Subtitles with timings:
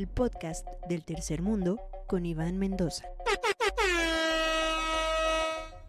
[0.00, 3.04] el podcast del tercer mundo con Iván Mendoza.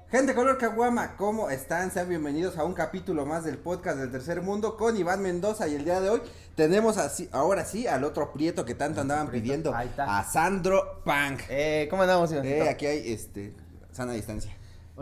[0.09, 1.91] Gente color caguama, ¿cómo están?
[1.91, 5.75] Sean bienvenidos a un capítulo más del podcast del tercer mundo con Iván Mendoza y
[5.75, 6.21] el día de hoy
[6.55, 10.19] tenemos así, ahora sí al otro prieto que tanto andaban pidiendo, Ahí está.
[10.19, 11.43] a Sandro Punk.
[11.47, 12.45] Eh, ¿cómo andamos, Iván?
[12.45, 13.53] Eh, aquí hay este
[13.93, 14.51] sana distancia.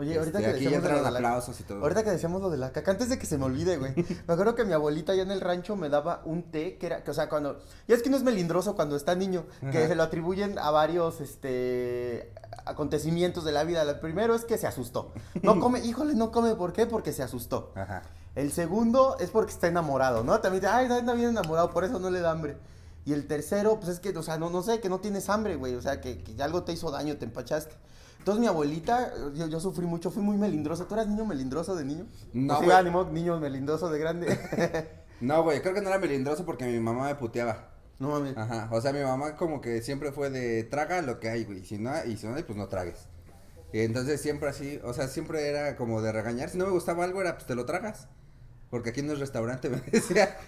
[0.00, 1.80] Oye, Este, ahorita que aquí ya decíamos lo de la- aplausos y todo.
[1.82, 3.94] Ahorita que decíamos lo de la caca, antes de que se me olvide, güey.
[4.26, 7.04] Me acuerdo que mi abuelita allá en el rancho me daba un té que era,
[7.04, 9.94] que, o sea, cuando, ya es que no es melindroso cuando está niño, que se
[9.94, 12.32] lo atribuyen a varios, este,
[12.64, 13.82] acontecimientos de la vida.
[13.82, 15.12] El primero es que se asustó.
[15.42, 16.86] No come, híjole, no come, ¿por qué?
[16.86, 17.72] Porque se asustó.
[17.74, 18.02] Ajá.
[18.36, 20.38] El segundo es porque está enamorado, ¿no?
[20.40, 22.56] También dice, ay, anda bien enamorado, por eso no le da hambre.
[23.04, 25.56] Y el tercero, pues es que, o sea, no, no sé, que no tienes hambre,
[25.56, 25.74] güey.
[25.74, 27.74] O sea, que, que algo te hizo daño, te empachaste.
[28.20, 30.86] Entonces mi abuelita, yo, yo sufrí mucho, fui muy melindroso.
[30.86, 32.06] ¿Tú eras niño melindroso de niño?
[32.32, 32.76] No, Sí, güey.
[32.76, 34.90] ánimo, niño melindroso de grande.
[35.20, 37.68] No, güey, creo que no era melindroso porque mi mamá me puteaba.
[37.98, 38.34] no mames.
[38.38, 41.62] Ajá, o sea, mi mamá como que siempre fue de traga lo que hay, güey,
[41.62, 43.06] si no, y si no hay, pues no tragues.
[43.74, 47.04] Y entonces siempre así, o sea, siempre era como de regañar, si no me gustaba
[47.04, 48.08] algo era, pues te lo tragas.
[48.70, 50.38] Porque aquí no es restaurante, me decía.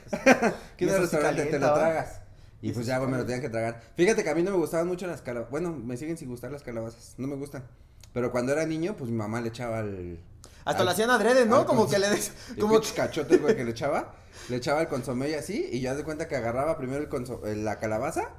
[0.73, 2.22] Aquí no es sí restaurante, te lo tragas.
[2.63, 3.83] Y pues ya, güey, me lo tenían que tragar.
[3.97, 5.51] Fíjate que a mí no me gustaban mucho las calabazas.
[5.51, 7.15] Bueno, me siguen sin gustar las calabazas.
[7.19, 7.65] No me gustan.
[8.15, 10.19] Pero cuando era niño, pues mi mamá le echaba al.
[10.65, 11.67] Hasta al- lo hacían adrede, ¿no?
[11.67, 12.33] Como que le des...
[12.61, 14.15] Como cachote, güey, que le echaba.
[14.49, 15.69] Le echaba el consomé y así.
[15.73, 18.31] Y ya de cuenta que agarraba primero el conso- eh, la calabaza.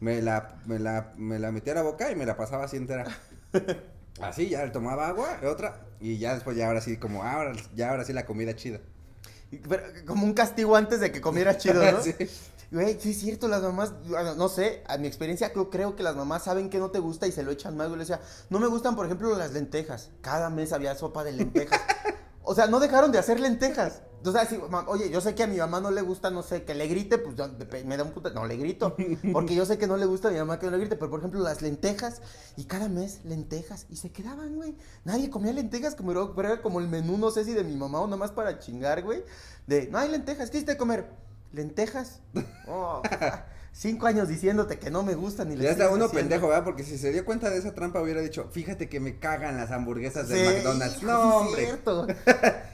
[0.00, 2.76] Me la, me, la, me la metía a la boca y me la pasaba así
[2.76, 3.04] entera.
[4.20, 5.80] Así, ya le tomaba agua, otra.
[5.98, 8.80] Y ya después, ya ahora sí, como, "Ah, ahora, ya ahora sí la comida chida.
[9.66, 12.02] Pero, como un castigo antes de que comieras chido, ¿no?
[12.02, 12.14] Sí.
[12.70, 13.92] Güey, sí es cierto, las mamás,
[14.36, 17.26] no sé, a mi experiencia creo, creo que las mamás saben que no te gusta
[17.26, 17.98] y se lo echan más, güey.
[17.98, 20.10] Le decía, no me gustan, por ejemplo, las lentejas.
[20.20, 21.80] Cada mes había sopa de lentejas.
[22.42, 24.00] O sea, no dejaron de hacer lentejas.
[24.24, 26.64] O sea, si, oye, yo sé que a mi mamá no le gusta, no sé,
[26.64, 27.46] que le grite, pues yo-
[27.84, 28.96] me da un puta, no le grito.
[29.32, 31.10] Porque yo sé que no le gusta a mi mamá que no le grite, pero
[31.10, 32.22] por ejemplo, las lentejas,
[32.56, 34.74] y cada mes lentejas, y se quedaban, güey.
[35.04, 36.10] Nadie comía lentejas, como
[36.40, 39.22] era, como el menú, no sé si de mi mamá o nomás para chingar, güey.
[39.66, 41.08] De, no hay lentejas, ¿qué hiciste comer?
[41.52, 42.20] ¿Lentejas?
[42.68, 43.02] Oh,
[43.72, 46.12] cinco años diciéndote que no me gustan y Ya está uno haciendo.
[46.12, 46.64] pendejo, ¿verdad?
[46.64, 49.70] Porque si se dio cuenta de esa trampa hubiera dicho, fíjate que me cagan las
[49.72, 51.02] hamburguesas Sí, del McDonald's.
[51.02, 51.64] No, hombre.
[51.66, 52.06] cierto.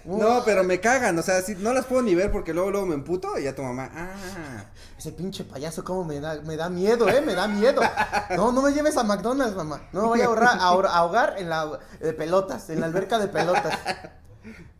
[0.06, 2.86] No, pero me cagan, o sea, sí, no las puedo ni ver porque luego, luego
[2.86, 4.64] me emputo y ya tu mamá, ah.
[4.96, 7.82] Ese pinche payaso, cómo me da, me da miedo, eh, me da miedo.
[8.36, 9.82] No, no me lleves a McDonald's, mamá.
[9.92, 13.26] No me voy a ahorrar, a ahogar en la de pelotas, en la alberca de
[13.26, 13.76] pelotas.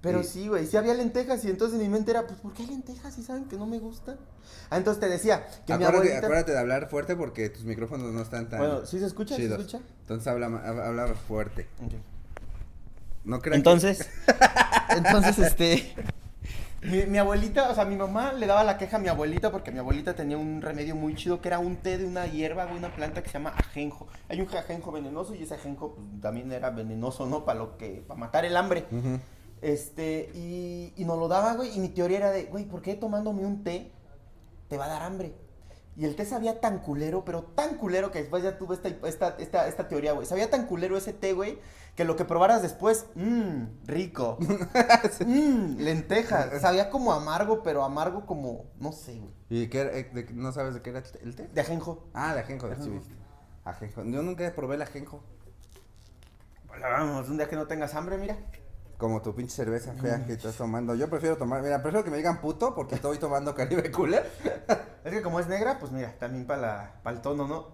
[0.07, 0.29] Pero Sí.
[0.43, 3.15] sí, güey, sí había lentejas y entonces mi mente era, pues, ¿por qué hay lentejas
[3.15, 4.17] si saben que no me gustan?
[4.71, 6.19] Ah, entonces te decía que mi Acuérdate, abuelita...
[6.19, 9.35] acuérdate de hablar fuerte porque tus micrófonos no están tan Bueno, ¿sí se escucha?
[9.37, 9.81] ¿Sí se escucha?
[10.03, 11.67] Entonces habla, habla fuerte.
[13.25, 14.09] No que- Entonces,
[14.91, 15.95] entonces, este,
[16.83, 19.73] mi, mi abuelita, o sea, mi mamá le daba la queja a mi abuelita porque
[19.73, 22.75] mi abuelita tenía un remedio muy chido que era un té de una hierba, de
[22.77, 24.07] una planta que se llama ajenjo.
[24.29, 27.45] Hay un ajenjo venenoso y ese ajenjo pues, también era venenoso, ¿no?
[27.45, 28.85] Para lo que, para matar el hambre.
[28.93, 29.19] Ujú.
[29.67, 32.95] Este, y, y nos lo daba, güey, y mi teoría era de, güey, ¿por qué
[32.95, 33.91] tomándome un té
[34.69, 35.35] te va a dar hambre?
[35.97, 39.37] Y el té sabía tan culero, pero tan culero que después ya tuve esta, esta,
[39.39, 40.25] esta, esta teoría, güey.
[40.25, 41.59] Sabía tan culero ese té, güey,
[41.97, 44.39] que lo que probaras después, mmm, rico.
[45.27, 46.49] Mmm, lentejas.
[46.61, 49.33] Sabía como amargo, pero amargo como, no sé, güey.
[49.49, 51.49] ¿Y qué era- eh, de- no sabes de qué era el té?
[51.49, 52.07] De ajenjo.
[52.15, 53.01] Ah, de ajenjo, sí, Ajenjo.
[53.65, 54.05] Ajenjo.
[54.05, 55.23] Yo nunca probé el ajenjo.
[56.69, 58.37] Bueno, vamos, un día que no tengas hambre, mira.
[58.99, 60.95] Como tu pinche cerveza fea que estás tomando.
[60.95, 64.31] Yo prefiero tomar, mira, prefiero que me digan puto porque estoy tomando Caribe Cooler.
[65.05, 67.69] Es que como es negra, pues mira, también para el tono, ¿no?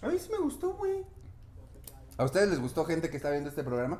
[0.00, 1.04] A mí sí me gustó, güey.
[2.18, 3.98] ¿A ustedes les gustó gente que está viendo este programa?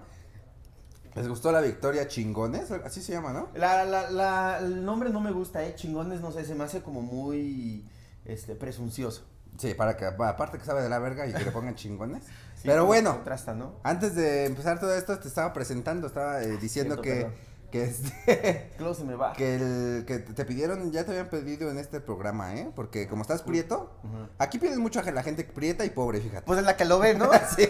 [1.17, 2.71] ¿Les gustó la victoria chingones?
[2.71, 3.49] Así se llama, ¿no?
[3.55, 5.75] La, la, la, el nombre no me gusta, eh.
[5.75, 7.89] Chingones, no sé, se me hace como muy,
[8.25, 9.25] este, presuncioso.
[9.59, 12.25] Sí, para que, aparte que sabe de la verga y que le pongan chingones.
[12.57, 13.75] Sí, Pero bueno, Contrasta, ¿no?
[13.83, 17.35] antes de empezar todo esto, te estaba presentando, estaba eh, diciendo que, perdón.
[17.77, 19.33] Que, este, Close me va.
[19.33, 22.71] que, el, que te pidieron, ya te habían pedido en este programa, ¿eh?
[22.75, 23.91] Porque como estás prieto,
[24.39, 26.47] aquí piden mucho a la gente prieta y pobre, fíjate.
[26.47, 27.31] Pues es la que lo ve, ¿no?
[27.57, 27.67] Sí,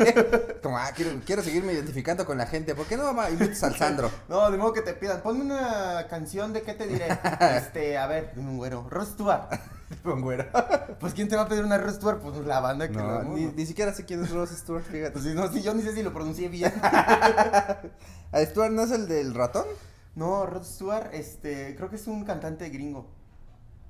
[0.63, 2.75] como, ah, quiero, quiero seguirme identificando con la gente.
[2.75, 4.11] ¿Por qué no mamá, invitas al Sandro?
[4.29, 5.23] No, de modo que te pidan.
[5.23, 7.07] Ponme una canción de qué te diré.
[7.57, 8.87] Este, a ver, un güero.
[8.89, 9.49] Rod Stewart.
[10.03, 10.47] Con güero.
[10.99, 12.19] Pues ¿quién te va a pedir una Stewart?
[12.21, 15.13] Pues la banda que No, lo ni, ni siquiera sé quién es Ross Stewart, fíjate.
[15.13, 16.73] Pues no, yo ni sé si lo pronuncié bien.
[16.83, 19.67] ¿A Stewart no es el del ratón?
[20.17, 23.07] No, Rod Stewart, este, creo que es un cantante gringo.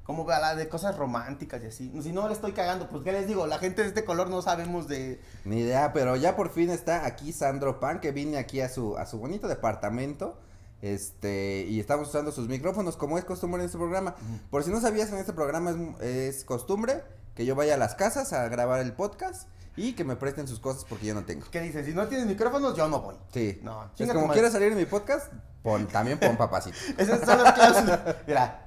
[0.02, 1.92] Como la de cosas románticas y así.
[2.02, 4.40] Si no le estoy cagando, pues qué les digo, la gente de este color no
[4.42, 5.20] sabemos de.
[5.44, 8.96] Ni idea, pero ya por fin está aquí Sandro Pan, que vine aquí a su,
[8.98, 10.38] a su bonito departamento.
[10.82, 14.14] Este, y estamos usando sus micrófonos como es costumbre en este programa.
[14.50, 15.70] Por si no sabías, en este programa
[16.00, 17.02] es, es costumbre
[17.34, 20.58] que yo vaya a las casas a grabar el podcast y que me presten sus
[20.58, 21.46] cosas porque yo no tengo.
[21.50, 21.86] ¿Qué dices?
[21.86, 23.14] Si no tienes micrófonos, yo no voy.
[23.32, 23.60] Sí.
[23.62, 24.32] No, es como madre.
[24.34, 25.32] quieres salir en mi podcast,
[25.62, 26.76] pon, también pon papacito.
[26.98, 28.00] Esas son las cláusulas.
[28.26, 28.66] Mira,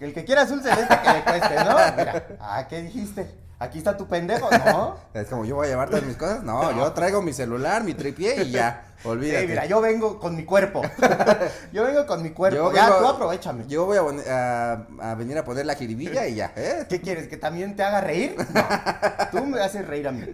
[0.00, 1.76] el que quiera azul celeste que le cueste, ¿no?
[1.96, 3.47] Mira, ah, ¿qué dijiste?
[3.60, 4.96] Aquí está tu pendejo, ¿no?
[5.14, 6.44] Es como yo voy a llevar todas mis cosas.
[6.44, 8.84] No, yo traigo mi celular, mi tripié y ya.
[9.04, 9.42] Olvídate.
[9.42, 10.82] Sí, mira, yo vengo con mi cuerpo.
[11.72, 12.56] yo vengo con mi cuerpo.
[12.56, 13.64] Yo ya, vengo- tú aprovechame.
[13.66, 16.86] Yo voy a, pon- a- a venir a poner la jiribilla y ya, ¿eh?
[16.88, 17.26] ¿Qué quieres?
[17.28, 18.36] ¿Que también te haga reír?
[18.54, 19.40] No.
[19.40, 20.24] Tú me haces reír a mí.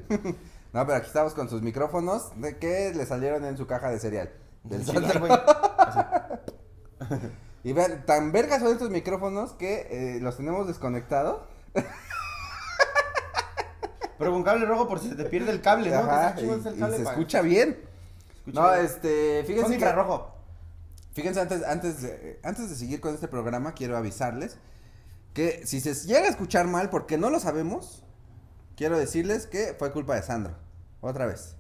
[0.73, 3.99] No, pero aquí estamos con sus micrófonos de que le salieron en su caja de
[3.99, 4.31] cereal.
[4.65, 4.93] Del Sí.
[7.65, 11.39] Y vean, tan vergas son estos micrófonos que eh, los tenemos desconectados.
[14.19, 15.97] Pero con cable rojo por si se te pierde el cable, ¿no?
[15.99, 17.79] Ajá, Que está y, chido ese y cable se escucha bien.
[18.39, 18.85] escucha No, bien.
[18.85, 20.35] este, Son fíjense que, infrarrojo.
[21.13, 24.57] fíjense antes, antes, de, antes de seguir con este programa, quiero avisarles
[25.33, 28.05] que si se llega a escuchar mal, porque no lo sabemos,
[28.77, 30.55] quiero decirles que fue culpa de Sandro.
[31.01, 31.57] Otra vez.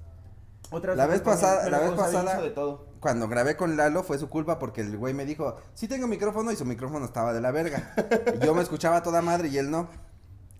[0.70, 2.86] Otra La vez me pone- pasada- la vez pasada- de todo.
[3.00, 6.50] Cuando grabé con Lalo fue su culpa porque el güey me dijo, sí tengo micrófono
[6.52, 7.94] y su micrófono estaba de la verga.
[8.42, 9.88] Yo me escuchaba toda madre y él no.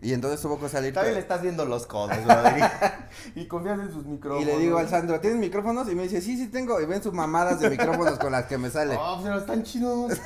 [0.05, 0.93] Y entonces tuvo que salir.
[0.93, 2.71] Todavía le estás viendo los codos, brother.
[3.35, 4.43] y confías en sus micrófonos.
[4.43, 5.91] Y le digo al Sandro, ¿tienes micrófonos?
[5.91, 6.79] Y me dice, sí, sí tengo.
[6.79, 8.99] Y ven sus mamadas de micrófonos con las que me sale.
[9.07, 10.21] Oh, pero están chidos.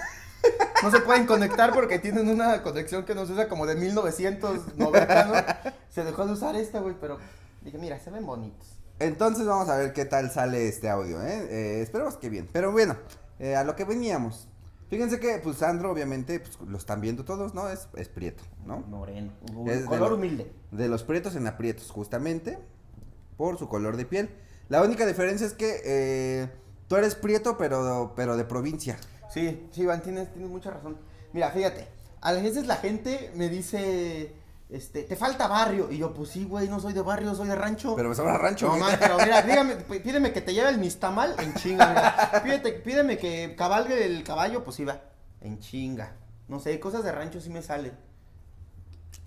[0.82, 5.24] No se pueden conectar porque tienen una conexión que no se usa como de 1990,
[5.24, 5.72] ¿no?
[5.90, 7.18] Se dejó de usar esta, güey, pero
[7.62, 8.66] dije, mira, se ven bonitos.
[8.98, 11.46] Entonces vamos a ver qué tal sale este audio, ¿eh?
[11.50, 12.48] Eh, esperemos que bien.
[12.52, 12.96] Pero bueno,
[13.38, 14.48] eh, a lo que veníamos.
[14.88, 17.68] Fíjense que, pues, Sandro, obviamente, pues, lo están viendo todos, ¿no?
[17.68, 18.80] Es, es prieto, ¿no?
[18.80, 19.32] Moreno.
[19.66, 20.50] Es de color lo- humilde.
[20.70, 22.58] De los prietos en aprietos, justamente,
[23.36, 24.30] por su color de piel.
[24.68, 26.50] La única diferencia es que eh,
[26.88, 28.98] tú eres prieto, pero, pero de provincia.
[29.30, 30.96] Sí, sí, Iván, tienes, tienes mucha razón.
[31.34, 31.86] Mira, fíjate,
[32.22, 34.32] a veces la gente me dice,
[34.70, 35.90] este, te falta barrio.
[35.90, 37.94] Y yo, pues sí, güey, no soy de barrio, soy de rancho.
[37.96, 38.82] Pero me sobra rancho, No, güey.
[38.82, 42.42] man, pero mira, dígame, pídeme que te lleve el mistamal en chinga, mira.
[42.42, 45.00] Pídete, pídeme que cabalgue el caballo, pues iba,
[45.40, 46.12] en chinga.
[46.48, 47.92] No sé, cosas de rancho sí me salen.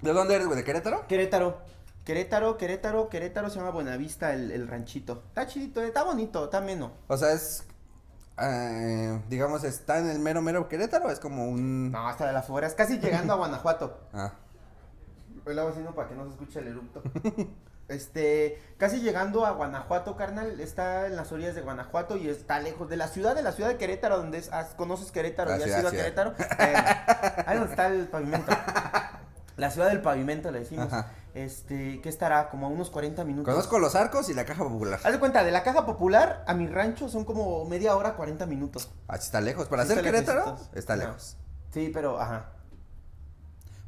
[0.02, 0.58] ¿De dónde eres, güey?
[0.58, 1.06] ¿De Querétaro?
[1.08, 1.60] Querétaro,
[2.06, 5.24] Querétaro, Querétaro, Querétaro se llama Buenavista el, el ranchito.
[5.28, 6.92] Está chidito, está bonito, está ameno.
[7.08, 7.64] O sea, es.
[8.42, 11.12] eh, digamos, está en el mero, mero Querétaro.
[11.12, 11.92] Es como un.
[11.92, 14.00] No, hasta de las afueras, casi llegando a Guanajuato.
[14.14, 14.34] Ah.
[15.46, 17.02] Lo hago haciendo para que no se escuche el erupto.
[17.88, 22.88] Este, casi llegando a Guanajuato, carnal, está en las orillas de Guanajuato y está lejos
[22.88, 25.80] de la ciudad, de la ciudad de Querétaro, donde es, conoces Querétaro, La ya has
[25.82, 26.04] ido a ciudad.
[26.06, 26.34] Querétaro.
[26.60, 26.76] Eh,
[27.46, 28.50] ahí donde está el pavimento.
[29.58, 30.86] La ciudad del pavimento, le decimos.
[30.88, 31.12] Ajá.
[31.34, 32.50] Este, ¿qué estará?
[32.50, 33.54] Como a unos 40 minutos.
[33.54, 35.00] Conozco los arcos y la caja popular.
[35.04, 38.46] Haz de cuenta, de la caja popular a mi rancho son como media hora, 40
[38.46, 38.90] minutos.
[39.10, 39.68] Así está lejos.
[39.68, 40.78] Para Sí está Querétaro, lejecitos.
[40.78, 41.38] está lejos.
[41.74, 42.52] Sí, pero, ajá.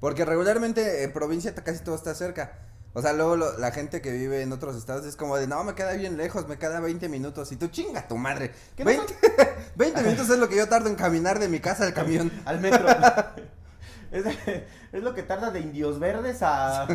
[0.03, 2.59] Porque regularmente en provincia casi todo está cerca.
[2.91, 5.63] O sea, luego lo- la gente que vive en otros estados es como de, no,
[5.63, 7.53] me queda bien lejos, me queda 20 minutos.
[7.53, 8.51] Y tú chinga tu madre.
[8.75, 9.15] ¿Qué no 20,
[9.77, 12.29] 20 minutos es lo que yo tardo en caminar de mi casa al camión.
[12.44, 12.85] Al metro.
[14.11, 14.25] es,
[14.91, 16.85] es lo que tarda de Indios Verdes a...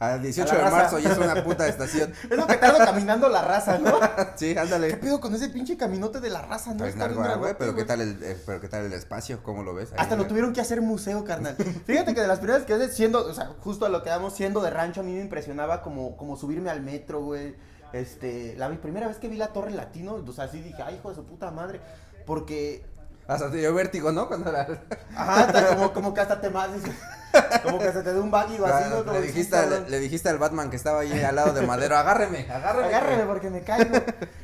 [0.00, 0.76] A 18 A la de raza.
[0.76, 2.12] marzo y es una puta estación.
[2.30, 3.98] Es lo que tarda caminando la raza, ¿no?
[4.36, 4.96] Sí, ¿Qué ándale.
[4.96, 6.78] pedo con ese pinche caminote de la raza, no?
[6.78, 9.42] Pues Está bien güey, grandote, pero qué tal el, eh, pero qué tal el espacio,
[9.42, 9.92] ¿cómo lo ves?
[9.92, 11.56] Ahí, Hasta lo tuvieron que hacer museo, carnal.
[11.86, 14.34] Fíjate que de las primeras que haces siendo, o sea, justo a lo que damos
[14.34, 17.54] siendo de rancho, a mí me impresionaba como, como subirme al metro, güey.
[17.92, 21.10] Este, la primera vez que vi la Torre Latino, o sea, así dije, ay, hijo
[21.10, 21.80] de su puta madre.
[22.26, 22.84] Porque,
[23.26, 24.28] Hasta te dio vértigo, ¿no?
[24.28, 24.66] Cuando la...
[25.16, 26.68] ajá, hasta como, como que hasta te más,
[27.62, 29.04] como que hasta te da un así, ¿no?
[29.04, 29.84] Como le, dijiste, cabrón.
[29.84, 32.88] le, le dijiste al Batman que estaba ahí al lado de Madero, agárreme, agárreme.
[32.88, 33.96] Agárreme porque me caigo.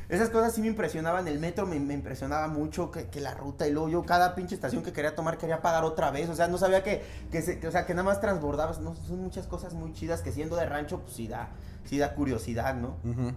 [0.09, 1.27] Esas cosas sí me impresionaban.
[1.27, 4.55] El metro me, me impresionaba mucho que, que la ruta y luego yo cada pinche
[4.55, 6.27] estación que quería tomar quería pagar otra vez.
[6.29, 8.79] O sea, no sabía que, que, se- que, o sea, que nada más transbordabas.
[8.79, 11.49] No, son muchas cosas muy chidas que siendo de rancho, pues sí da,
[11.85, 12.97] sí da curiosidad, ¿no?
[13.05, 13.31] Ujú.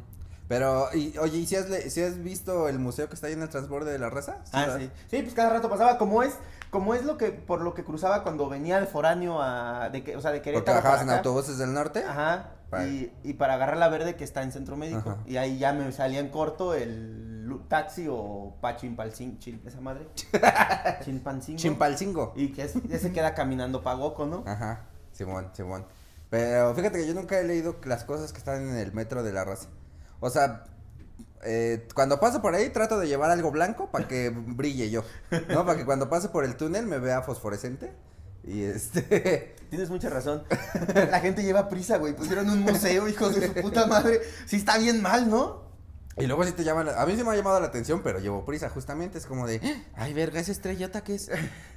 [0.54, 3.32] Pero, y, oye, ¿y si has, le- si has visto el museo que está ahí
[3.32, 4.38] en el transborde de la raza?
[4.52, 4.78] Ah, ¿verdad?
[4.80, 4.90] sí.
[5.10, 5.98] Sí, pues cada rato pasaba.
[5.98, 6.34] Como es,
[6.70, 10.16] como es lo que, por lo que cruzaba cuando venía de foráneo a, de que,
[10.16, 10.76] o sea, de Porque Querétaro.
[10.78, 12.04] bajabas para en autobuses del norte.
[12.04, 12.50] Ajá.
[12.88, 15.10] Y, y para agarrar la verde que está en centro médico.
[15.10, 15.18] Ajá.
[15.26, 17.32] Y ahí ya me salía en corto el
[17.68, 20.08] taxi o pachimpalcin, esa madre.
[21.04, 21.58] Chimpancingo.
[21.58, 22.32] Chimpalcingo.
[22.36, 24.42] Y que es- ese queda caminando pagoco, ¿no?
[24.46, 25.86] Ajá, Simón, Simón.
[26.30, 29.32] Pero fíjate que yo nunca he leído las cosas que están en el metro de
[29.32, 29.68] la raza.
[30.20, 30.64] O sea,
[31.42, 35.04] eh, cuando paso por ahí trato de llevar algo blanco para que brille yo,
[35.48, 35.66] ¿no?
[35.66, 37.92] Para que cuando pase por el túnel me vea fosforescente.
[38.44, 39.56] Y este...
[39.70, 40.44] Tienes mucha razón.
[40.94, 42.14] La gente lleva prisa, güey.
[42.14, 44.20] Pusieron un museo, hijos de su puta madre.
[44.46, 45.64] Sí está bien mal, ¿no?
[46.16, 48.44] Y luego sí te llaman, a mí sí me ha llamado la atención, pero llevo
[48.44, 49.60] prisa justamente, es como de,
[49.96, 51.28] ay verga, esa estrellota que es.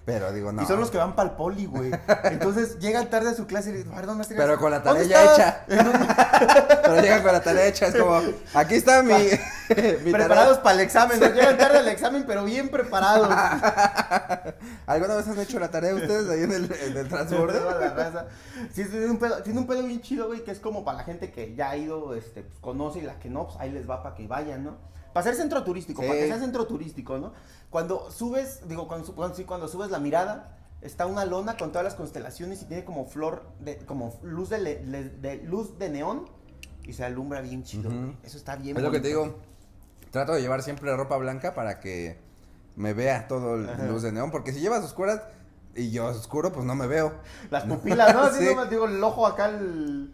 [0.08, 0.64] Pero digo, no.
[0.64, 1.92] Y son los que van para el poli, güey.
[2.24, 4.22] Entonces llegan tarde a su clase y dicen, perdón.
[4.26, 6.80] Pero con la ¿dónde tarea ya estás?" hecha.
[6.82, 8.22] Pero llegan con la tarea hecha, es como,
[8.54, 9.12] aquí está mi,
[10.06, 11.28] mi Preparados para el examen, ¿no?
[11.28, 13.28] llegan tarde al examen, pero bien preparados.
[14.86, 18.28] ¿Alguna vez han hecho la tarea ustedes ahí en el, en el raza.
[18.74, 21.04] Sí, tiene un pedo, tiene un pedo bien chido, güey, que es como para la
[21.04, 23.90] gente que ya ha ido, este, pues, conoce y la que no, pues ahí les
[23.90, 24.78] va para que vayan, ¿no?
[25.18, 26.08] Para ser centro turístico, Sí.
[26.08, 27.34] para que sea centro turístico, ¿no?
[27.72, 31.84] Cuando subes, digo, cuando, cuando- sí, cuando subes la mirada, está una lona con todas
[31.84, 35.90] las constelaciones y tiene como flor, de, como luz de, le- le- de- luz de
[35.90, 36.30] neón
[36.84, 37.90] y se alumbra bien chido.
[38.22, 39.40] Eso está bien Es lo que te digo.
[40.12, 42.20] Trato de llevar siempre ropa blanca para que
[42.76, 43.88] me vea todo el Ajá.
[43.88, 44.30] luz de neón.
[44.30, 45.24] Porque si llevas oscuras
[45.74, 47.12] y yo oscuro, pues no me veo.
[47.50, 48.20] Las pupilas, ¿no?
[48.22, 48.46] Así Sí.
[48.52, 50.14] nomás, digo, el ojo acá, el-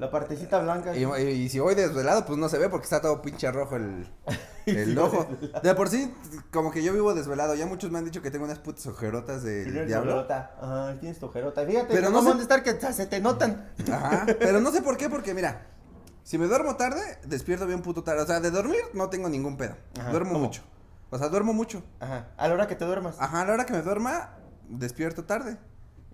[0.00, 0.96] la partecita blanca.
[0.96, 3.76] Y, y- y si voy desvelado, pues no se ve porque está todo pinche rojo
[3.76, 4.08] el,
[4.66, 5.28] el ojo.
[5.62, 6.12] De por sí,
[6.50, 7.54] como que yo vivo desvelado.
[7.54, 10.12] Ya muchos me han dicho que tengo unas putas ojerotas del Tienes diablo.
[10.12, 10.54] ojerota.
[10.60, 11.64] Ajá, tienes tu ojerota.
[11.66, 13.68] Fíjate, Pero no no sé- dónde estar que se te notan.
[13.92, 14.26] Ajá.
[14.38, 15.66] Pero no sé por qué, porque mira,
[16.24, 18.22] si me duermo tarde, despierto bien puto tarde.
[18.22, 19.76] O sea, de dormir no tengo ningún pedo.
[19.98, 20.44] Ajá, Duermo ¿cómo?
[20.46, 20.62] mucho.
[21.10, 21.82] O sea, duermo mucho.
[21.98, 23.16] Ajá, a la hora que te duermas.
[23.18, 24.36] Ajá, a la hora que me duerma,
[24.68, 25.58] despierto tarde.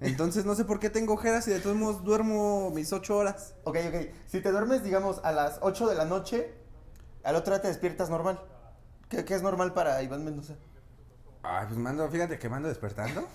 [0.01, 3.55] Entonces no sé por qué tengo ojeras y de todos modos duermo mis ocho horas.
[3.65, 3.95] Ok, ok.
[4.27, 6.53] Si te duermes, digamos, a las 8 de la noche,
[7.25, 8.41] al otro día te despiertas normal.
[9.09, 10.55] ¿Qué, qué es normal para Iván Mendoza?
[11.43, 13.27] Ay, pues mando, fíjate que mando despertando.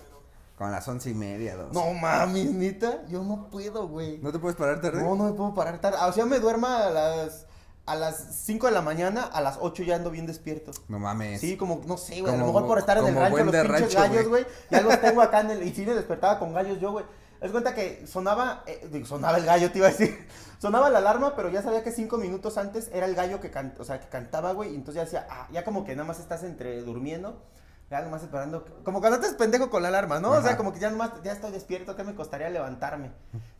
[0.56, 1.72] Con las once y media, dos.
[1.72, 4.18] No mames, neta, yo no puedo, güey.
[4.18, 5.02] ¿No te puedes parar tarde?
[5.02, 5.98] No, no me puedo parar tarde.
[6.06, 7.46] O sea, me duerma a las
[7.84, 10.70] a las 5 de la mañana, a las 8 ya ando bien despierto.
[10.88, 11.40] No mames.
[11.40, 13.68] Sí, como, no sé, güey, a lo mejor por estar en el rancho, los pinches
[13.68, 14.46] rancho, gallos, güey.
[14.70, 17.04] ya los tengo acá en el, y sí me despertaba con gallos yo, güey.
[17.40, 20.16] Es cuenta que sonaba, eh, sonaba el gallo, te iba a decir,
[20.60, 23.74] sonaba la alarma, pero ya sabía que cinco minutos antes era el gallo que, can-
[23.80, 26.20] o sea, que cantaba, güey, y entonces ya decía, ah, ya como que nada más
[26.20, 27.42] estás entre durmiendo,
[27.90, 30.30] ya nomás esperando, como cuando estás pendejo con la alarma, ¿no?
[30.30, 33.10] O sea, como que ya nomás, ya estoy despierto, ¿qué me costaría levantarme?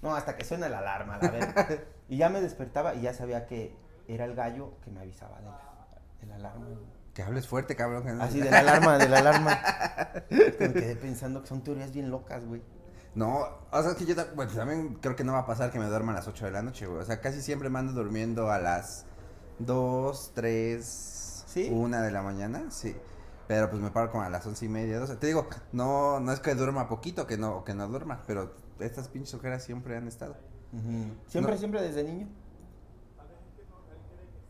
[0.00, 1.68] No, hasta que suena la alarma, la verdad.
[2.08, 3.74] Y ya me despertaba y ya sabía que
[4.14, 5.60] era el gallo que me avisaba de la,
[6.20, 6.66] de la alarma.
[7.14, 8.04] Que hables fuerte, cabrón.
[8.04, 9.60] que no- Así de la alarma, de la alarma.
[10.30, 12.62] Me quedé pensando que son teorías bien locas, güey.
[13.14, 13.40] No,
[13.70, 15.84] o sea, es que yo bueno, también creo que no va a pasar que me
[15.86, 17.00] duerma a las 8 de la noche, güey.
[17.00, 19.04] O sea, casi siempre me ando durmiendo a las
[19.58, 21.68] 2, 3, ¿Sí?
[21.70, 22.96] 1 de la mañana, sí.
[23.48, 25.16] Pero pues me paro como a las once y media, 12.
[25.16, 29.08] Te digo, no, no es que duerma poquito, que no, que no duerma, pero estas
[29.08, 30.36] pinches ojeras siempre han estado.
[31.28, 31.58] Siempre, No.
[31.58, 32.28] siempre desde niño.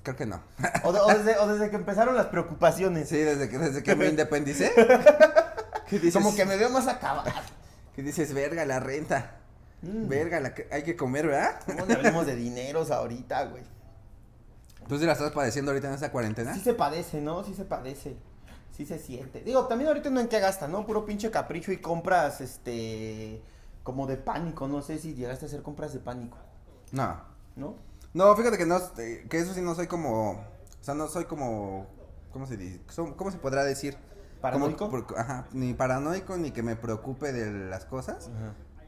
[0.02, 0.42] Creo que no.
[0.84, 3.08] O, de- o desde, o desde que empezaron las preocupaciones.
[3.08, 4.72] Sí, desde que, desde que me independicé.
[5.88, 6.14] ¿Qué dices?
[6.14, 7.30] Como que me veo más acabado.
[7.94, 8.32] ¿Qué dices?
[8.34, 9.36] Verga, la renta.
[9.82, 10.08] Mm.
[10.08, 11.60] Verga, la que hay que comer, ¿verdad?
[11.66, 13.62] ¿Cómo no hablemos de dineros ahorita, güey?
[14.88, 16.54] ¿Tú sí la estás padeciendo ahorita en esta cuarentena?
[16.54, 17.44] Sí se padece, ¿no?
[17.44, 18.16] Sí se padece.
[18.76, 19.42] Sí se siente.
[19.42, 20.84] Digo, también ahorita no en qué gasta, ¿no?
[20.86, 23.42] Puro pinche capricho y compras, este,
[23.82, 24.66] como de pánico.
[24.66, 26.38] No sé si llegaste a hacer compras de pánico,
[26.90, 27.20] No.
[27.54, 27.76] ¿no?
[28.14, 31.24] No, fíjate que no, eh, que eso sí no soy como, o sea, no soy
[31.24, 31.86] como,
[32.30, 32.80] ¿cómo se dice?
[33.16, 33.96] ¿Cómo se podrá decir?
[34.40, 34.90] ¿Paranoico?
[34.90, 38.30] Como ajá, ni paranoico, ni que me preocupe de las cosas.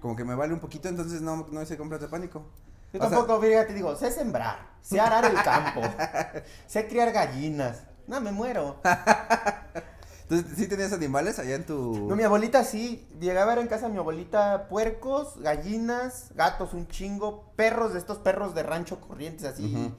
[0.00, 2.45] Como que me vale un poquito, entonces no, no hice compras de pánico.
[2.93, 5.81] Yo O sea, tampoco, fíjate, digo, sé sembrar, sé arar el campo,
[6.66, 7.85] sé criar gallinas.
[8.07, 8.81] No, me muero.
[10.28, 12.07] Entonces, ¿sí tenías animales allá en tu...?
[12.09, 13.07] No, mi abuelita sí.
[13.21, 18.19] Llegaba a ver en casa mi abuelita puercos, gallinas, gatos, un chingo, perros de estos
[18.19, 19.93] perros de rancho corrientes así.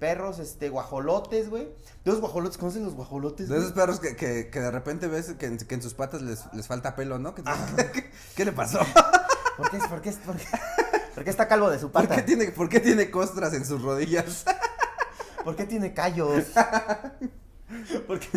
[0.00, 1.64] Perros, este, guajolotes, güey.
[2.04, 2.58] ¿De los guajolotes?
[2.58, 3.48] ¿Conocen los guajolotes?
[3.48, 3.60] De güey?
[3.60, 6.44] esos perros que, que, que de repente ves que en, que en sus patas les,
[6.52, 7.34] les falta pelo, ¿no?
[7.34, 7.42] ¿Qué,
[8.36, 8.78] qué le pasó?
[9.56, 10.46] ¿Por qué, por, qué, por, qué,
[11.14, 12.14] por qué está calvo de su ¿Por pata?
[12.16, 14.44] qué, tiene, ¿Por qué tiene costras en sus rodillas?
[15.44, 16.44] ¿Por qué tiene callos?
[18.06, 18.28] Porque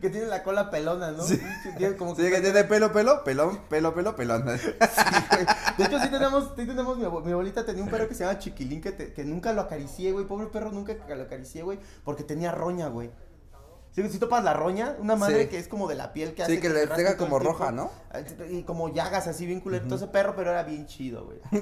[0.00, 1.22] que tiene la cola pelona, ¿no?
[1.24, 1.40] Sí.
[1.78, 4.44] Tiene como Sí, que tiene pelo, pelo, pelón, pelo, pelo, pelón.
[4.58, 4.68] Sí.
[5.78, 8.38] De hecho, sí tenemos, sí tenemos, mi, mi abuelita tenía un perro que se llama
[8.38, 10.26] Chiquilín que, te- que nunca lo acaricié, güey.
[10.26, 11.78] Pobre perro, nunca lo acaricié, güey.
[12.04, 13.10] Porque tenía roña, güey.
[13.92, 14.94] ¿Sí, sí topas la roña?
[15.00, 15.48] Una madre Sí.
[15.48, 17.72] que es como de la piel que Sí, hace que te le pega como roja,
[17.72, 17.90] ¿no?
[18.12, 19.92] Ah, Y como llagas así bien culero.
[19.92, 21.40] Ese perro, pero era bien chido, güey.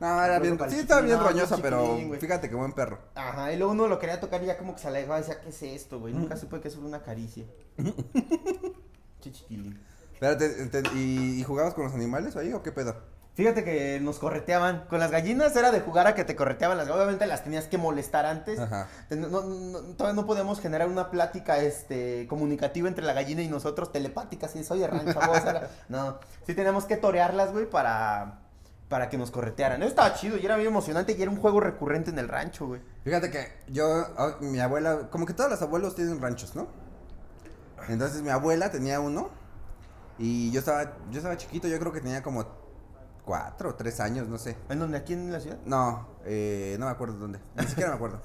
[0.00, 2.98] No, era bien, sí, estaba bien no, roñoso, bien pero fíjate qué buen perro.
[3.14, 5.40] Ajá, y luego uno lo quería tocar y ya como que se alejaba y decía,
[5.40, 6.12] ¿qué es esto, güey?
[6.12, 7.44] Nunca supe que era una caricia.
[9.20, 9.80] Che chiquilín.
[10.12, 12.96] Espérate, te- ¿y, y jugabas con los animales ahí o qué pedo?
[13.34, 14.86] Fíjate que nos correteaban.
[14.88, 17.76] Con las gallinas era de jugar a que te correteaban las Obviamente las tenías que
[17.76, 18.58] molestar antes.
[18.58, 18.88] Ajá.
[19.10, 23.92] No, no- todavía no podíamos generar una plática este, comunicativa entre la gallina y nosotros,
[23.92, 25.68] telepática, así, soy de rancho, vos, ahora".
[25.90, 28.38] No, sí teníamos que torearlas, güey, para,
[28.88, 29.82] para que nos corretearan.
[29.82, 32.66] Eso estaba chido y era bien emocionante y era un juego recurrente en el rancho,
[32.66, 32.80] güey.
[33.04, 34.06] Fíjate que yo,
[34.40, 36.68] mi abuela, como que todos los abuelos tienen ranchos, ¿no?
[37.88, 39.30] Entonces mi abuela tenía uno
[40.18, 42.46] Y yo estaba, yo estaba chiquito, yo creo que tenía como
[43.24, 44.56] cuatro o tres años, no sé.
[44.70, 44.96] ¿En dónde?
[44.98, 45.58] ¿Aquí en la ciudad?
[45.66, 47.40] No, eh, no me acuerdo dónde.
[47.56, 48.22] Ni siquiera me acuerdo.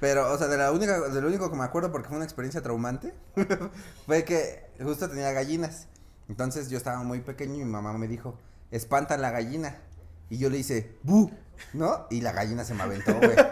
[0.00, 2.24] Pero, o sea, de la única, de lo único que me acuerdo porque fue una
[2.24, 3.14] experiencia traumante,
[4.06, 5.86] fue que justo tenía gallinas.
[6.28, 8.36] Entonces yo estaba muy pequeño y mi mamá me dijo,
[8.72, 9.76] espanta la gallina.
[10.28, 11.30] Y yo le hice, bu,
[11.74, 12.06] ¿no?
[12.10, 13.36] Y la gallina se me aventó, güey.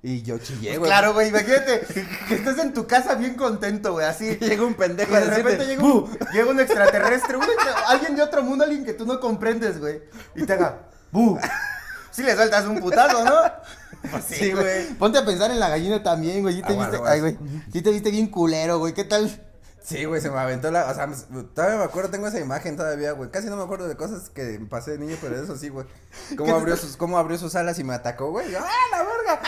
[0.00, 0.88] Y yo chillé, güey.
[0.88, 1.80] Claro, güey, imagínate
[2.28, 4.36] que estés en tu casa bien contento, güey, así.
[4.40, 7.44] Llega un pendejo Y de repente decirte, llega un, llega un extraterrestre, un
[7.88, 10.02] alguien de otro mundo, alguien que tú no comprendes, güey.
[10.36, 11.38] Y te haga, ¡bu!
[12.12, 13.36] Si le sueltas un putazo, ¿no?
[14.10, 14.86] Pues Sí, güey.
[14.94, 16.54] Ponte a pensar en la gallina también, güey.
[16.54, 16.98] ¿Sí te viste?
[17.04, 17.38] Ay, güey.
[17.72, 18.94] Sí te viste bien culero, güey.
[18.94, 19.47] ¿Qué tal?
[19.88, 20.90] Sí, güey, se me aventó la.
[20.90, 23.30] O sea, me- todavía me acuerdo, tengo esa imagen todavía, güey.
[23.30, 25.86] Casi no me acuerdo de cosas que pasé de niño, pero eso sí, güey.
[26.36, 28.50] Cómo abrió sus, cómo abrió sus alas y me atacó, güey.
[28.50, 29.40] Yo, ¡ah, la verga!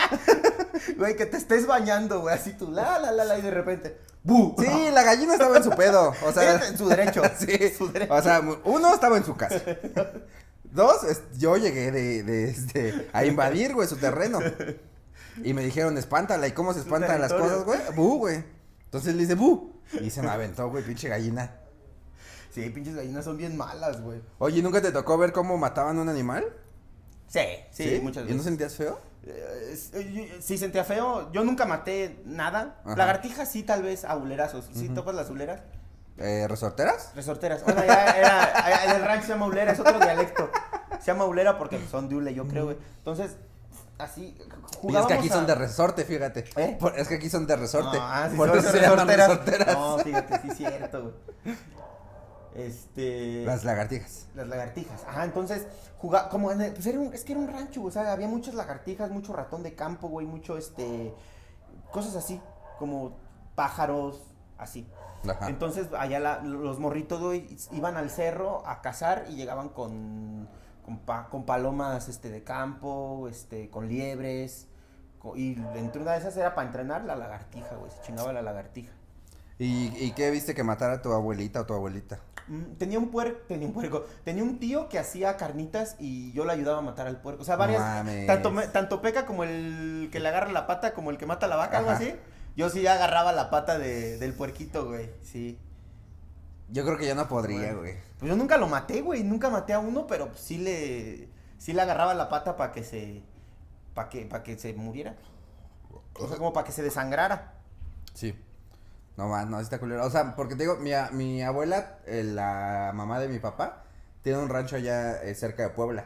[0.97, 2.33] Güey, que te estés bañando, güey.
[2.33, 3.37] Así tú, la, la, la, la.
[3.37, 4.55] Y de repente, ¡bu!
[4.57, 6.11] Sí, la gallina estaba en su pedo.
[6.25, 7.21] O sea, en su derecho.
[7.37, 7.71] sí.
[7.77, 8.11] Su derecho.
[8.11, 9.61] O sea, uno estaba en su casa.
[10.63, 11.01] Dos,
[11.37, 14.39] yo llegué de, de este, a invadir, güey, su terreno.
[15.43, 16.47] Y me dijeron, espántala.
[16.47, 17.79] ¿Y cómo se espantan las cosas, güey?
[17.95, 18.43] Bu, güey.
[18.85, 19.70] Entonces le dice, bu.
[19.99, 21.51] Y se me aventó, güey, pinche gallina.
[22.51, 24.21] Sí, pinches gallinas son bien malas, güey.
[24.39, 26.45] Oye, ¿nunca te tocó ver cómo mataban a un animal?
[27.27, 27.39] Sí,
[27.71, 28.37] sí, muchas ¿Y veces.
[28.37, 28.99] no sentías feo?
[29.23, 31.31] Eh, eh, sí, sentía feo.
[31.31, 32.81] Yo nunca maté nada.
[32.83, 32.95] Ajá.
[32.95, 34.69] Lagartijas sí, tal vez, abulerazos.
[34.73, 35.61] ¿Sí topas las abuleras?
[36.17, 37.13] Eh, ¿Resorteras?
[37.15, 37.63] Resorteras.
[37.63, 40.49] Bueno, ya era, en el rancho se llama ulera, es otro dialecto.
[40.99, 42.77] Se llama ulera porque son de hule, yo creo, güey.
[42.97, 43.37] Entonces,
[44.01, 46.45] así, Y es jugábamos que aquí a- son de resorte, fíjate.
[46.57, 46.77] ¿Eh?
[46.79, 47.97] Por- es que aquí son de resorte.
[47.97, 49.73] No, ah, sí, Por eso se llaman resorteras.
[49.73, 51.55] No, fíjate, sí es cierto, güey.
[52.55, 53.43] Este...
[53.45, 54.27] Las lagartijas.
[54.35, 55.03] Las lagartijas.
[55.07, 55.67] Ajá, entonces,
[55.99, 58.11] jugaba, como en el- pues era un, es que era un rancho, güey, o sea,
[58.11, 61.13] había muchas lagartijas, mucho ratón de campo, güey, mucho, este,
[61.91, 62.41] cosas así,
[62.77, 63.17] como
[63.55, 64.19] pájaros,
[64.57, 64.85] así.
[65.29, 65.47] Ajá.
[65.49, 70.49] Entonces, allá la- los morritos, güey, iban al cerro a cazar y llegaban con,
[70.83, 74.67] con, pa- con palomas, este, de campo, este, con liebres,
[75.19, 78.41] co- y entre una de esas era para entrenar la lagartija, güey, se chingaba la
[78.41, 78.91] lagartija.
[79.59, 82.19] ¿Y, ¿Y qué viste que matara a tu abuelita o tu abuelita?
[82.47, 86.45] Mm, Tenía un puerco, tenía un puerco, tenía un tío que hacía carnitas y yo
[86.45, 87.43] le ayudaba a matar al puerco.
[87.43, 88.25] O sea, varias, mames.
[88.25, 91.47] tanto, me- tanto peca como el que le agarra la pata, como el que mata
[91.47, 92.15] la vaca, algo así.
[92.57, 95.59] Yo sí agarraba la pata de, del puerquito, güey, sí.
[96.71, 97.97] Yo creo que yo no podría, güey.
[98.17, 101.81] Pues yo nunca lo maté, güey, nunca maté a uno, pero sí le, sí le
[101.81, 103.21] agarraba la pata para que se,
[103.93, 105.15] para que, para que se muriera.
[106.13, 107.55] O sea, como para que se desangrara.
[108.13, 108.35] Sí.
[109.17, 110.05] No más, no, sí está culero.
[110.05, 113.83] O sea, porque te digo, mi, mi abuela, eh, la mamá de mi papá,
[114.21, 116.05] tiene un rancho allá eh, cerca de Puebla.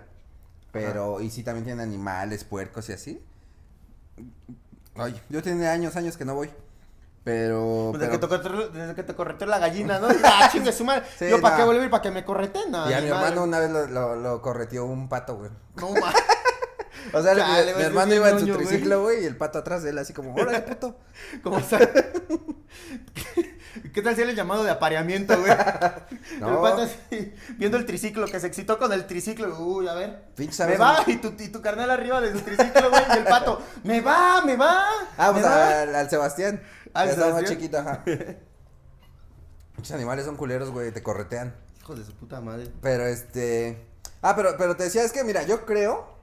[0.71, 3.25] Pero, y sí también tiene animales, puercos y así.
[4.95, 6.49] Ay, yo tiene años, años que no voy.
[7.25, 7.91] Pero.
[7.93, 10.07] Desde, pero- que te, correteó- desde que te correteó la gallina, ¿no?
[10.23, 11.03] Ah, chingue su madre.
[11.19, 11.61] Sí, yo, ¿para no.
[11.63, 11.89] qué volver?
[11.89, 12.71] ¿Para que me correten?
[12.71, 15.49] No, y a mi hermano una vez lo, lo, lo correteó un pato, güey.
[15.75, 16.13] No, ma.
[17.13, 19.97] O sea, mi- hermano iba en su triciclo, güey, y el pato atrás de él,
[19.97, 20.97] así como, órale, puto.
[21.43, 21.79] ¿Cómo está?
[23.93, 25.51] ¿Qué tal si era el llamado de apareamiento, güey?
[26.39, 26.49] No.
[26.49, 29.57] El pato así, viendo el triciclo, que se excitó con el triciclo.
[29.59, 30.25] Uy, a ver.
[30.35, 33.23] Pinche, Me va, y tu, y tu carnal arriba de su triciclo, güey, y el
[33.25, 33.61] pato.
[33.83, 34.85] Me va, me va.
[35.17, 36.61] Ah, pues al Sebastián.
[36.95, 38.03] ¿Al Ya estaba más chiquito, ajá.
[39.77, 41.53] Muchos animales son culeros, güey, te corretean.
[41.81, 42.71] Hijo de su puta madre.
[42.81, 43.85] Pero este.
[44.21, 46.15] Ah, pero, pero te decía, es que mira, yo creo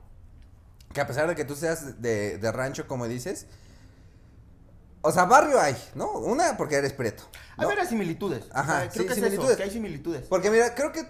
[0.92, 3.46] que a pesar de que tú seas de, de rancho, como dices.
[5.02, 6.10] O sea, barrio hay, ¿no?
[6.12, 7.24] Una, porque eres preto.
[7.56, 7.68] Hay ¿no?
[7.68, 8.44] varias similitudes.
[8.52, 9.48] Ajá, O sea, creo sí, que es similitudes.
[9.50, 10.26] eso, que hay similitudes.
[10.28, 11.06] Porque mira, creo que.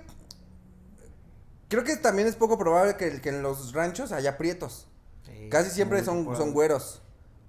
[1.69, 4.89] Creo que también es poco probable que, que en los ranchos haya prietos.
[5.25, 7.02] Sí, Casi siempre son, son güeros.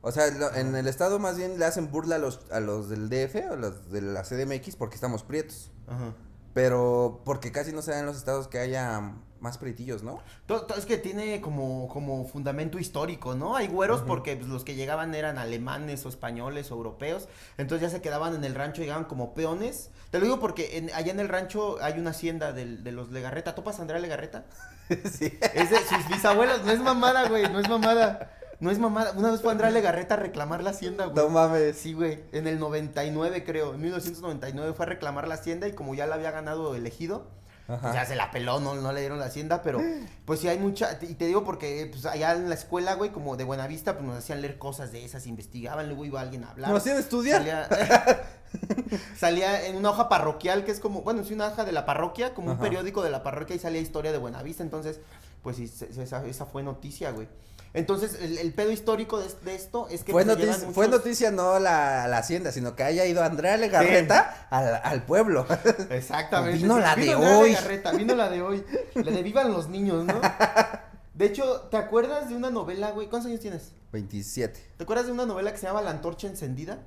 [0.05, 2.89] O sea, lo- en el estado más bien le hacen burla a los, a los
[2.89, 5.71] del DF, a los de la CDMX, porque estamos prietos.
[5.87, 6.13] Ajá.
[6.53, 10.19] Pero porque casi no se da en los estados que haya más prietillos, ¿no?
[10.45, 13.55] Todo, todo es que tiene como, como fundamento histórico, ¿no?
[13.55, 17.97] Hay güeros porque pues, los que llegaban eran alemanes o españoles o europeos, entonces ya
[17.97, 19.89] se quedaban en el rancho, llegaban como peones.
[20.11, 23.09] Te lo digo porque en- allá en el rancho hay una hacienda del- de, los
[23.11, 23.55] Legarreta.
[23.55, 24.45] ¿Topas Andrea Legarreta?
[25.11, 25.37] sí.
[25.55, 28.31] Es de sus bisabuelos, no es mamada, güey, no es mamada.
[28.59, 29.13] No es mamada.
[29.17, 31.15] Una vez fue Andrea Legarreta a reclamar la hacienda, güey.
[31.15, 31.77] No mames.
[31.77, 35.95] Sí, güey, en el 99 creo, en 1999 fue a reclamar la hacienda y como
[35.95, 37.27] ya la había ganado elegido,
[37.65, 39.81] pues ya se la peló, no, no le dieron la hacienda, pero
[40.25, 43.37] pues sí hay mucha, y te digo porque pues allá en la escuela, güey, como
[43.37, 46.71] de Buenavista, pues nos hacían leer cosas de esas, investigaban, luego iba alguien a hablar.
[46.71, 47.39] ¿Nos hacían estudiar?
[47.39, 47.67] Salía,
[49.17, 52.33] salía en una hoja parroquial que es como, bueno, sí, una hoja de la parroquia,
[52.33, 54.99] como un periódico de la parroquia y salía historia de Buenavista, entonces,
[55.41, 57.29] pues esa, esa fue noticia, güey.
[57.73, 61.59] Entonces, el, el pedo histórico de, de esto es que Fue, pues, noticia, fue no
[61.59, 65.47] la, la hacienda, sino que haya ido Andrea Legarreta al, al pueblo.
[65.89, 66.59] Exactamente.
[66.59, 67.49] Vino la de Andrea hoy.
[67.49, 68.63] Legarreta, vino la de hoy.
[68.93, 70.21] La de Vivan los niños, ¿no?
[71.13, 73.07] De hecho, ¿te acuerdas de una novela, güey?
[73.07, 73.71] ¿Cuántos años tienes?
[73.91, 74.71] 27.
[74.77, 76.79] ¿Te acuerdas de una novela que se llama La Antorcha Encendida?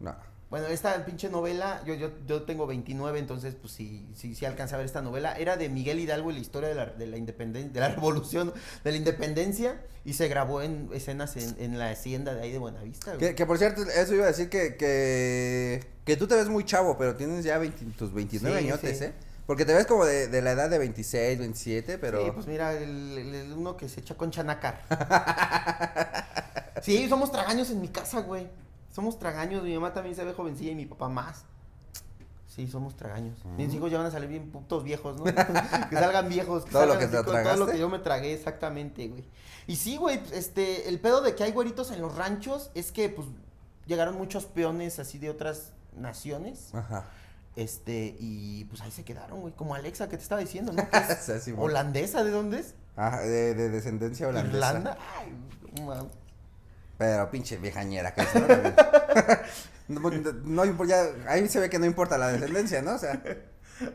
[0.00, 0.14] No.
[0.50, 4.76] Bueno, esta pinche novela, yo, yo, yo tengo 29, entonces pues sí, sí, sí alcanza
[4.76, 5.34] a ver esta novela.
[5.36, 8.54] Era de Miguel Hidalgo y la historia de la, de la independencia, de la revolución,
[8.82, 12.56] de la independencia, y se grabó en escenas en, en la hacienda de ahí de
[12.58, 13.14] Buenavista.
[13.14, 13.18] güey.
[13.28, 16.64] Que, que por cierto, eso iba a decir que, que, que tú te ves muy
[16.64, 19.04] chavo, pero tienes ya 20 tus 29 Sí, añotes, sí.
[19.04, 19.12] ¿eh?
[19.46, 22.24] Porque te ves como de, de la edad de 26, 27, pero...
[22.24, 24.82] Sí, pues mira, el, el- el uno que se echa con chanacar.
[26.82, 28.46] sí, somos tragaños en mi casa, güey.
[28.98, 31.44] Somos tragaños, mi mamá también se ve jovencilla y mi papá más.
[32.48, 33.38] Sí, somos tragaños.
[33.56, 35.22] Mis hijos ya van a salir bien putos viejos, ¿no?
[35.90, 36.64] que salgan viejos.
[36.64, 39.24] Todo lo salgan que así te Todo lo que yo me tragué, exactamente, güey.
[39.68, 43.08] Y sí, güey, este, el pedo de que hay güeritos en los ranchos es que,
[43.08, 43.28] pues,
[43.86, 46.74] llegaron muchos peones así de otras naciones.
[46.74, 47.04] Ajá.
[47.54, 49.54] Este, y pues ahí se quedaron, güey.
[49.54, 50.82] Como Alexa que te estaba diciendo, ¿no?
[50.90, 52.74] Que es Sí, sí, holandesa, ¿de dónde es?
[52.96, 54.56] Ajá, de, de descendencia holandesa.
[54.56, 54.98] Irlanda.
[55.16, 55.32] Ay.
[56.98, 58.46] Pero pinche viejañera que es, ¿no?
[60.00, 60.42] También.
[60.44, 62.96] no, no ya, ahí se ve que no importa la descendencia, ¿no?
[62.96, 63.22] O sea,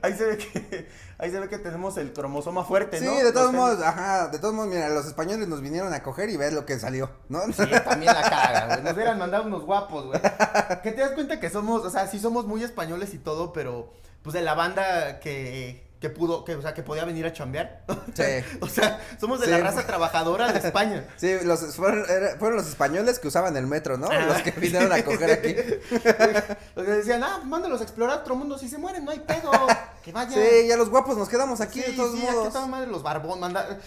[0.02, 3.16] Ahí se ve que, ahí se ve que tenemos el cromosoma fuerte, sí, ¿no?
[3.16, 6.30] de todos Los modos, ajá, de todos modos, mira, los españoles nos vinieron a coger
[6.30, 7.42] y ves lo que salió, ¿no?
[7.52, 8.84] Sí, también la caga, güey.
[8.84, 10.22] Nos hubieran mandado unos guapos, güey.
[10.84, 13.92] Que te das cuenta que somos, o sea, sí somos muy españoles y todo, pero
[14.22, 17.86] pues de la banda que, que pudo, que, o sea, que podía venir a chambear.
[18.14, 18.24] Sí.
[18.60, 19.52] O sea, somos de Sí.
[19.54, 21.06] la raza trabajadora de España.
[21.16, 24.10] Sí, los, fueron, era- fueron los españoles que usaban el metro, ¿no?
[24.12, 24.26] Ah.
[24.28, 25.56] Los que vinieron a coger aquí.
[26.76, 28.58] Los que decían, ah, mándalos a explorar otro mundo.
[28.58, 29.50] Si se mueren, no hay pedo.
[30.04, 30.34] Que vayan.
[30.34, 32.48] Sí, ya los guapos nos quedamos aquí de Sí, todos sí, aquí modos.
[32.48, 33.40] estaban madre los barbones.
[33.40, 33.80] manda-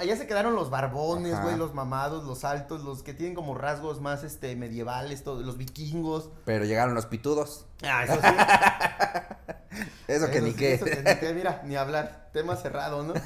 [0.00, 4.00] Allá se quedaron los barbones, güey, los mamados, los altos, los que tienen como rasgos
[4.00, 6.30] más este medievales, todos, los vikingos.
[6.44, 7.66] Pero llegaron los pitudos.
[7.82, 9.80] Ah, eso sí.
[10.06, 10.74] Eso que ni sí, qué.
[10.74, 12.28] eso que ni qué, mira, ni hablar.
[12.32, 13.14] Tema cerrado, ¿no?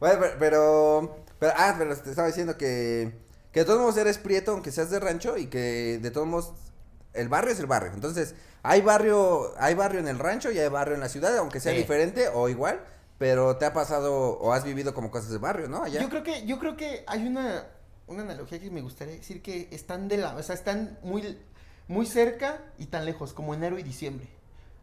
[0.00, 3.16] Bueno, pero, pero, pero- ah, pero te estaba diciendo que,
[3.50, 6.52] que de todos modos eres prieto, aunque seas de rancho, y que de todos modos,
[7.14, 7.92] el barrio es el barrio.
[7.94, 11.60] Entonces, hay barrio, hay barrio en el rancho y hay barrio en la ciudad, aunque
[11.60, 11.78] sea Sí.
[11.78, 12.80] diferente o igual,
[13.18, 15.82] pero te ha pasado o has vivido como cosas de barrio, ¿no?
[15.82, 16.00] Allá.
[16.00, 17.66] Yo creo que, yo creo que hay una,
[18.06, 21.38] una analogía que me gustaría decir que están de la, o sea, están muy,
[21.88, 24.28] muy cerca y tan lejos, como enero y diciembre.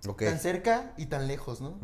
[0.07, 0.23] Ok.
[0.23, 1.77] Tan cerca y tan lejos, ¿no?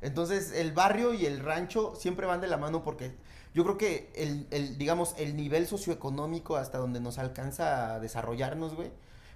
[0.00, 3.14] Entonces, el barrio y el rancho siempre van de la mano porque
[3.54, 8.74] yo creo que el, el, digamos, el nivel socioeconómico hasta donde nos alcanza a desarrollarnos,
[8.74, 8.90] güey,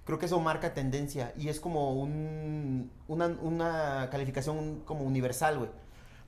[0.04, 5.70] creo que eso marca tendencia y es como un, una, una calificación como universal, güey.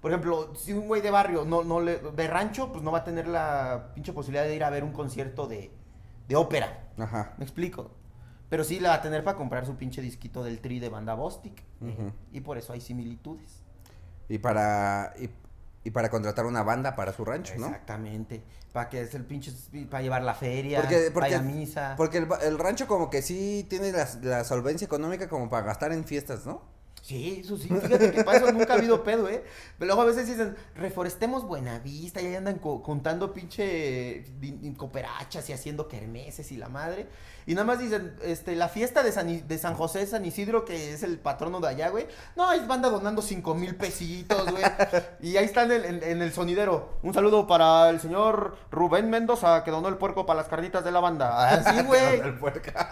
[0.00, 2.98] Por ejemplo, si un güey de barrio, no, no le, de rancho, pues no va
[2.98, 5.72] a tener la pinche posibilidad de ir a ver un concierto de,
[6.28, 6.88] de ópera.
[6.98, 7.34] Ajá.
[7.36, 7.90] ¿Me explico?
[8.48, 11.14] Pero sí la va a tener para comprar su pinche disquito del tri de banda
[11.14, 11.62] Bostic.
[11.80, 12.12] Ujú.
[12.32, 13.62] Y por eso hay similitudes.
[14.28, 15.28] Y para, y,
[15.84, 17.66] y para contratar una banda para su rancho, ¿no?
[17.66, 18.42] Exactamente.
[18.72, 19.52] Para que es el pinche.
[19.90, 20.80] Para llevar la feria.
[20.80, 21.94] Porque- porque- vaya a misa.
[21.96, 26.04] Porque el rancho como que sí tiene la, la solvencia económica como para gastar en
[26.04, 26.62] fiestas, ¿no?
[27.08, 27.68] Sí, eso sí.
[27.68, 29.42] Fíjate que para eso nunca ha habido pedo, ¿eh?
[29.78, 32.20] Pero luego a veces dicen, reforestemos Buenavista.
[32.20, 34.26] Y ahí andan co- contando pinche
[34.76, 37.08] cooperachas y haciendo kermeses y la madre.
[37.46, 40.66] Y nada más dicen, este, la fiesta de San, I- de San José, San Isidro,
[40.66, 42.06] que es el patrono de allá, güey.
[42.36, 44.62] No, ahí banda donando cinco mil pesitos, güey.
[45.22, 46.98] y ahí están en, en- en el sonidero.
[47.02, 50.90] Un saludo para el señor Rubén Mendoza, que donó el puerco para las carnitas de
[50.92, 51.48] la banda.
[51.54, 52.20] Así, güey.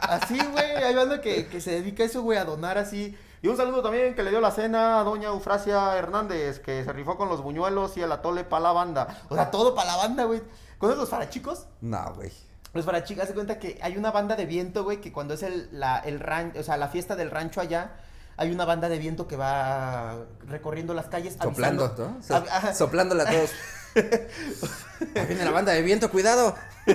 [0.00, 3.14] Así, güey, hay banda que, que se dedica a eso, güey, a donar así.
[3.42, 6.92] Y un saludo también que le dio la cena a doña Eufrasia Hernández, que se
[6.92, 9.22] rifó con los buñuelos y el atole para la banda.
[9.28, 10.42] O sea, todo para la banda, güey.
[10.78, 11.66] ¿Conoces los farachicos?
[11.80, 12.32] No, güey.
[12.72, 15.42] Los farachicos, haz de cuenta que hay una banda de viento, güey, que cuando es
[15.42, 17.92] el, la, el ran, o sea, la fiesta del rancho allá,
[18.36, 22.22] hay una banda de viento que va recorriendo las calles Soplando, avisando- ¿no?
[22.22, 22.74] So- ajá.
[22.74, 23.50] soplándole a todos.
[25.14, 26.54] Ahí viene la banda de viento, cuidado.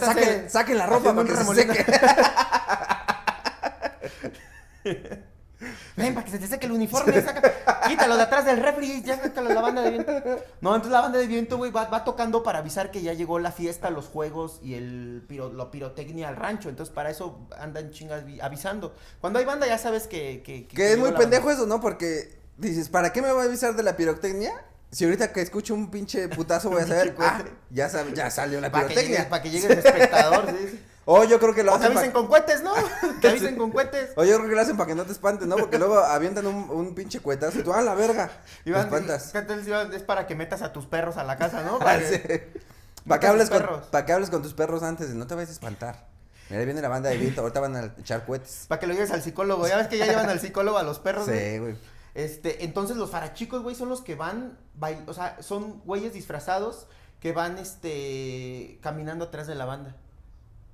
[0.00, 1.84] Saquen, saquen la ropa para que se seque.
[5.94, 9.20] Ven, para que se te seque el uniforme, saca, quítalo de atrás del refri, ya
[9.20, 10.10] sácalo la banda de viento.
[10.62, 13.38] No, entonces la banda de viento, güey, va, va tocando para avisar que ya llegó
[13.38, 16.70] la fiesta, los juegos y el piro, lo pirotecnia al rancho.
[16.70, 18.94] Entonces para eso andan chingas vi- avisando.
[19.20, 20.42] Cuando hay banda ya sabes que...
[20.42, 21.60] Que, Que es muy pendejo banda.
[21.60, 21.78] eso, ¿no?
[21.78, 24.52] Porque dices, ¿para qué me va a avisar de la pirotecnia?
[24.90, 28.72] Si ahorita que escucho un pinche putazo voy a saber, ah, ya, ya salió la
[28.72, 29.28] pirotecnia.
[29.28, 30.80] para que llegue el espectador, sí.
[31.12, 32.72] O yo creo que lo O que hacen avisen pa- con cohetes, ¿no?
[33.20, 34.10] Que avisen con cohetes.
[34.16, 35.56] O yo creo que lo hacen para que no te espantes, ¿no?
[35.56, 38.30] Porque luego avientan un, un pinche cuetazo y tú, ¡ah, la verga!
[38.62, 39.30] Te espantas.
[39.32, 39.92] ¿qué tal, Iván?
[39.92, 41.78] Es para que metas a tus perros a la casa, ¿no?
[41.80, 42.52] Para que-
[43.08, 43.86] Para que, Metas hables con, perros.
[43.88, 46.06] pa' que hables con tus perros antes, no te vayas a espantar.
[46.48, 48.66] Mira, ahí viene la banda de viento, ahorita van a echar cohetes.
[48.68, 49.66] Para que lo lleves al psicólogo.
[49.66, 51.26] Ya ves que ya llevan al psicólogo a los perros.
[51.26, 51.76] Sí, güey.
[52.14, 56.86] Este, entonces los farachicos, güey, son los que van, bail- o sea, son güeyes disfrazados
[57.20, 59.96] que van, este, caminando atrás de la banda.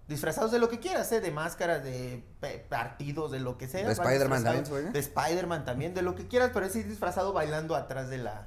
[0.09, 1.21] Disfrazados de lo que quieras, ¿eh?
[1.21, 2.23] De máscaras, de
[2.69, 3.85] partidos, de lo que sea.
[3.85, 4.93] De Spider-Man también.
[4.93, 8.47] De Spider-Man también, de lo que quieras, pero es ir disfrazado bailando atrás de la,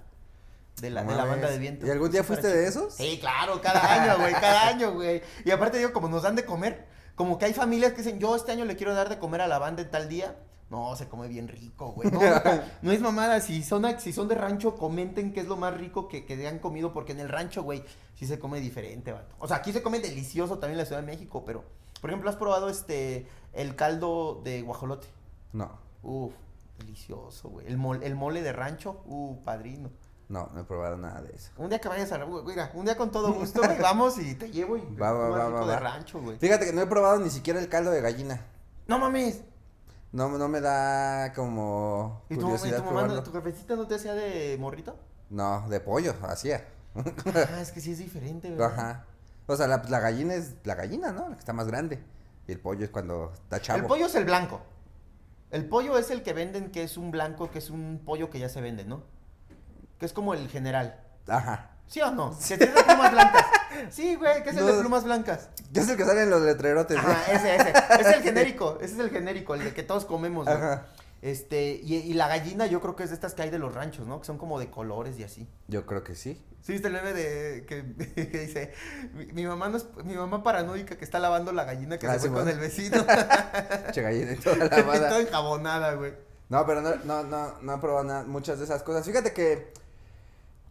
[0.80, 1.86] de la, de la banda de viento.
[1.86, 2.94] ¿Y algún día fuiste de esos?
[2.94, 5.22] Sí, claro, cada año, güey, cada año, güey.
[5.44, 8.36] Y aparte digo, como nos dan de comer, como que hay familias que dicen, yo
[8.38, 10.38] este año le quiero dar de comer a la banda en tal día.
[10.70, 12.12] No, se come bien rico, güey.
[12.12, 12.22] No,
[12.92, 13.42] es mamada.
[13.42, 16.60] Si son, si son de rancho, comenten qué es lo más rico que, que han
[16.60, 17.84] comido, porque en el rancho, güey,
[18.16, 19.36] sí se come diferente, vato.
[19.40, 21.64] O sea, aquí se come delicioso también en la Ciudad de México, pero,
[22.02, 25.08] por ejemplo, ¿has probado este, el caldo de guajolote?
[25.54, 25.72] No,
[26.04, 26.34] Uf,
[26.78, 27.66] delicioso, güey.
[27.68, 29.90] El, mol- el mole de rancho, uh, padrino.
[30.30, 31.50] no, no he probado nada de eso.
[31.58, 34.52] Un día que vayas a mira, un día con todo gusto, güey, vamos y te
[34.52, 36.38] llevo y Va, va, va, va, de rancho, güey.
[36.38, 38.46] Fíjate que no he probado ni siquiera el caldo de gallina.
[38.88, 39.42] No mames.
[40.12, 43.96] No, no me da como ¿Y tu, y tu mamá, no- tu jefecita no te
[43.96, 44.98] hacía de morrito?
[45.30, 46.66] No, de pollo, hacía.
[46.96, 48.74] Ah, es que sí es diferente, ¿verdad?
[48.74, 49.06] Ajá.
[49.46, 51.30] O sea, la, la gallina es la gallina, ¿no?
[51.30, 52.04] La que está más grande.
[52.48, 53.80] Y el pollo es cuando está chavo.
[53.80, 54.62] El pollo es el blanco.
[55.52, 58.40] El pollo es el que venden, que es un blanco, que es un pollo que
[58.40, 59.04] ya se vende, ¿no?
[60.00, 61.00] Que es como el general.
[61.28, 61.72] Ajá.
[61.88, 62.36] ¿Sí o no?
[62.48, 63.46] Que tiene plumas blancas.
[63.90, 64.74] Sí, güey, que es el No.
[64.74, 65.50] de plumas blancas.
[65.74, 66.98] ¿Qué es el que sale en los letrerotes?
[66.98, 67.10] ¿no?
[67.10, 67.74] Ajá, ese, ese.
[68.02, 68.78] Es el genérico.
[68.82, 70.52] Ese es el genérico, el de que todos comemos, ¿no?
[70.52, 70.88] Ajá.
[71.22, 73.74] Este, y, y la gallina yo creo que es de estas que hay de los
[73.76, 74.20] ranchos, ¿no?
[74.22, 75.50] Que son como de colores y así.
[75.68, 76.42] Yo creo que sí.
[76.62, 77.84] ¿Sí viste el meme de que,
[78.16, 78.74] que dice,
[79.14, 82.14] mi, mi mamá no es, mi mamá paranoica que está lavando la gallina que Ah,
[82.14, 82.54] se fue sí, con man.
[82.54, 83.06] el vecino.
[83.92, 85.20] Che gallina y toda la Toda lavada.
[85.20, 86.14] enjabonada, güey.
[86.48, 89.06] No, pero no, no, no, no he probado nada, muchas de esas cosas.
[89.06, 89.74] Fíjate que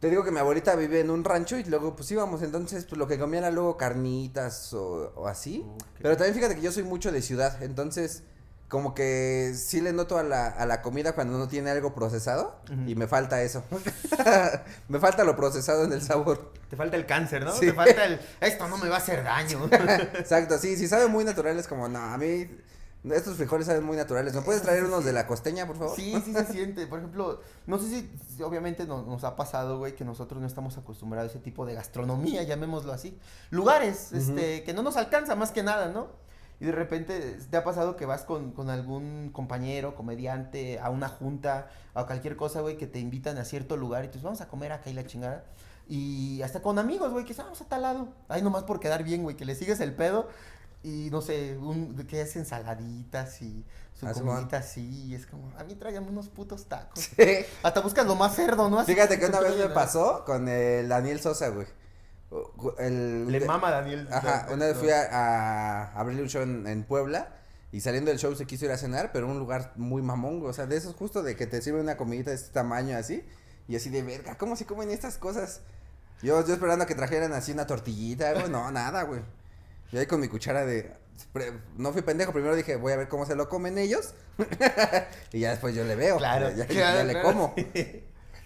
[0.00, 2.98] te digo que mi abuelita vive en un rancho y luego pues íbamos, entonces pues
[2.98, 5.64] lo que comía era luego carnitas o, o así.
[6.00, 8.22] Pero también fíjate que yo soy mucho de ciudad, entonces
[8.68, 12.60] como que sí le noto a la, a la comida cuando no tiene algo procesado
[12.86, 13.64] y me falta eso.
[14.88, 16.52] me falta lo procesado en el sabor.
[16.68, 17.52] Te falta el cáncer, ¿no?
[17.52, 17.66] Sí.
[17.66, 19.68] Te falta el, esto no me va a hacer daño.
[19.72, 22.46] Exacto, sí, si sabe muy natural es como, no, a mí
[23.12, 24.34] estos frijoles saben muy naturales.
[24.34, 25.96] ¿Me puedes traer unos de la costeña, por favor?
[25.96, 26.86] Sí, sí se siente.
[26.86, 30.46] Por ejemplo, no sé si, si obviamente no- nos ha pasado, güey, que nosotros no
[30.46, 33.18] estamos acostumbrados a ese tipo de gastronomía, llamémoslo así.
[33.50, 36.08] Lugares, este, que no nos alcanza más que nada, ¿no?
[36.60, 41.08] Y de repente te ha pasado que vas con, con algún compañero, comediante, a una
[41.08, 44.48] junta, a cualquier cosa, güey, que te invitan a cierto lugar y tú vamos a
[44.48, 45.44] comer acá y la chingada.
[45.88, 48.08] Y hasta con amigos, güey, que "Ah, vamos a tal lado.
[48.28, 50.28] Ahí nomás por quedar bien, güey, que le sigues el pedo.
[50.82, 53.64] Y no sé, un, que es ensaladitas y
[53.98, 55.06] su Ah, comidita así.
[55.06, 57.00] Y es como, a mí tráigame unos putos tacos.
[57.16, 57.44] Sí.
[57.62, 58.78] Hasta buscas lo más cerdo, ¿no?
[58.78, 61.66] Así Fíjate que una vez me pasó con el Daniel Sosa, güey.
[62.78, 64.06] El, Le mama a Daniel.
[64.12, 67.28] Ajá, una vez fui a, a abrirle un show en, en Puebla
[67.72, 70.42] y saliendo del show se quiso ir a cenar, pero en un lugar muy mamón,
[70.44, 73.24] o sea, de esos justo de que te sirven una comidita de este tamaño así
[73.66, 75.60] y así de verga, ¿cómo se comen estas cosas?
[76.22, 79.20] Yo, yo esperando a que trajeran así una tortillita, güey, no, nada, güey.
[79.92, 80.92] Y ahí con mi cuchara de...
[81.76, 84.14] No fui pendejo, primero dije, voy a ver cómo se lo comen ellos.
[85.32, 86.16] y ya después yo le veo.
[86.16, 87.28] Claro, ya, claro, ya le claro.
[87.28, 87.54] como.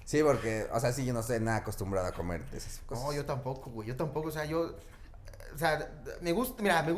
[0.04, 3.04] Sí, porque, o sea, sí, yo no estoy nada acostumbrado a comer de esas cosas.
[3.04, 3.88] No, yo tampoco, güey.
[3.88, 4.76] Yo tampoco, o sea, yo.
[5.54, 6.62] O sea, me gusta.
[6.62, 6.92] Mira, me,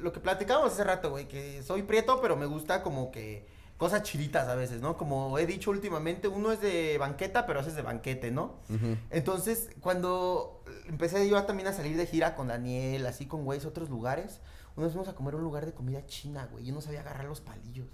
[0.00, 3.46] lo que platicábamos hace rato, güey, que soy prieto, pero me gusta como que.
[3.78, 4.96] Cosas chiditas a veces, ¿no?
[4.98, 8.56] Como he dicho últimamente, uno es de banqueta, pero haces de banquete, ¿no?
[8.68, 8.96] Ujú.
[9.10, 13.88] Entonces, cuando empecé yo también a salir de gira con Daniel, así con güeyes, otros
[13.88, 14.40] lugares,
[14.76, 16.64] una vez fuimos a comer a un lugar de comida china, güey.
[16.64, 17.86] Yo no sabía agarrar los palillos.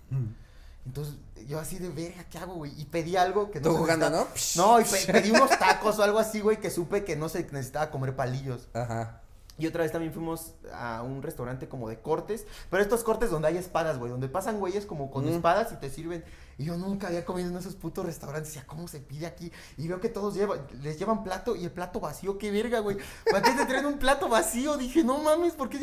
[0.87, 1.15] Entonces,
[1.47, 2.73] yo así de verga, ¿qué hago, güey?
[2.79, 4.27] Y pedí algo que no Tú jugando, ¿no?
[4.57, 7.43] No, y pe- pedí unos tacos o algo así, güey, que supe que no se
[7.45, 8.69] necesitaba comer palillos.
[8.75, 9.23] Ajá.
[9.57, 13.47] Y otra vez también fuimos a un restaurante como de cortes, pero estos cortes donde
[13.49, 15.29] hay espadas, güey, donde pasan güeyes como con Mm.
[15.37, 16.25] espadas y te sirven.
[16.59, 19.53] Y yo nunca había comido en esos putos restaurantes, decía, ¿cómo se pide aquí?
[19.77, 22.97] Y veo que todos llevan, les llevan plato y el plato vacío, qué verga, güey.
[23.31, 24.77] ¿Para qué te traen un plato vacío?
[24.77, 25.79] Dije, no mames, ¿por qué?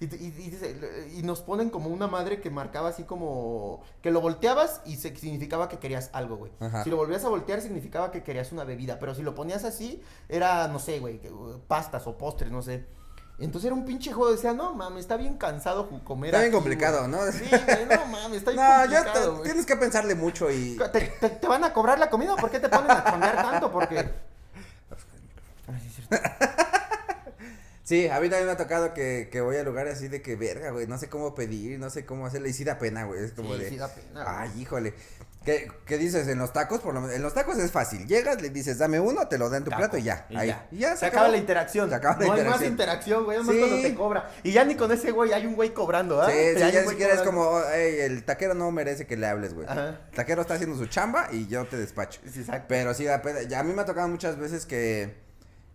[0.00, 0.58] Y, y-
[1.14, 4.96] y y nos ponen como una madre que marcaba así como que lo volteabas y
[4.96, 6.50] se, significaba que querías algo, güey.
[6.82, 10.02] Si lo volvías a voltear significaba que querías una bebida, pero si lo ponías así
[10.28, 12.84] era, no sé, güey, uh, pastas o postres, no sé.
[13.38, 16.28] Entonces era un pinche juego, decía, no mames, está bien cansado comer.
[16.28, 17.10] Está bien aquí, complicado, güey".
[17.10, 17.32] ¿no?
[17.32, 19.42] Sí, güey, no mames, está bien No, ya complicado, te- güey.
[19.42, 20.76] tienes que pensarle mucho y...
[20.92, 23.36] ¿Te, te, te van a cobrar la comida o por qué te ponen a chambear
[23.42, 23.72] tanto?
[23.72, 23.98] Porque.
[25.68, 26.16] Ay, es cierto.
[27.84, 30.36] Sí, a mí también me ha tocado que, que voy a lugares así de que,
[30.36, 33.22] verga, güey, no sé cómo pedir, no sé cómo hacerle, y sí da pena, güey,
[33.22, 34.26] es como Sí, de, sí da pena, güey.
[34.26, 34.94] ay, híjole,
[35.44, 36.26] ¿Qué, ¿Qué dices?
[36.28, 38.98] En los tacos, por lo menos, en los tacos es fácil, llegas, le dices, dame
[38.98, 40.66] uno, te lo da en tu Taco, plato y ya, y ahí, ya.
[40.70, 41.90] y ya Se acaba la interacción.
[41.90, 43.24] Se acaba la no hay más interacción.
[43.26, 43.38] güey.
[43.40, 43.60] Es más Sí.
[43.60, 44.30] cuando te cobra.
[44.42, 46.30] Y ya ni con ese güey hay un güey cobrando, ¿ah?
[46.30, 47.50] Sí, ya un ni güey siquiera es cobrando.
[47.60, 49.66] como, "Ey, el taquero no merece que le hables, güey.
[49.68, 49.88] Ajá.
[50.08, 52.22] El taquero está haciendo su chamba y yo te despacho.
[52.32, 52.64] Sí, exacto.
[52.68, 53.42] Pero sí, da pena.
[53.42, 55.14] Ya a mí me ha tocado muchas veces que,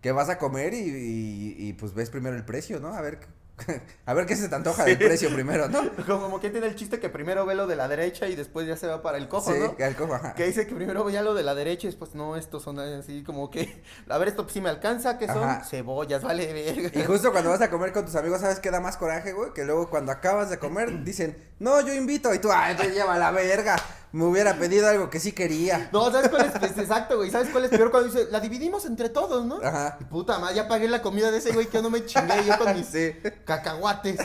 [0.01, 2.93] que vas a comer y, y, y, pues ves primero el precio, ¿no?
[2.93, 3.19] A ver,
[4.05, 5.89] a ver qué se te antoja del precio primero, ¿no?
[6.05, 8.67] Como, como que tiene el chiste que primero ve lo de la derecha y después
[8.67, 9.75] ya se va para el cojo, sí, ¿no?
[9.75, 10.33] que al cojo, ajá.
[10.33, 13.23] Que dice que primero veía lo de la derecha y después, no, estos son así
[13.23, 15.43] como que, a ver, esto sí me alcanza, ¿qué son?
[15.43, 15.63] Ajá.
[15.65, 16.99] Cebollas, vale, verga.
[16.99, 19.53] Y justo cuando vas a comer con tus amigos, ¿sabes qué da más coraje, güey?
[19.53, 22.33] Que luego cuando acabas de comer dicen, no, yo invito.
[22.33, 23.75] Y tú, ay, entonces lleva la verga.
[24.12, 25.89] Me hubiera pedido algo que sí quería.
[25.93, 26.52] No, ¿sabes cuál es?
[26.58, 27.30] Pues, exacto, güey.
[27.30, 29.62] ¿Sabes cuál es peor cuando dice, la dividimos entre todos, ¿no?
[29.63, 29.98] Ajá.
[30.02, 32.43] Y Puta madre, ya pagué la comida de ese güey que yo no me chingué
[32.45, 33.13] yo con mis Sí.
[33.45, 34.19] cacahuates.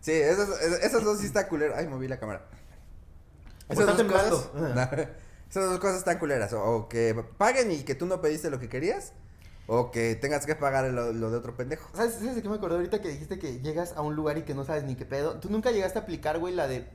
[0.00, 1.74] Sí, esos, esos dos sí está culero.
[1.76, 2.46] Ay, moví la cámara.
[3.68, 4.50] Está temblando.
[4.52, 5.08] cosas,
[5.50, 6.52] esas dos cosas están culeras.
[6.52, 9.12] O, o que paguen y que tú no pediste lo que querías.
[9.66, 11.90] O que tengas que pagar lo, lo de otro pendejo.
[11.96, 14.42] ¿Sabes, ¿Sabes de qué me acordé ahorita que dijiste que llegas a un lugar y
[14.42, 15.40] que no sabes ni qué pedo?
[15.40, 16.88] ¿Tú nunca llegaste a aplicar, güey, la de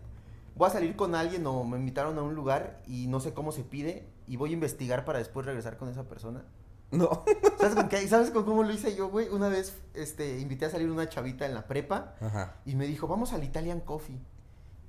[0.56, 3.52] voy a salir con alguien o me invitaron a un lugar y no sé cómo
[3.52, 6.44] se pide y voy a investigar para después regresar con esa persona?
[6.92, 7.24] No.
[7.60, 8.06] ¿Sabes con qué?
[8.08, 9.30] ¿Sabes con cómo lo hice yo, güey?
[9.30, 12.56] Una vez este, invité a salir una chavita en la prepa Ajá.
[12.66, 14.20] y me dijo, vamos al Italian Coffee.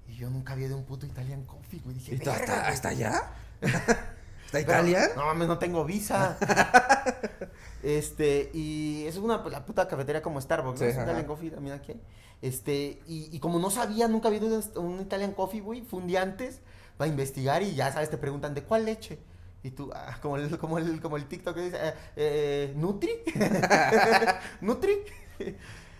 [0.08, 1.94] Y yo nunca había a un puto Italian Coffee, güey.
[1.94, 2.72] Dije, ¿Y tú "Verga, hasta, güey".
[2.72, 3.22] hasta allá?
[4.46, 5.08] ¿Hasta Italia?
[5.16, 6.36] No mames, no tengo visa.
[7.82, 10.86] este, y es una la puta cafetería como Starbucks, ¿no?
[10.86, 11.02] Sí, ajá.
[11.04, 11.92] Italian Coffee también aquí.
[11.92, 12.00] hay.
[12.42, 16.00] Este, y, y como no sabía, nunca había ido a un Italian Coffee, güey, fue
[16.00, 16.60] un día antes,
[17.00, 19.18] va a investigar y ya sabes, te preguntan, ¿de cuál leche?
[19.62, 23.10] Y tú, ah, como el, como el, como el TikTok que dice, eh, eh, ¿Nutri?
[24.60, 24.92] ¿Nutri?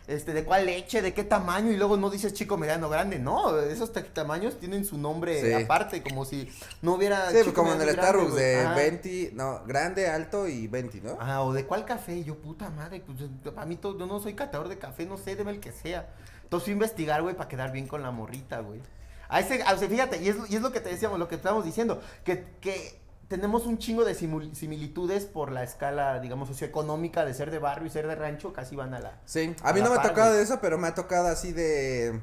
[0.08, 1.00] Este, ¿de cuál leche?
[1.00, 1.70] ¿De qué tamaño?
[1.70, 3.20] Y luego no dices chico, mediano, grande.
[3.20, 5.52] No, esos ta- tamaños tienen su nombre Sí.
[5.64, 6.50] aparte, como si
[6.82, 7.28] no hubiera.
[7.28, 8.74] Sí, pues chico, como en el Starbucks de Ajá.
[8.74, 11.16] 20, no, grande, alto y 20, ¿no?
[11.20, 12.24] Ah, o de cuál café.
[12.24, 13.18] Yo, puta madre, pues
[13.56, 16.08] a mí todo, yo no soy catador de café, no sé, deme el que sea.
[16.52, 18.82] Entonces fui a investigar, güey, para quedar bien con la morrita, güey.
[19.30, 21.26] A ese, a- o sea, fíjate, y es, y es lo que te decíamos, lo
[21.26, 26.48] que estábamos diciendo, que, que tenemos un chingo de simul- similitudes por la escala, digamos,
[26.48, 29.18] socioeconómica de ser de barrio y ser de rancho, casi van a la...
[29.24, 31.52] Sí, a mí A no me ha tocado de eso, pero me ha tocado así
[31.52, 32.20] de.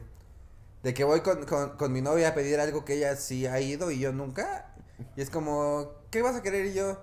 [0.83, 3.59] De que voy con, con, con mi novia a pedir algo que ella sí ha
[3.59, 4.75] ido y yo nunca.
[5.15, 6.67] Y es como, ¿qué vas a querer?
[6.67, 7.01] Y yo,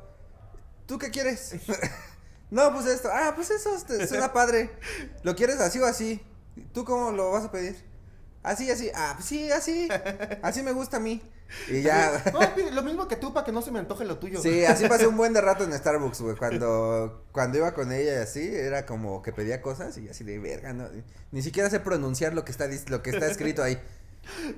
[0.87, 1.57] ¿tú qué quieres?
[2.53, 3.09] no, pues esto.
[3.12, 4.71] Ah, pues eso este, suena padre.
[5.25, 6.25] ¿Lo quieres así o así?
[6.73, 7.77] ¿Tú cómo lo vas a pedir?
[8.42, 8.90] Así, así.
[8.95, 9.88] Ah, pues sí, así.
[10.42, 11.21] Así me gusta a mí.
[11.69, 12.23] Y ya.
[12.33, 12.40] No,
[12.73, 14.40] lo mismo que tú, para que no se me antoje lo tuyo.
[14.40, 16.37] Sí, así pasé un buen de rato en Starbucks, güey.
[16.37, 20.38] Cuando, cuando iba con ella y así, era como que pedía cosas y así de
[20.38, 20.88] verga, no,
[21.33, 23.81] ni siquiera sé pronunciar lo que está lo que está escrito ahí.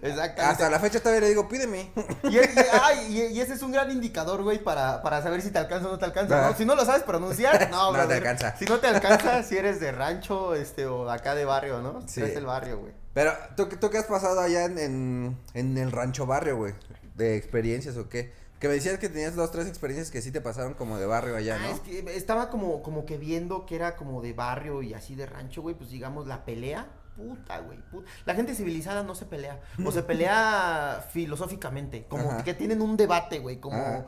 [0.02, 0.40] Exactamente.
[0.42, 1.90] Hasta la fecha todavía le digo, pídeme.
[2.24, 2.40] Y, y-
[2.82, 5.88] ay, y- y ese es un gran indicador, güey, para, para saber si te alcanza
[5.88, 6.48] o no te alcanza.
[6.50, 6.56] ¿no?
[6.56, 8.56] Si no lo sabes pronunciar, no, No te alcanza.
[8.56, 12.02] Si no te alcanza, si eres de rancho, este, o acá de barrio, ¿no?
[12.06, 12.22] Sí.
[12.22, 12.92] Es el barrio, güey.
[13.14, 16.74] Pero, ¿tú, tú qué has pasado allá en, en, en el rancho barrio, güey?
[17.16, 18.32] ¿De experiencias o qué?
[18.60, 21.36] Que me decías que tenías dos, tres experiencias que sí te pasaron como de barrio
[21.36, 21.74] allá, Ah, ¿no?
[21.74, 25.26] es que estaba como, como que viendo que era como de barrio y así de
[25.26, 26.86] rancho, güey, pues digamos la pelea.
[27.18, 27.78] Puta, güey.
[27.90, 28.08] puta.
[28.24, 29.60] La gente civilizada no se pelea.
[29.84, 32.06] O se pelea filosóficamente.
[32.08, 32.44] Como Ajá.
[32.44, 33.58] que tienen un debate, güey.
[33.58, 33.76] Como.
[33.76, 34.06] Ajá.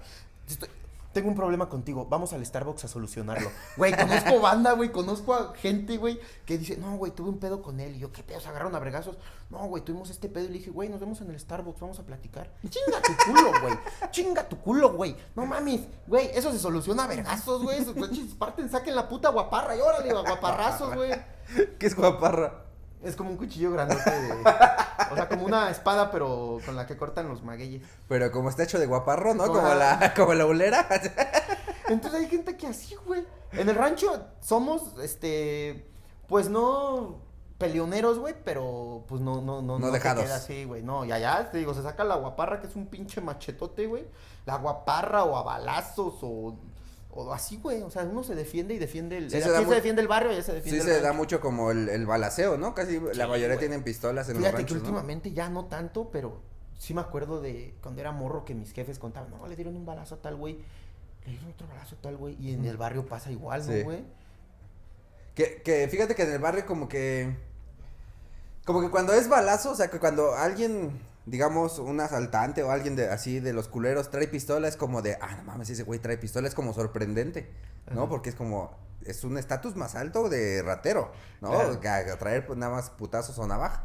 [1.13, 2.07] tengo un problema contigo.
[2.09, 3.51] Vamos al Starbucks a solucionarlo.
[3.77, 4.93] Güey, conozco banda, güey.
[4.93, 7.97] Conozco a gente, güey, que dice, no, güey, tuve un pedo con él.
[7.97, 8.39] Y yo, ¿qué pedo?
[8.39, 9.19] Se agarraron a bregazos.
[9.51, 10.45] No, güey, tuvimos este pedo.
[10.45, 12.53] Y le dije, güey, nos vemos en el Starbucks, vamos a platicar.
[12.63, 13.79] Chinga tu culo, güey.
[14.13, 15.17] Chinga tu culo, güey.
[15.35, 17.85] No mames, güey, eso se soluciona a vergazos, güey.
[18.39, 21.11] Parten, saquen la puta guaparra y órale, guaparrazos, güey.
[21.81, 22.70] ¿Qué es guaparra?
[23.03, 24.33] Es como un cuchillo grandote de.
[25.11, 27.83] O sea, como una espada, pero con la que cortan los magueyes.
[28.09, 29.47] Pero como está hecho de guaparro, ¿no?
[29.47, 30.87] Como la, como la ulera.
[31.89, 33.27] Entonces hay gente que así, güey.
[33.53, 35.91] En el rancho somos, este,
[36.29, 37.19] pues no
[37.59, 40.25] peleoneros, güey, pero pues no, no, no, No te dejados.
[40.25, 40.83] queda así, güey.
[40.83, 44.07] No, y allá, te digo, se saca la guaparra, que es un pinche machetote, güey.
[44.47, 46.57] La guaparra o a balazos o,
[47.13, 47.83] o así, güey.
[47.83, 49.31] O sea, uno se defiende y defiende el.
[49.31, 51.89] Sí, se defiende el barrio, allá se Sí defiende el se da mucho como el,
[51.89, 52.75] el balaceo, ¿no?
[52.75, 53.59] Casi la mayoría güey.
[53.59, 54.89] tienen pistolas en los Fíjate ranchos, que ¿no?
[54.89, 56.41] últimamente ya no tanto, pero
[56.79, 59.85] sí me acuerdo de cuando era morro que mis jefes contaban, no, le dieron un
[59.85, 60.59] balazo a tal güey,
[61.25, 63.71] le dieron otro balazo a tal güey, y en el barrio pasa igual, Sí.
[63.79, 64.05] ¿no, güey?
[65.35, 67.37] Que, que fíjate que en el barrio como que...
[68.65, 72.97] Como que cuando es balazo, o sea, que cuando alguien digamos, un asaltante o alguien
[72.97, 76.01] de así de los culeros trae pistola, es como de, ah, no mames, ese güey
[76.01, 77.51] trae pistola, es como sorprendente,
[77.91, 78.03] ¿no?
[78.03, 78.09] Ajá.
[78.11, 81.51] Porque es como, es un estatus más alto de ratero, ¿no?
[81.51, 81.81] Claro.
[81.81, 83.85] Que a traer pues nada más putazos o navaja.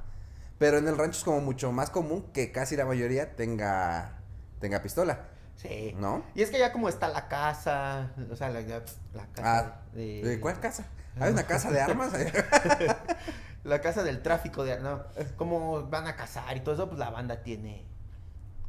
[0.57, 4.19] Pero en el rancho es como mucho más común que casi la mayoría tenga,
[4.59, 5.27] tenga pistola,
[5.57, 5.95] Sí.
[5.97, 6.23] ¿no?
[6.36, 10.21] Y es que ya como está la casa, o sea, la, la casa Ah, de...
[10.21, 10.86] ¿De cuál casa?
[11.20, 12.11] ¿Hay una casa de armas?
[13.63, 14.80] La casa del tráfico de...
[14.80, 15.03] No,
[15.38, 17.84] como van a cazar y todo eso, pues la banda tiene...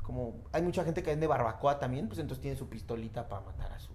[0.03, 3.73] Como hay mucha gente que vende barbacoa también, pues entonces tiene su pistolita para matar
[3.73, 3.91] a su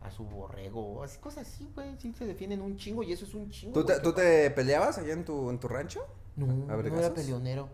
[0.00, 3.34] a su borrego, así cosas así, güey, sí se defienden un chingo y eso es
[3.34, 3.72] un chingo.
[3.74, 6.06] ¿Tú te, tú te peleabas allá en tu, en tu rancho?
[6.36, 7.68] No, no era peleonero.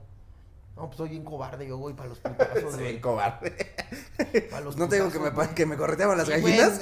[0.75, 2.85] No, pues soy bien cobarde, yo voy para los putazos, Soy güey.
[2.93, 3.55] bien cobarde.
[4.63, 6.81] los ¿No te digo que me, putazos, que me correteaban las Sí, gallinas?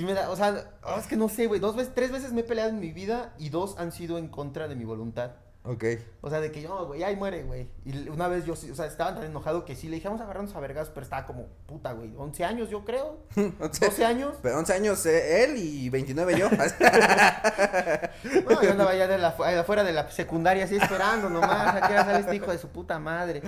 [0.00, 2.32] Sí me da, o sea, oh, es que no sé, güey, dos veces, tres veces
[2.32, 5.32] me he peleado en mi vida y dos han sido en contra de mi voluntad.
[5.62, 5.84] Ok.
[6.22, 7.68] O sea, de que yo, güey, ahí muere, güey.
[7.84, 10.22] Y una vez yo, sí- o sea, estaba tan enojado que sí le dije, vamos
[10.22, 14.04] a agarrarnos a vergas, pero estaba como, puta, güey, 11 años yo creo, 11, 12
[14.06, 14.36] años.
[14.42, 16.48] pero 11 años eh, él y 29 yo.
[18.48, 21.86] No, yo andaba ya de la, fu- afuera de la secundaria así esperando nomás, a
[21.86, 23.42] que era sale este hijo de su puta madre.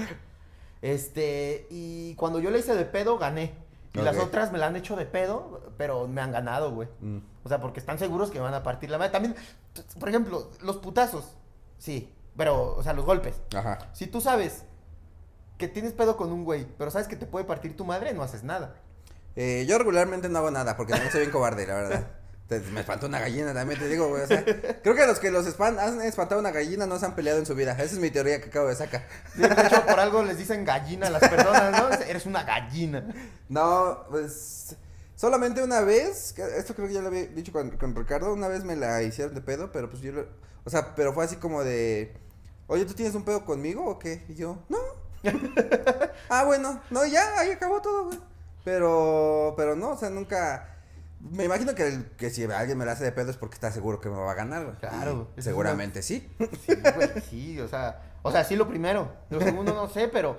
[0.82, 3.55] Este, y cuando yo le hice de pedo, gané.
[3.95, 6.88] Y las otras me la han hecho de pedo, pero me han ganado, güey.
[7.01, 7.18] Mm.
[7.45, 9.12] O sea, porque están seguros que me van a partir la madre.
[9.12, 9.34] También,
[10.01, 11.36] por ejemplo, los putazos.
[11.78, 13.40] Sí, pero, o sea, los golpes.
[13.55, 13.90] Ajá.
[13.93, 14.64] Si tú sabes
[15.59, 18.22] que tienes pedo con un güey, pero sabes que te puede partir tu madre, no
[18.22, 18.76] haces nada.
[19.36, 22.07] Eh, yo regularmente no hago nada porque no soy bien cobarde, la verdad.
[22.72, 24.22] Me espantó una gallina, también te digo, güey.
[24.22, 27.14] O sea, creo que los que los espan- han espantado una gallina no se han
[27.14, 27.72] peleado en su vida.
[27.72, 29.07] Esa es mi teoría que acabo de sacar.
[29.34, 31.88] Sí, De hecho, por algo les dicen gallina a las personas, ¿no?
[32.07, 33.05] Eres una gallina.
[33.48, 34.76] No, pues
[35.16, 38.64] solamente una vez, esto creo que ya lo había dicho con, con Ricardo, una vez
[38.64, 40.26] me la hicieron de pedo, pero pues yo, lo-
[40.64, 42.16] o sea, pero fue así como de,
[42.66, 44.24] oye, ¿tú tienes un pedo conmigo o qué?
[44.28, 44.78] Y yo, no.
[46.28, 48.18] ah, bueno, no, ya, ahí acabó todo, güey.
[48.64, 50.72] Pero, pero no, o sea, nunca,
[51.31, 54.01] me imagino que, que si alguien me la hace de pedo es porque está seguro
[54.01, 54.77] que me va a ganar, güey.
[54.77, 56.29] Claro, Seguramente sí.
[56.66, 59.12] Sí, güey, sí, o sea, o sea, sí lo primero.
[59.31, 60.37] Lo segundo no sé, pero,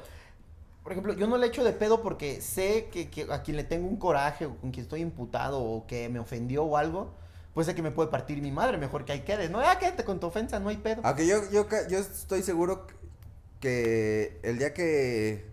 [0.84, 3.64] por ejemplo, yo no le echo de pedo porque sé que, que a quien le
[3.64, 7.14] tengo un coraje o con quien estoy imputado o que me ofendió o algo,
[7.54, 9.48] pues sé que me puede partir mi madre, mejor que ahí quede.
[9.48, 11.02] No, ya quédate con tu ofensa, no hay pedo.
[11.06, 12.88] Aunque yo, yo, yo estoy seguro
[13.62, 15.46] que el día que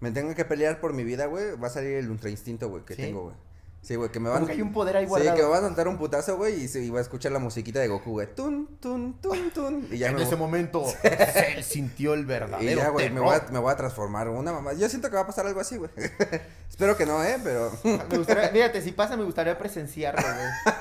[0.00, 2.84] me tenga que pelear por mi vida, güey, va a salir el ultra instinto, güey,
[2.84, 3.02] que ¿Sí?
[3.02, 3.43] tengo, güey.
[3.84, 5.36] Sí, güey, que me van Como que hay un poder ahí Sí, guardado.
[5.36, 7.38] que me van a soltar un putazo, güey, y, se- y voy a escuchar la
[7.38, 8.34] musiquita de Goku, güey.
[8.34, 9.88] Tun, tun, tun, tun.
[9.90, 13.36] Y ya en me ese momento, él sintió el Y verdadero ya, güey, me voy,
[13.36, 14.72] a, me voy a transformar una mamá.
[14.72, 15.90] Yo siento que va a pasar algo así, güey.
[16.70, 17.38] Espero que no, ¿eh?
[17.44, 17.70] Pero...
[18.08, 20.76] Me gustaría, fíjate, si pasa, me gustaría presenciarlo, güey.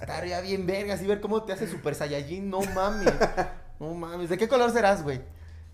[0.00, 3.12] Estaría bien vergas y ver cómo te hace Super Saiyajin, no mames.
[3.78, 4.30] No mames.
[4.30, 5.20] ¿De qué color serás, güey?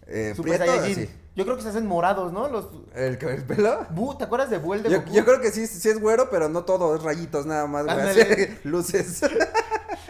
[0.08, 1.08] Eh, Super prieto, Saiyajin.
[1.34, 2.48] Yo creo que se hacen morados, ¿no?
[2.48, 2.68] Los.
[2.94, 3.86] ¿El, el pelo?
[3.90, 5.12] Bu, ¿Te acuerdas de Buell de Yo, Goku?
[5.14, 8.58] yo creo que sí, sí es güero, pero no todo, es rayitos nada más, güey.
[8.64, 9.22] Luces.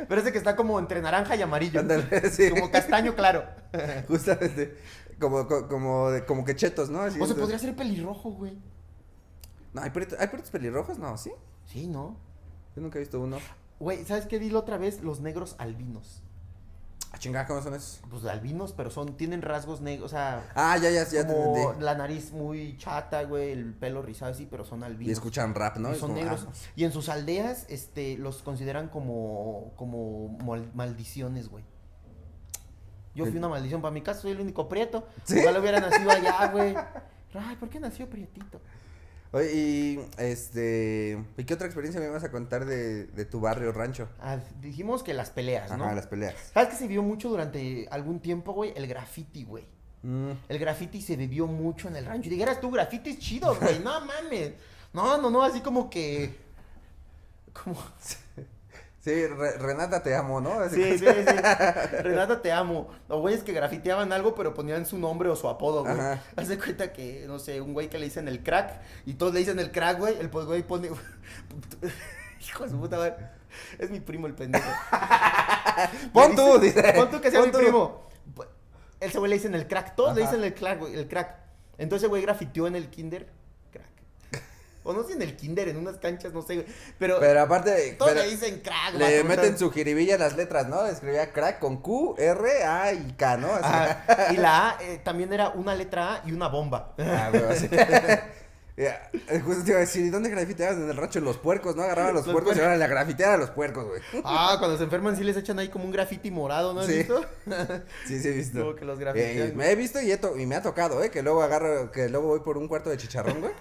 [0.08, 1.78] Pero ese que está como entre naranja y amarillo.
[1.80, 2.50] Ándale, sí.
[2.50, 3.44] Como castaño claro.
[4.08, 4.76] Justamente.
[5.20, 7.02] Como, co- como, de- como que chetos, ¿no?
[7.02, 8.58] Así, o se podría ser pelirrojo, güey.
[9.72, 10.98] No, ¿hay perritos, ¿hay perritos pelirrojos?
[10.98, 11.30] No, ¿sí?
[11.66, 12.16] Sí, ¿no?
[12.74, 13.38] Yo nunca he visto uno.
[13.78, 15.02] Güey, ¿sabes qué vi la otra vez?
[15.02, 16.21] Los negros albinos.
[17.14, 18.00] Ah, chingada, ¿cómo son esos?
[18.08, 21.56] Pues albinos, pero son, tienen rasgos negros, o sea, Ah, ya, ya, ya te como
[21.56, 21.84] entendí.
[21.84, 25.10] la nariz muy chata, güey, el pelo rizado así, pero son albinos.
[25.10, 25.92] Y escuchan rap, ¿no?
[25.92, 26.46] Y son como, negros.
[26.48, 31.64] ah, Y en sus aldeas, este, los consideran como, como mal- maldiciones, güey.
[33.14, 35.06] Yo fui una maldición para mi casa, soy el único prieto.
[35.24, 35.38] ¿Sí?
[35.40, 36.74] Ojalá hubiera nacido allá, güey.
[37.34, 38.58] Ay, ¿por qué nació prietito?
[39.32, 41.18] Oye, y este.
[41.38, 44.08] ¿Y qué otra experiencia me vas a contar de, de tu barrio rancho?
[44.20, 45.84] Ah, dijimos que las peleas, ¿no?
[45.84, 46.34] Ajá, las peleas.
[46.52, 48.72] ¿Sabes que se vio mucho durante algún tiempo, güey?
[48.76, 49.64] El graffiti, güey.
[50.02, 52.28] Mm, El graffiti se vivió mucho en el rancho.
[52.28, 53.78] Y dijeras tú, graffiti es chido, güey.
[53.78, 54.52] No mames.
[54.92, 56.34] No, no, no, así como que.
[57.52, 57.76] Como.
[59.02, 60.60] Sí, Re- Renata te amo, ¿no?
[60.60, 61.36] Así Sí, sí, sí.
[62.02, 62.88] Renata, te amo.
[63.08, 65.96] O güeyes que grafiteaban algo, pero ponían su nombre o su apodo, güey.
[66.36, 69.32] Haz de cuenta que, no sé, un güey que le dicen el crack y todos
[69.34, 70.16] le dicen el crack, güey.
[70.20, 70.88] El pues, güey pone.
[72.40, 73.16] Hijo de su puta madre.
[73.78, 74.64] Es mi primo el pendejo.
[76.12, 76.92] Pon tú, dice-.
[76.94, 77.58] Pon tú que sea Pon mi tú.
[77.58, 78.08] primo.
[79.00, 79.96] Ese güey le dicen el crack.
[79.96, 80.94] Todos le dicen el crack, güey.
[80.94, 81.34] El crack.
[81.78, 83.26] Entonces, güey, grafiteó en el kinder.
[84.84, 86.66] O no sé en el kinder, en unas canchas, no sé, güey.
[86.98, 87.94] Pero, Pero aparte.
[87.98, 90.84] todos pero le dicen crack, le vato, meten su jiribilla las letras, ¿no?
[90.86, 93.52] Escribía crack con Q, R, A y K, ¿no?
[93.52, 94.32] Ajá.
[94.32, 96.94] Y la A eh, también era una letra A y una bomba.
[96.98, 97.68] Ah, güey, así.
[98.74, 101.18] Ya, eh, justo te iba a decir, ¿y dónde grafiteabas en el rancho?
[101.18, 101.82] En los puercos, ¿no?
[101.82, 104.00] Agarraba los, Los puercos y ahora la grafitear a los puercos, güey.
[104.24, 106.94] Ah, cuando se enferman sí les echan ahí como un graffiti morado, ¿no has Sí.
[106.94, 107.22] visto?
[108.06, 108.60] Sí, sí, he visto.
[108.60, 109.56] Como que los Eh, grafitean.
[109.58, 111.10] me he visto y, he y me ha tocado, ¿eh?
[111.10, 113.52] Que luego agarro, que luego voy por un cuarto de chicharrón, güey.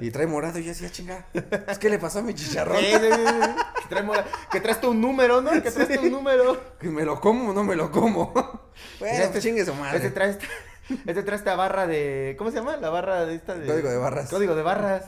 [0.00, 1.26] Y trae morado y yo decía, chinga,
[1.68, 2.78] ¿es que le pasó a mi chicharrón?
[2.78, 3.82] Sí, sí, sí, sí.
[3.82, 5.50] Que, trae mora- que traes tú un número, ¿no?
[5.62, 6.78] Que traes tú un número.
[6.78, 8.32] ¿Que me lo como o no me lo como?
[8.98, 9.96] Bueno, pues chingue su madre.
[9.98, 10.46] Este trae esta,
[11.06, 12.34] este trae esta barra de.
[12.38, 12.76] ¿Cómo se llama?
[12.76, 13.66] La barra de esta de.
[13.66, 14.28] Código de barras.
[14.30, 15.04] Código de barras.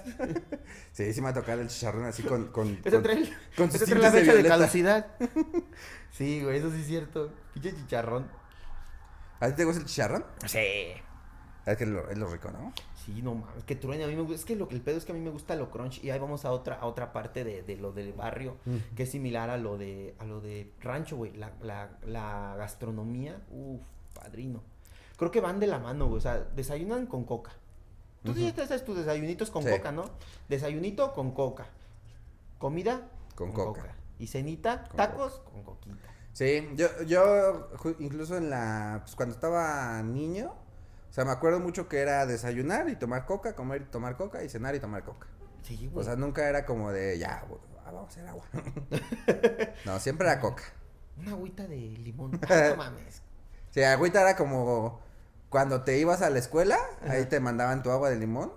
[0.92, 2.48] Sí, sí me ha tocado el chicharrón así con...
[2.48, 4.56] con, Este con- trae, con este trae la de fecha de, violeta.
[4.58, 5.06] caducidad.
[6.10, 7.32] Sí, güey, eso sí es cierto.
[7.54, 8.30] Pinche chicharrón.
[9.40, 10.24] ¿A ti te gusta el chicharrón?
[10.46, 10.58] Sí.
[11.64, 12.72] Es que es lo, es lo rico, ¿no?
[13.04, 14.04] Sí, no mames, que truene.
[14.04, 14.36] A mí me gusta.
[14.36, 16.02] Es que lo que el pedo es que a mí me gusta lo crunch.
[16.04, 18.56] Y ahí vamos a otra, a otra parte de, de lo del barrio.
[18.64, 18.76] Mm.
[18.94, 21.32] Que es similar a lo de, a lo de rancho, güey.
[21.32, 23.40] La, la, la gastronomía.
[23.50, 23.80] Uf,
[24.14, 24.62] padrino.
[25.16, 26.18] Creo que van de la mano, güey.
[26.18, 27.52] O sea, desayunan con coca.
[28.24, 29.70] Tú sí te haces tus desayunitos con Sí.
[29.70, 30.04] coca, ¿no?
[30.48, 31.66] Desayunito con coca.
[32.58, 33.96] Comida Con coca.
[34.20, 35.96] Y cenita, Con tacos con coquita.
[36.32, 40.54] Sí, yo, yo incluso en la, pues cuando estaba niño,
[41.12, 44.42] o sea, me acuerdo mucho que era desayunar y tomar coca, comer y tomar coca
[44.42, 45.26] y cenar y tomar coca.
[45.60, 46.06] Sí, O güey.
[46.06, 48.46] sea, nunca era como de, ya, güey, ah, vamos a hacer agua.
[49.84, 50.62] no, siempre era coca.
[51.18, 52.40] Una agüita de limón.
[52.48, 53.20] Ah, no mames.
[53.72, 55.00] Sí, agüita era como
[55.50, 58.50] cuando te ibas a la escuela, ahí te mandaban tu agua de limón.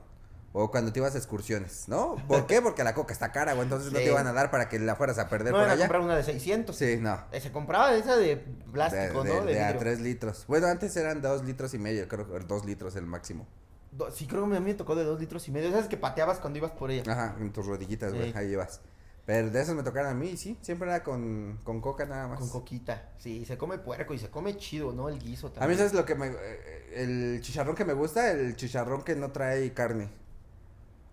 [0.57, 2.15] O cuando te ibas a excursiones, ¿no?
[2.29, 2.61] ¿Por qué?
[2.61, 3.63] Porque la coca está cara, güey.
[3.65, 5.73] Entonces no te iban a dar para que la fueras a perder No por era
[5.73, 5.83] allá.
[5.83, 6.73] comprar una de 600.
[6.73, 7.19] Sí, no.
[7.33, 8.37] Eh, Se compraba esa de
[8.71, 9.45] plástico, de- ¿no?
[9.45, 9.79] De, de a vidrio.
[9.81, 10.45] 3 litros.
[10.47, 13.45] Bueno, antes eran 2 litros y medio, creo que 2 litros el máximo.
[13.91, 15.67] Do- sí, creo que a mí me tocó de dos litros y medio.
[15.67, 17.03] Esas que pateabas cuando ibas por ella.
[17.11, 18.37] Ajá, en tus rodillitas, güey, Sí.
[18.37, 18.79] ahí llevas.
[19.25, 22.39] Pero de esos me tocaron a mí, sí, siempre era con, con coca nada más.
[22.39, 23.09] Con coquita.
[23.17, 25.09] Sí, se come puerco y se come chido, ¿no?
[25.09, 25.75] El guiso A mí.
[25.75, 26.27] ¿sabes lo que me.
[26.27, 28.31] eh, El chicharrón que me gusta?
[28.31, 30.09] El chicharrón que no trae carne.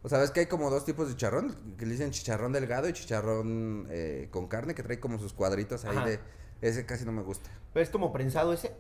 [0.03, 2.93] O sabes que hay como dos tipos de chicharrón, que le dicen chicharrón delgado y
[2.93, 6.07] chicharrón eh, con carne, que trae como sus cuadritos ahí Ajá.
[6.07, 6.21] de...
[6.61, 7.51] Ese casi no me gusta.
[7.73, 8.73] Pero es como prensado ese.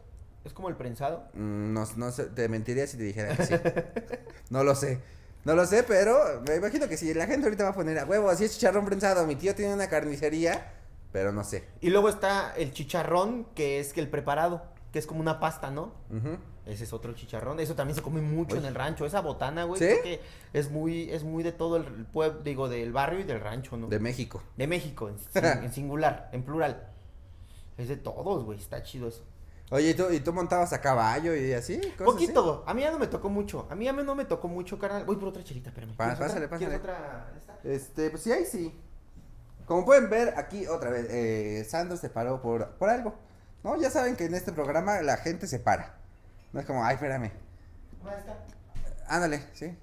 [0.44, 1.24] Es como el prensado.
[1.34, 3.54] Mm, No, no sé, te mentiría si te dijera que sí.
[4.50, 5.00] no lo sé.
[5.44, 8.04] No lo sé, pero me imagino que si la gente ahorita va a poner a
[8.04, 9.26] huevo, así es chicharrón prensado.
[9.26, 10.72] Mi tío tiene una carnicería,
[11.12, 11.64] pero no sé.
[11.80, 14.62] Y luego está el chicharrón, que es que el preparado,
[14.92, 15.92] que es como una pasta, ¿no?
[16.10, 16.38] Ujú.
[16.66, 17.58] Ese es otro chicharrón.
[17.60, 19.04] Eso también se come mucho en el rancho.
[19.04, 19.96] Esa botana, güey, ¿Sí?
[20.02, 20.20] que
[20.52, 23.88] es muy, es muy de todo el pueblo, digo, del barrio y del rancho, ¿no?
[23.88, 24.42] De México.
[24.56, 26.88] De México, en, sin- en singular, en plural.
[27.78, 28.58] Es de todos, güey.
[28.58, 29.24] Está chido eso.
[29.70, 31.76] Oye, ¿y tú, ¿y tú montabas a caballo y así?
[31.78, 32.04] cosas así?
[32.04, 32.62] Poquito.
[32.66, 33.66] A mí ya no me tocó mucho.
[33.70, 35.04] A mí ya no me tocó mucho, carnal.
[35.04, 35.96] Voy por otra chelita, espérame.
[35.96, 36.58] Pásale, pásale.
[36.58, 37.32] ¿Quieres otra?
[37.38, 37.58] esta?
[37.64, 38.72] Este, pues sí, ahí sí.
[39.66, 43.14] Como pueden ver, aquí otra vez, eh, Sandro se paró por, por algo.
[43.64, 46.01] No, ya saben que en este programa la gente se para.
[46.52, 47.30] No es como, ay, espérame.
[49.08, 49.76] Ándale, sí.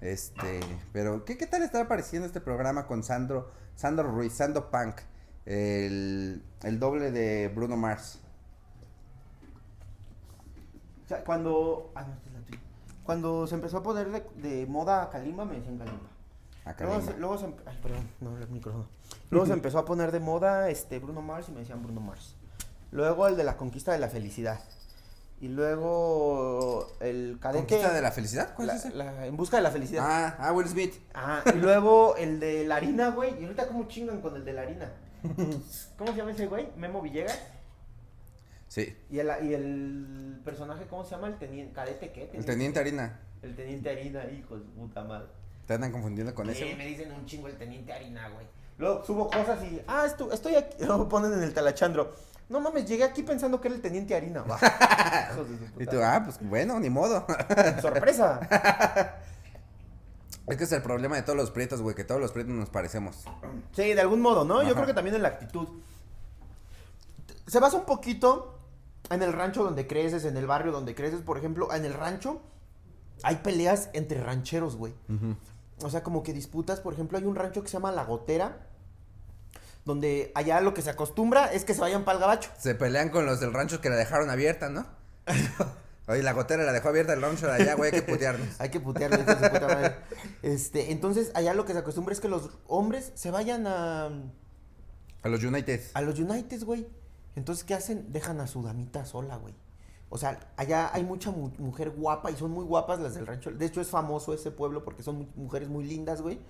[0.00, 0.60] Este,
[0.92, 4.96] pero ¿qué, qué tal está apareciendo este programa con Sandro, Sandro Ruiz, Sandro Punk,
[5.44, 8.20] el, el doble de Bruno Mars?
[11.04, 11.90] O sea, cuando.
[11.94, 12.58] Ah, no, esta es la tuya.
[13.02, 16.08] Cuando se empezó a poner de, de moda Kalimba, me decían Kalimba.
[16.80, 17.12] Luego, mismo.
[17.12, 18.86] se, luego se em- Ay, perdón, no, el micrófono.
[19.30, 22.36] Luego se empezó a poner de moda este Bruno Mars y me decían Bruno Mars.
[22.90, 24.60] Luego el de la conquista de la felicidad.
[25.40, 27.60] Y luego el cadete.
[27.60, 28.54] ¿Conquista de la felicidad?
[28.54, 28.94] ¿Cuál la- es ese?
[28.96, 30.04] la- en busca de la felicidad.
[30.06, 30.94] Ah, ah, Will Smith.
[31.14, 33.40] Ah, y luego el de la harina, güey.
[33.40, 34.92] Y ahorita cómo chingan con el de la harina.
[35.98, 36.68] ¿Cómo se llama ese güey?
[36.76, 37.38] Memo Villegas.
[38.68, 41.28] Sí, Y el, y el personaje, ¿cómo se llama?
[41.28, 42.30] El teniente, cadete, ¿qué?
[42.34, 43.18] el teniente Harina.
[43.40, 45.28] El teniente harina, hijo de puta madre.
[45.66, 46.74] Te andan confundiendo con Sí, ese.
[46.76, 48.46] me dicen un chingo el teniente harina, güey.
[48.76, 50.76] Luego subo cosas y, ah, esto, estoy aquí.
[50.84, 52.12] Luego ponen en el talachandro.
[52.48, 54.42] No mames, llegué aquí pensando que era el teniente harina.
[54.42, 54.58] Va.
[55.78, 57.26] Y tú, ah, pues bueno, ni modo.
[57.82, 58.40] Sorpresa.
[60.46, 62.70] Es que es el problema de todos los prietos, güey, que todos los prietos nos
[62.70, 63.24] parecemos.
[63.72, 64.62] Sí, de algún modo, ¿no?
[64.62, 65.68] Yo creo que también en la actitud.
[67.46, 68.58] Se basa un poquito
[69.10, 71.20] en el rancho donde creces, en el barrio donde creces.
[71.20, 72.40] Por ejemplo, en el rancho
[73.22, 74.94] hay peleas entre rancheros, güey.
[75.82, 78.67] O sea, como que disputas, por ejemplo, hay un rancho que se llama La Gotera,
[79.88, 82.50] donde allá lo que se acostumbra es que se vayan para el gabacho.
[82.58, 84.86] Se pelean con los del rancho que la dejaron abierta, ¿no?
[86.06, 88.48] Oye, la gotera la dejó abierta el rancho de allá, güey, hay que putearnos.
[88.60, 89.94] Hay que putearle hijos de puta madre.
[90.42, 94.06] Este, entonces, allá lo que se acostumbra es que los hombres se vayan a,
[95.22, 95.80] A los United.
[95.94, 96.86] a los United, güey.
[97.36, 98.10] Entonces, ¿qué hacen?
[98.12, 99.54] Dejan a su damita sola, güey.
[100.08, 103.50] O sea, allá hay mucha mu- mujer guapa y son muy guapas las del rancho.
[103.50, 106.40] De hecho, es famoso ese pueblo porque son mu- mujeres muy lindas, güey.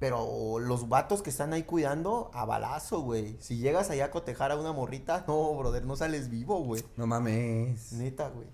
[0.00, 3.36] Pero los vatos que están ahí cuidando, a balazo, güey.
[3.40, 6.82] Si llegas allá a cotejar a una morrita, no, brother, no sales vivo, güey.
[6.96, 7.92] No mames.
[7.92, 8.48] Neta, güey.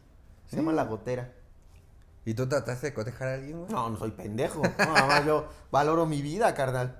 [0.46, 0.56] Se Sí.
[0.56, 1.32] llama La Gotera.
[2.24, 3.70] ¿Y tú trataste de cotejar a alguien, güey?
[3.72, 4.60] No, no soy pendejo.
[4.60, 6.98] No, nada más yo valoro mi vida, carnal.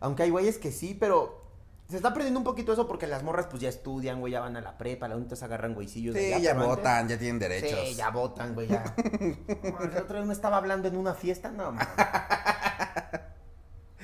[0.00, 1.42] Aunque hay güeyes que sí, pero
[1.88, 4.56] se está perdiendo un poquito eso porque las morras pues ya estudian, güey, ya van
[4.56, 6.14] a la prepa, las únicas agarran güeycillos.
[6.14, 7.78] de Sí, allá, ya pero antes- votan, ya tienen derechos.
[7.88, 8.94] Sí, ya votan, güey, ya.
[8.98, 11.88] El otro día me estaba hablando en una fiesta, no, mames.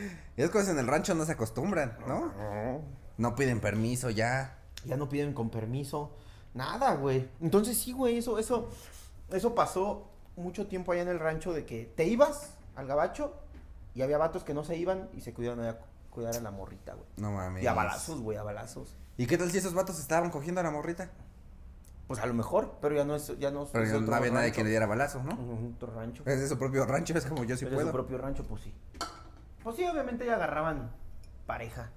[0.36, 2.32] Y es cosas en el rancho no se acostumbran, ¿no?
[3.18, 4.58] No piden permiso ya.
[4.84, 6.16] Ya no piden con permiso.
[6.54, 7.28] Nada, güey.
[7.40, 8.70] Entonces sí, güey, eso, eso,
[9.30, 13.34] eso pasó mucho tiempo allá en el rancho de que te ibas al gabacho
[13.94, 15.76] y había vatos que no se iban y se cuidaban a
[16.10, 17.06] cuidar a la morrita, güey.
[17.16, 17.62] No mames.
[17.62, 18.96] Y a balazos, güey, a balazos.
[19.16, 21.10] ¿Y qué tal si esos vatos estaban cogiendo a la morrita?
[22.06, 24.30] Pues a lo mejor, pero ya no es, ya no es Pero es no había
[24.30, 25.32] nadie que le diera balazo, ¿no?
[25.34, 26.22] Ujú, Otro rancho.
[26.26, 27.88] Es de su propio rancho, es como yo sí Pero de puedo.
[27.88, 28.74] su propio rancho, pues sí.
[29.62, 30.90] Pues sí, obviamente ya agarraban
[31.46, 31.90] pareja.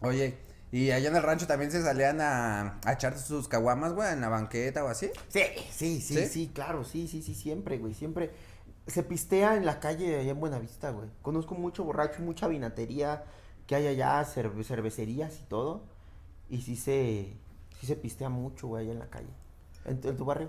[0.00, 0.38] Oye,
[0.70, 4.20] ¿y allá en el rancho también se salían a, a echar sus caguamas, güey, en
[4.20, 5.10] la banqueta o así?
[5.28, 6.26] Sí, sí, sí, ¿Sí?
[6.26, 8.30] sí, claro, sí, sí, sí, siempre, güey, siempre.
[8.86, 11.08] Se pistea en la calle allá en Buenavista, güey.
[11.22, 13.24] Conozco mucho borracho, mucha vinatería
[13.66, 15.82] que hay allá, cerve- cervecerías y todo.
[16.48, 17.34] Y sí se,
[17.80, 19.28] sí se pistea mucho, güey, allá en la calle.
[19.84, 20.48] ¿En, tu- en tu barrio?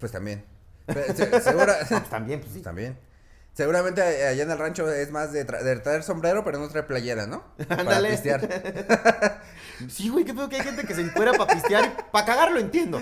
[0.00, 0.42] Pues también.
[0.86, 2.58] Pero se- segura- Pues también, pues sí.
[2.60, 2.96] Pues también.
[3.56, 6.86] Seguramente allá en el rancho es más de, tra- de traer sombrero, pero no traer
[6.86, 7.42] playera, ¿no?
[7.68, 8.10] Para Ándale.
[8.10, 9.42] pistear.
[9.90, 12.08] Sí, güey, qué pedo que hay gente que se encuera para pistear.
[12.10, 12.98] Para cagar lo entiendo.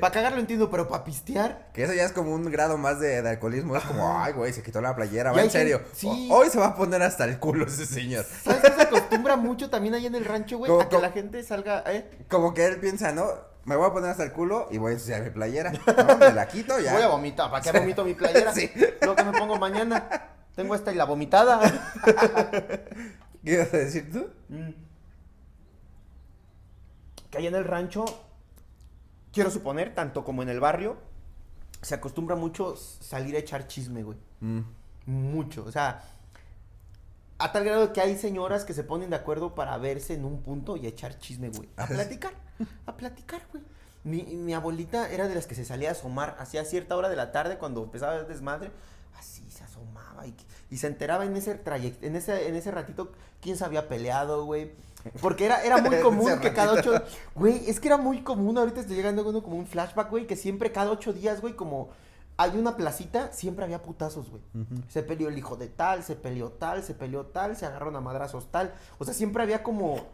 [0.00, 1.68] Para cagar lo entiendo, pero para pistear.
[1.74, 3.76] Que eso ya es como un grado más de, de alcoholismo.
[3.76, 5.32] Es como, ay, güey, se quitó la playera.
[5.32, 5.78] Va en serio.
[5.78, 6.28] gente- sí.
[6.30, 8.24] Hoy se va a poner hasta el culo ese señor.
[8.24, 10.70] ¿Sabes qué se acostumbra mucho también ahí en el rancho, güey?
[10.70, 12.08] ¿Cómo- A que la gente salga, ¿eh?
[12.30, 13.26] Como que él piensa, ¿no?
[13.64, 15.72] Me voy a poner hasta el culo y voy a ensuciar mi playera.
[15.72, 16.18] ¿no?
[16.18, 16.92] Me la quito ya.
[16.92, 17.50] Voy a vomitar.
[17.50, 18.52] ¿Para qué vomito mi playera?
[18.54, 18.70] Sí.
[19.02, 20.08] Lo que me pongo mañana.
[20.54, 21.60] Tengo esta y la vomitada.
[23.44, 24.28] ¿Qué ibas a decir tú?
[24.48, 24.70] Mm.
[27.30, 28.04] Que allá en el rancho,
[29.32, 30.98] quiero suponer, tanto como en el barrio,
[31.80, 34.18] se acostumbra mucho salir a echar chisme, güey.
[34.40, 34.60] Mm.
[35.06, 35.64] Mucho.
[35.64, 36.02] O sea,
[37.38, 40.42] a tal grado que hay señoras que se ponen de acuerdo para verse en un
[40.42, 41.68] punto y echar chisme, güey.
[41.76, 42.41] A platicar.
[42.86, 43.62] A platicar, güey.
[44.04, 47.16] Mi, mi abuelita era de las que se salía a asomar hacia cierta hora de
[47.16, 48.72] la tarde cuando empezaba el desmadre.
[49.16, 50.34] Así se asomaba y,
[50.70, 54.44] y se enteraba en ese trayecto, en ese, en ese ratito quién se había peleado,
[54.44, 54.72] güey.
[55.20, 56.92] Porque era, era muy común que cada ocho...
[57.34, 60.36] Güey, es que era muy común, ahorita estoy llegando uno como un flashback, güey, que
[60.36, 61.90] siempre cada ocho días, güey, como
[62.36, 64.42] hay una placita, siempre había putazos, güey.
[64.88, 68.00] Se peleó el hijo de tal, se peleó tal, se peleó tal, se agarraron a
[68.00, 68.72] madrazos tal.
[68.98, 70.06] O sea, siempre había como...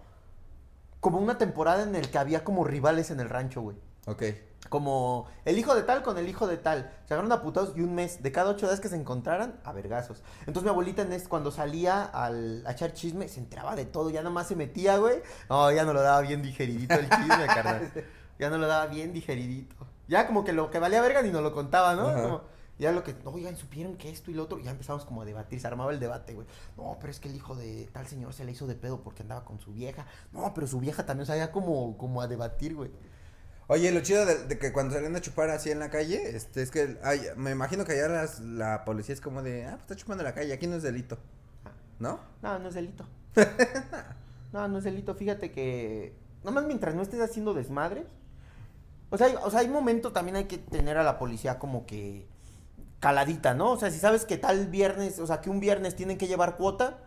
[1.00, 3.76] Como una temporada en el que había como rivales en el rancho, güey.
[4.06, 4.22] Ok.
[4.68, 6.90] Como el hijo de tal con el hijo de tal.
[7.06, 8.22] Se agarraron a putados y un mes.
[8.22, 10.22] De cada ocho días que se encontraran, a vergazos.
[10.40, 14.10] Entonces mi abuelita en cuando salía al, a echar chisme, se enteraba de todo.
[14.10, 15.22] Ya nomás se metía, güey.
[15.48, 17.92] No, ya no lo daba bien digeridito el chisme, carnal.
[18.38, 19.74] Ya no lo daba bien digeridito.
[20.06, 22.04] Ya como que lo que valía verga ni nos lo contaba, ¿no?
[22.04, 22.42] Como,
[22.78, 24.58] ya lo que, oigan, supieron que esto y lo otro.
[24.58, 26.46] Y ya empezamos como a debatir, se armaba el debate, güey.
[26.76, 29.22] No, pero es que el hijo de tal señor se le hizo de pedo porque
[29.22, 30.06] andaba con su vieja.
[30.32, 32.90] No, pero su vieja también, o sea, ya como, como a debatir, güey.
[33.66, 36.62] Oye, lo chido de, de que cuando salen a chupar así en la calle, este,
[36.62, 36.96] es que
[37.36, 40.28] me imagino que allá las- la policía es como de, ah, pues está chupando en
[40.28, 41.18] la calle, aquí no es delito.
[41.98, 42.20] ¿No?
[42.42, 43.04] No, no es delito.
[44.52, 45.14] no, no es delito.
[45.14, 46.14] Fíjate que.
[46.44, 48.06] Nomás mientras no estés haciendo desmadres.
[49.10, 51.86] O sea, hay, o sea, hay momentos también hay que tener a la policía como
[51.86, 52.26] que
[53.00, 53.72] caladita, ¿no?
[53.72, 56.56] O sea, si sabes que tal viernes, o sea, que un viernes tienen que llevar
[56.56, 56.98] cuota,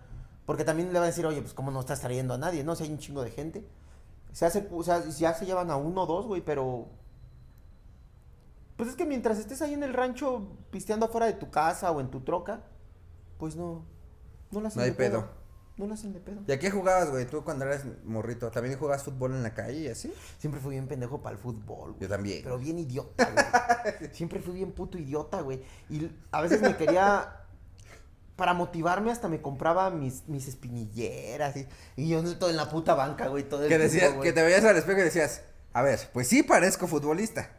[0.46, 2.76] porque también le van a decir, oye, pues cómo no estás trayendo a nadie, ¿no?
[2.76, 3.68] Si hay un chingo de gente.
[4.32, 6.88] Se hace, o sea, ya se llevan a uno o dos, güey, pero.
[8.78, 12.00] Pues es que mientras estés ahí en el rancho pisteando afuera de tu casa o
[12.00, 12.62] en tu troca,
[13.38, 13.86] pues no.
[14.52, 15.41] No la hacen No hay pedo.
[15.82, 16.42] No la hacen de pedo.
[16.48, 17.26] ¿Y a qué jugabas, güey?
[17.26, 20.14] Tú cuando eras morrito, ¿también jugabas fútbol en la calle y así?
[20.38, 22.02] Siempre fui bien pendejo para el fútbol, güey.
[22.02, 22.42] Yo también.
[22.44, 24.10] Pero bien idiota, güey.
[24.14, 25.64] Siempre fui bien puto idiota, güey.
[25.90, 27.36] Y a veces me quería.
[28.36, 32.94] Para motivarme hasta me compraba mis, mis espinilleras y, y yo todo en la puta
[32.94, 34.30] banca, güey, todo el Que tiempo, decías, güey.
[34.30, 35.42] que te veías al espejo y decías,
[35.74, 37.50] a ver, pues sí parezco futbolista.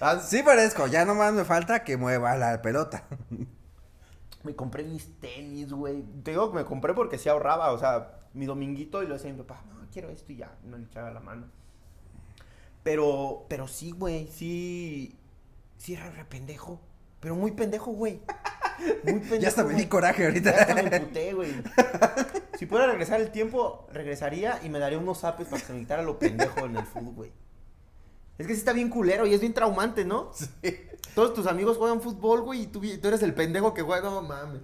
[0.00, 3.04] Ah, sí parezco, ya nomás me falta que mueva la pelota.
[4.48, 6.02] Me compré mis tenis, güey.
[6.22, 9.30] Te digo que me compré porque sí ahorraba, o sea, mi dominguito y lo decía
[9.30, 11.48] mi papá, no, quiero esto y ya, no le echaba la mano.
[12.82, 15.14] Pero, pero sí, güey, sí,
[15.76, 16.80] sí era re pendejo,
[17.20, 18.22] pero muy pendejo, güey.
[19.04, 20.50] Muy pendejo, ya hasta me di coraje Ya ahorita.
[20.50, 21.50] hasta me emputé, güey.
[22.56, 25.80] Si pudiera regresar el tiempo, regresaría y me daría unos zapes para que se me
[25.80, 27.32] quitara lo pendejo en el fútbol, güey.
[28.38, 30.30] Es que sí está bien culero y es bien traumante, ¿no?
[31.14, 34.22] Todos tus amigos juegan fútbol, güey, y tú, tú eres el pendejo que juega, no
[34.22, 34.62] mames.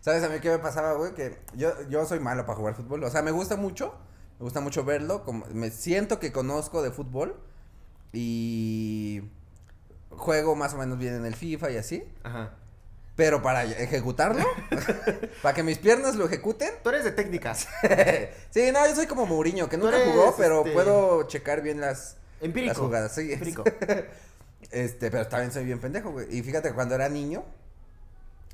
[0.00, 1.12] ¿Sabes a mí qué me pasaba, güey?
[1.12, 3.04] Que yo, yo soy malo para jugar fútbol.
[3.04, 3.94] O sea, me gusta mucho.
[4.38, 5.24] Me gusta mucho verlo.
[5.24, 7.38] Como, me siento que conozco de fútbol.
[8.12, 9.22] Y.
[10.10, 12.10] juego más o menos bien en el FIFA y así.
[12.22, 12.54] Ajá.
[13.14, 14.42] Pero para ejecutarlo,
[15.42, 16.70] para que mis piernas lo ejecuten.
[16.82, 17.68] Tú eres de técnicas.
[18.50, 22.16] sí, no, yo soy como Mourinho, que nunca jugó, pero este, puedo checar bien las,
[22.40, 22.68] Empírico.
[22.68, 23.14] las jugadas.
[23.14, 23.64] Sí, Empírico.
[24.70, 26.26] Este, pero también soy bien pendejo, güey.
[26.36, 27.44] Y fíjate, cuando era niño,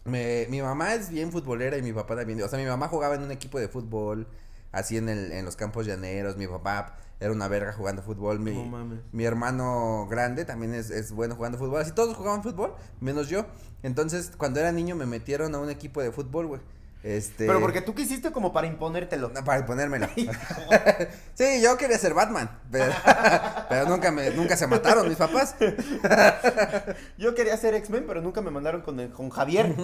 [0.05, 2.41] me, mi mamá es bien futbolera y mi papá también.
[2.43, 4.27] O sea, mi mamá jugaba en un equipo de fútbol,
[4.73, 6.37] así en, el, en los campos llaneros.
[6.37, 8.39] Mi papá era una verga jugando fútbol.
[8.41, 9.01] Mi, No mames.
[9.13, 11.81] mi hermano grande también es, es bueno jugando fútbol.
[11.81, 13.47] Así todos jugaban fútbol, menos yo.
[13.83, 16.61] Entonces, cuando era niño, me metieron a un equipo de fútbol, güey.
[17.03, 17.47] Este...
[17.47, 19.29] Pero porque tú quisiste como para imponértelo.
[19.29, 20.09] No, para ponérmelo.
[21.35, 22.93] sí, yo quería ser Batman, pero,
[23.69, 25.55] pero nunca me, nunca se mataron mis papás.
[27.19, 29.75] Yo quería ser X-Men, pero nunca me mandaron con, el- con Javier.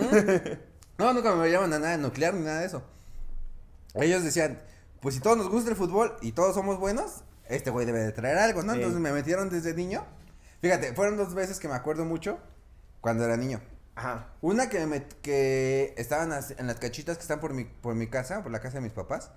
[0.98, 2.82] No, nunca me llaman a nada nuclear ni nada de eso.
[3.94, 4.60] Ellos decían,
[5.00, 8.12] pues si todos nos gusta el fútbol y todos somos buenos, este güey debe de
[8.12, 8.72] traer algo, ¿no?
[8.72, 8.78] Sí.
[8.78, 10.04] Entonces me metieron desde niño.
[10.60, 12.38] Fíjate, fueron dos veces que me acuerdo mucho
[13.00, 13.60] cuando era niño.
[13.94, 14.28] Ajá.
[14.40, 18.42] Una que me que estaban en las cachitas que están por mi, por mi casa,
[18.42, 19.30] por la casa de mis papás.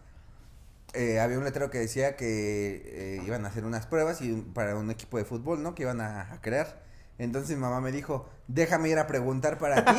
[0.93, 4.75] eh, había un letrero que decía que eh, iban a hacer unas pruebas y para
[4.77, 5.75] un equipo de fútbol, ¿no?
[5.75, 6.81] Que iban a, a crear.
[7.17, 9.91] Entonces mi mamá me dijo, déjame ir a preguntar para ti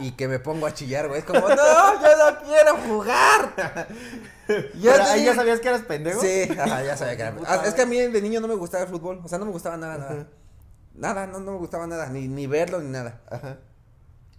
[0.00, 1.20] y que me pongo a chillar, güey.
[1.20, 3.54] Es como, no, yo no quiero jugar.
[4.48, 6.20] Yo Pero te ahí ya sabías que eras pendejo.
[6.20, 7.32] Sí, ajá, ya sabía que era.
[7.36, 9.20] Puta Ah, es que a mí de niño no me gustaba el fútbol.
[9.24, 10.28] O sea, no me gustaba nada, nada.
[10.94, 12.08] Nada, no, no me gustaba nada.
[12.10, 13.22] Ni, ni verlo ni nada.
[13.30, 13.58] Ajá.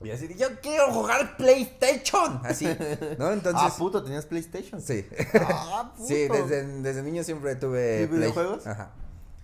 [0.06, 2.40] Y así, yo quiero jugar PlayStation.
[2.44, 2.66] Así,
[3.18, 3.32] ¿no?
[3.34, 3.62] Entonces.
[3.64, 4.82] ah, puto, tenías PlayStation.
[4.82, 5.08] Sí.
[5.34, 6.08] Ah, puto.
[6.08, 8.04] sí, desde, desde niño siempre tuve.
[8.04, 8.20] ¿Y Play.
[8.20, 8.68] videojuegos?
[8.68, 8.92] Ajá.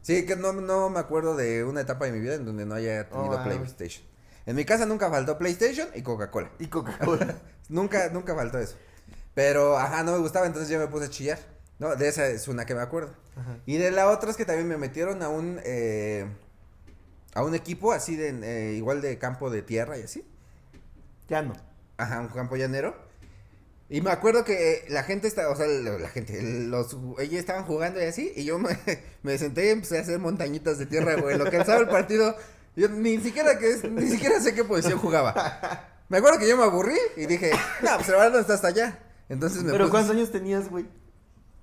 [0.04, 2.76] Sí, que no, no me acuerdo de una etapa de mi vida en donde no
[2.76, 3.44] haya tenido Oh.
[3.44, 4.04] PlayStation.
[4.46, 6.52] En mi casa nunca faltó PlayStation y Coca-Cola.
[6.60, 7.36] Y Coca-Cola.
[7.70, 8.76] Nunca, nunca faltó eso.
[9.34, 11.40] Pero, ajá, no me gustaba, entonces yo me puse a chillar.
[11.80, 13.14] No, de esa es una que me acuerdo.
[13.38, 13.58] Ajá.
[13.66, 16.26] Y de la otra es que también me metieron a un, eh,
[17.34, 20.28] a un equipo así de, eh, igual de campo de tierra y así.
[21.98, 22.96] Ajá, un campo llanero.
[23.90, 28.02] Y me acuerdo que la gente estaba, o sea, la, gente, los, ellos estaban jugando
[28.02, 28.78] y así, y yo me,
[29.24, 31.38] me senté y empecé a hacer montañitas de tierra, güey.
[31.38, 32.36] Lo que alzaba el partido,
[32.76, 35.90] yo ni siquiera que ni siquiera sé qué posición jugaba.
[36.08, 37.52] Me acuerdo que yo me aburrí y dije,
[37.82, 38.10] no, pues
[38.40, 39.00] está hasta allá.
[39.28, 40.86] Entonces me ¿Pero puse- cuántos años tenías, güey?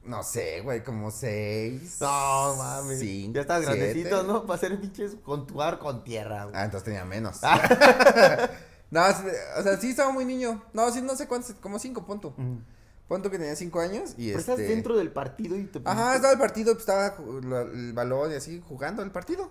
[0.04, 1.98] No sé, güey, como seis.
[2.00, 2.98] No, mames.
[2.98, 3.78] cinco, ya estás siete.
[3.78, 4.46] grandecito, ¿no?
[4.46, 6.56] Para hacer pinches con tu con tierra, güey.
[6.56, 7.40] Ah, entonces tenía menos.
[8.91, 10.62] no, o sea, sí estaba muy niño.
[10.72, 12.34] No, sí, no sé cuántos, como cinco, punto.
[12.36, 12.59] Mm.
[13.07, 14.53] Punto que tenía cinco años y Pero este...
[14.53, 17.16] estás dentro del partido y te Ajá, estaba el partido, pues estaba
[17.72, 19.51] el balón y así jugando el partido.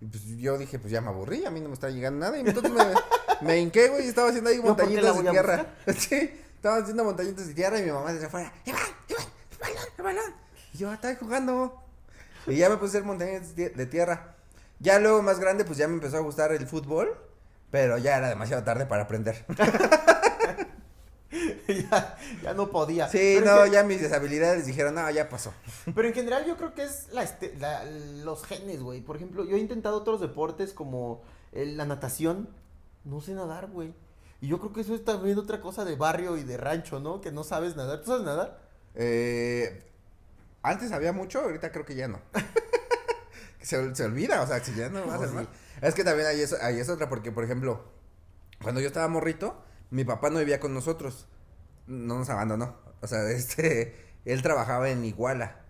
[0.00, 2.36] Y pues yo dije, pues ya me aburrí, a mí no me está llegando nada.
[2.36, 2.84] Y entonces me,
[3.46, 5.66] me hinqué, güey, y estaba haciendo ahí ¿Yo por qué la montañitas de tierra.
[5.98, 9.84] Sí, estaba haciendo montañitas de tierra y mi mamá desde afuera, Iván, Iván, el balón,
[9.96, 10.34] el balón.
[10.74, 11.82] Y yo, estaba jugando.
[12.46, 14.36] Y ya me puse a hacer montañitas de de tierra.
[14.80, 17.16] Ya luego más grande, pues ya me empezó a gustar el fútbol.
[17.70, 19.44] Pero ya era demasiado tarde para aprender.
[21.90, 23.08] ya, ya no podía.
[23.08, 25.52] Sí, Pero no, ya mis deshabilidades dijeron, no, ya pasó.
[25.94, 29.00] Pero en general yo creo que es la, este- la- los genes, güey.
[29.00, 32.48] Por ejemplo, yo he intentado otros deportes como la natación.
[33.04, 33.94] No sé nadar, güey.
[34.40, 37.20] Y yo creo que eso es también otra cosa de barrio y de rancho, ¿no?
[37.20, 38.00] Que no sabes nadar.
[38.00, 38.60] ¿Tú sabes nadar?
[38.94, 39.82] Eh,
[40.62, 42.20] antes había mucho, ahorita creo que ya no.
[43.60, 45.34] se, se olvida, o sea, si ya no va a sí.
[45.82, 47.84] Es que también ahí es, ahí es otra, porque por ejemplo,
[48.62, 51.26] cuando yo estaba morrito, mi papá no vivía con nosotros.
[51.86, 52.76] No nos abandonó.
[53.00, 55.60] O sea, este, él trabajaba en Iguala,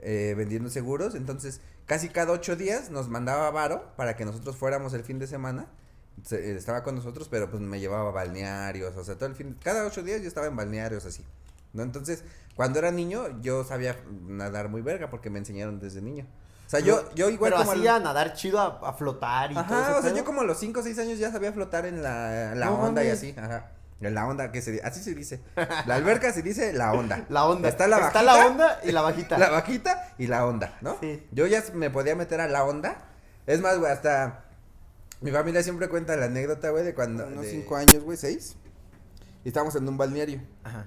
[0.00, 1.14] eh, vendiendo seguros.
[1.14, 5.26] Entonces, casi cada ocho días nos mandaba varo para que nosotros fuéramos el fin de
[5.26, 5.66] semana.
[6.24, 9.56] Se- estaba con nosotros, pero pues me llevaba a balnearios, o sea, todo el fin,
[9.62, 11.24] cada ocho días yo estaba en balnearios así,
[11.72, 11.82] ¿no?
[11.82, 12.22] Entonces,
[12.54, 13.96] cuando era niño, yo sabía
[14.28, 16.26] nadar muy verga porque me enseñaron desde niño.
[16.72, 17.72] O sea, yo, yo igual Pero como...
[17.72, 20.40] así al- a nadar chido, a, a flotar y todo Ajá, o sea, yo como
[20.40, 23.08] a los 5 o 6 años ya sabía flotar en la, la No onda y
[23.10, 23.72] así, ajá.
[24.00, 25.40] En la onda, que se di- así se dice.
[25.86, 27.26] La alberca se dice la onda.
[27.28, 27.68] La onda.
[27.68, 28.22] Está la bajita.
[28.22, 29.38] la onda y la bajita.
[29.38, 30.96] La bajita y la onda, ¿no?
[31.00, 31.24] Sí.
[31.30, 32.96] Yo ya me podía meter a la onda.
[33.46, 34.44] Es más, güey, hasta
[35.20, 38.56] mi familia siempre cuenta la anécdota, güey, de cuando unos de- 5 años, güey, 6.
[39.44, 40.40] Y estábamos en un balneario.
[40.64, 40.86] Ajá.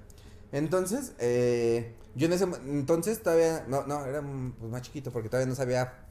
[0.56, 5.50] Entonces, eh, yo en ese entonces todavía no no, era pues, más chiquito porque todavía
[5.50, 6.06] no sabía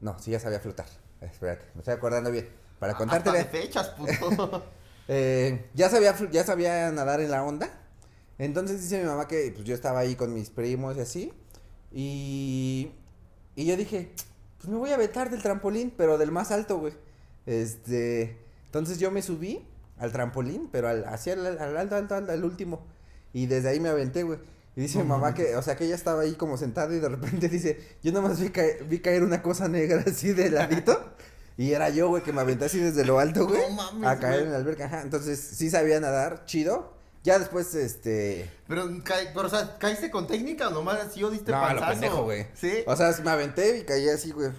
[0.00, 0.86] No, sí ya sabía flotar.
[1.20, 2.48] Espérate, me estoy acordando bien.
[2.78, 4.64] Para contarte Hasta de fechas, puto.
[5.08, 7.68] Eh, ya sabía ya sabía nadar en la onda.
[8.38, 11.32] Entonces dice mi mamá que pues yo estaba ahí con mis primos y así.
[11.90, 12.92] Y
[13.56, 14.12] y yo dije,
[14.58, 16.94] pues me voy a aventar del trampolín, pero del más alto, güey.
[17.44, 19.66] Este, entonces yo me subí
[20.02, 22.84] al trampolín, pero al, hacia el al alto, alto, alto, al último.
[23.32, 24.38] Y desde ahí me aventé, güey.
[24.74, 27.08] Y dice mi mamá que, o sea, que ella estaba ahí como sentada y de
[27.08, 31.14] repente dice, yo nada más vi, caer, vi caer una cosa negra así de ladito.
[31.56, 33.60] Y era yo, güey, que me aventé así desde lo alto, güey.
[33.60, 34.46] No mames, a caer güey.
[34.46, 34.86] en la alberca.
[34.86, 35.02] Ajá.
[35.02, 36.94] Entonces, sí sabía nadar, chido.
[37.22, 38.50] Ya después, este.
[38.66, 38.88] Pero,
[39.32, 42.46] pero, o sea, ¿caíste con técnica o nomás así o diste No, lo pendejo, güey.
[42.54, 42.82] ¿Sí?
[42.86, 44.50] O sea, me aventé y caí así, güey.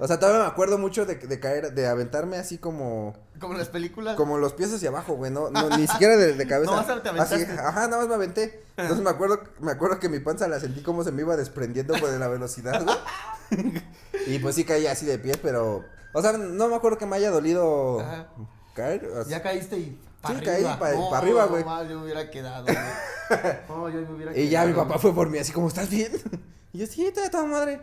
[0.00, 3.16] O sea, todavía me acuerdo mucho de, de caer, de aventarme así como.
[3.40, 4.16] Como en las películas.
[4.16, 6.70] Como los pies hacia abajo, güey, no, no, ni siquiera de, de cabeza.
[6.70, 7.34] Nomás te aventaste.
[7.34, 8.62] Así, ajá, nada más me aventé.
[8.76, 11.94] Entonces me acuerdo, me acuerdo que mi panza la sentí como se me iba desprendiendo
[11.98, 13.82] por la velocidad, güey.
[14.28, 17.16] y pues sí caí así de pies, pero, o sea, no me acuerdo que me
[17.16, 18.28] haya dolido Ajá.
[18.76, 19.08] caer.
[19.28, 20.78] Ya caíste y pa' Sí, caí arriba.
[20.78, 21.64] pa- No, pa' arriba, güey.
[21.64, 22.76] No, yo me hubiera quedado, güey.
[23.68, 24.86] No, yo me hubiera y ya mi quedado.
[24.88, 26.12] papá fue por mí así como, ¿estás bien?
[26.72, 27.80] y yo, sí, toda toda madre.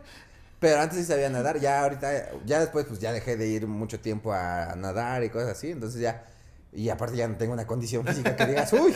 [0.65, 3.99] Pero antes sí sabía nadar, ya ahorita, ya después pues ya dejé de ir mucho
[3.99, 6.25] tiempo a nadar y cosas así, entonces ya,
[6.73, 8.95] y aparte ya no tengo una condición física que digas, uy,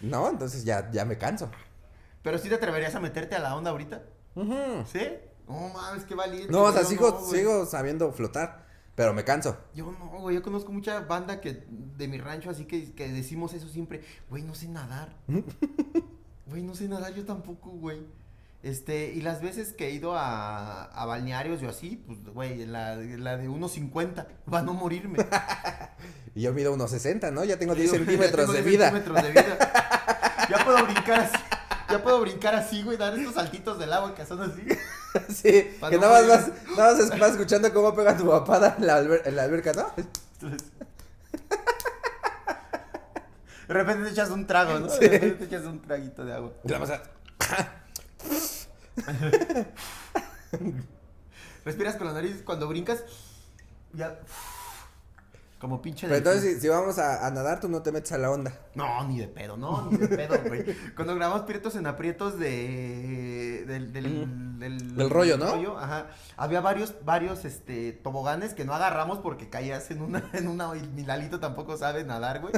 [0.00, 1.48] no, entonces ya, ya me canso.
[2.20, 4.02] Pero sí te atreverías a meterte a la onda ahorita.
[4.90, 5.06] ¿Sí?
[5.46, 6.50] No mames, qué valiente.
[6.50, 9.56] No, o sea, sigo, no, sigo sabiendo flotar, pero me canso.
[9.72, 13.54] Yo no, güey, yo conozco mucha banda que de mi rancho, así que, que decimos
[13.54, 15.14] eso siempre, güey, no sé nadar.
[16.48, 18.06] Güey, no sé nadar, yo tampoco, güey.
[18.66, 22.96] Este, y las veces que he ido a, a balnearios y así, pues, güey, la,
[22.96, 25.18] la de 1.50, va a no morirme.
[26.34, 27.44] Y yo mido unos 60, ¿no?
[27.44, 28.90] Ya tengo Yo 10 ya centímetros de 10 vida.
[28.90, 29.58] centímetros de vida.
[30.50, 31.36] Ya puedo brincar así,
[31.90, 34.62] ya puedo brincar así, güey, dar estos saltitos del agua que son así.
[35.32, 35.52] sí,
[35.88, 39.22] que no nada más, nada más vas escuchando cómo pega tu papada en la, alber-
[39.24, 39.86] en la alberca, ¿no?
[39.96, 40.68] Entonces,
[43.68, 44.88] De repente te echas un trago, ¿no?
[44.90, 44.98] Sí.
[45.00, 46.52] De repente te echas un traguito de agua.
[46.64, 46.78] Y la
[51.64, 53.02] Respiras con la nariz cuando brincas.
[53.92, 54.18] Ya.
[55.58, 58.18] Como pinche Pero entonces, si, si vamos a, a nadar, tú no te metes a
[58.18, 58.52] la onda.
[58.74, 60.64] No, ni de pedo, no, ni de pedo, güey.
[60.94, 63.64] Cuando grabamos Prietos en Aprietos de.
[63.66, 63.92] del.
[63.92, 65.78] del, del, Del rollo, ¿no?
[65.78, 66.08] ajá.
[66.36, 70.86] Había varios, varios, este, toboganes que no agarramos porque caías en una, en una, y
[70.88, 72.52] mi Lalito tampoco sabe nadar, güey.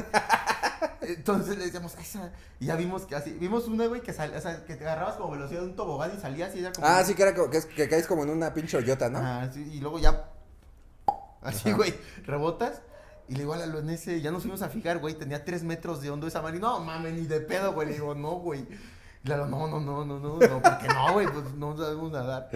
[1.01, 4.41] Entonces le decíamos, esa, y ya vimos que así, vimos una, güey, que sal, o
[4.41, 6.87] sea, que te agarrabas como velocidad de un tobogán y salías y era como.
[6.87, 9.19] Ah, sí, que era como, que, es- que caes como en una pinche hoyota, ¿no?
[9.19, 10.29] Ajá, sí, y luego ya.
[11.41, 11.77] Así, Ajá.
[11.77, 11.93] güey,
[12.25, 12.81] rebotas.
[13.27, 16.01] Y le digo a en ese, ya nos fuimos a fijar, güey, tenía tres metros
[16.01, 16.57] de hondo esa madre.
[16.57, 17.87] y No, mames, ni de pedo, güey.
[17.89, 18.61] Le digo, no, güey.
[19.23, 22.11] Y le digo, no, no, no, no, no, no, porque no, güey, pues no sabemos
[22.11, 22.49] nadar.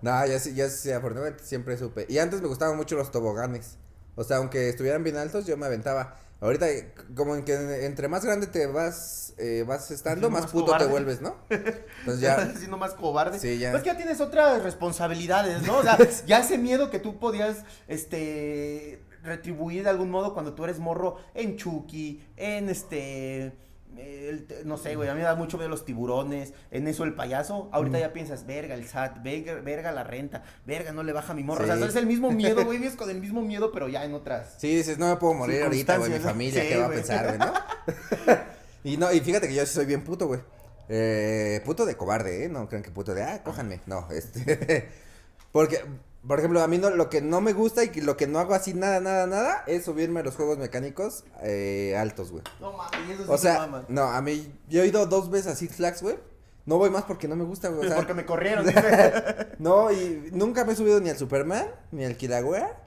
[0.00, 2.06] No, ya sí, ya sí, afortunadamente siempre supe.
[2.08, 3.76] Y antes me gustaban mucho los toboganes.
[4.16, 6.16] O sea, aunque estuvieran bien altos, yo me aventaba.
[6.40, 10.42] Ahorita, eh, como en que entre más grande te vas, eh, vas estando, Sí, más,
[10.44, 10.86] más puto cobarde.
[10.86, 11.36] te vuelves, ¿no?
[11.50, 13.38] Entonces Ya ya, estás siendo más cobarde.
[13.38, 13.72] Sí, ya.
[13.72, 15.78] Pues que ya tienes otras responsabilidades, ¿no?
[15.78, 20.64] O sea, ya ese miedo que tú podías, este, retribuir de algún modo cuando tú
[20.64, 23.52] eres morro en Chucky, en este,
[23.98, 27.14] el no sé, güey, a mí me da mucho miedo los tiburones, en eso el
[27.14, 27.68] payaso.
[27.72, 31.42] Ahorita ya piensas, verga, el SAT, verga, verga la renta, verga, no le baja mi
[31.42, 31.64] morro.
[31.64, 31.84] O sea, Sí.
[31.84, 34.54] es el mismo miedo, güey, vives con el mismo miedo, pero ya en otras.
[34.58, 37.26] sí dices, no me puedo morir ahorita, güey, mi familia, Sí, ¿qué va a pensar,
[37.26, 37.52] güey, no?
[38.84, 40.40] y no, y fíjate que yo sí soy bien puto, güey.
[40.88, 42.48] Eh, puto de cobarde, ¿eh?
[42.48, 43.80] No crean que puto de, ah, cójanme.
[43.86, 44.88] No, este.
[45.52, 45.80] Porque,
[46.26, 48.38] por ejemplo, a mí no, lo que no me gusta y que lo que no
[48.38, 52.44] hago así nada, nada, nada es subirme a los juegos mecánicos eh, altos, güey.
[52.60, 55.56] No mames, eso sí O sea, no, a mí, yo he ido dos veces a
[55.56, 56.18] Six Flags, güey.
[56.66, 57.86] No voy más porque no me gusta, güey.
[57.86, 58.66] O sea, porque me corrieron.
[59.58, 62.78] no, y nunca me he subido ni al Superman, ni al Kilauea.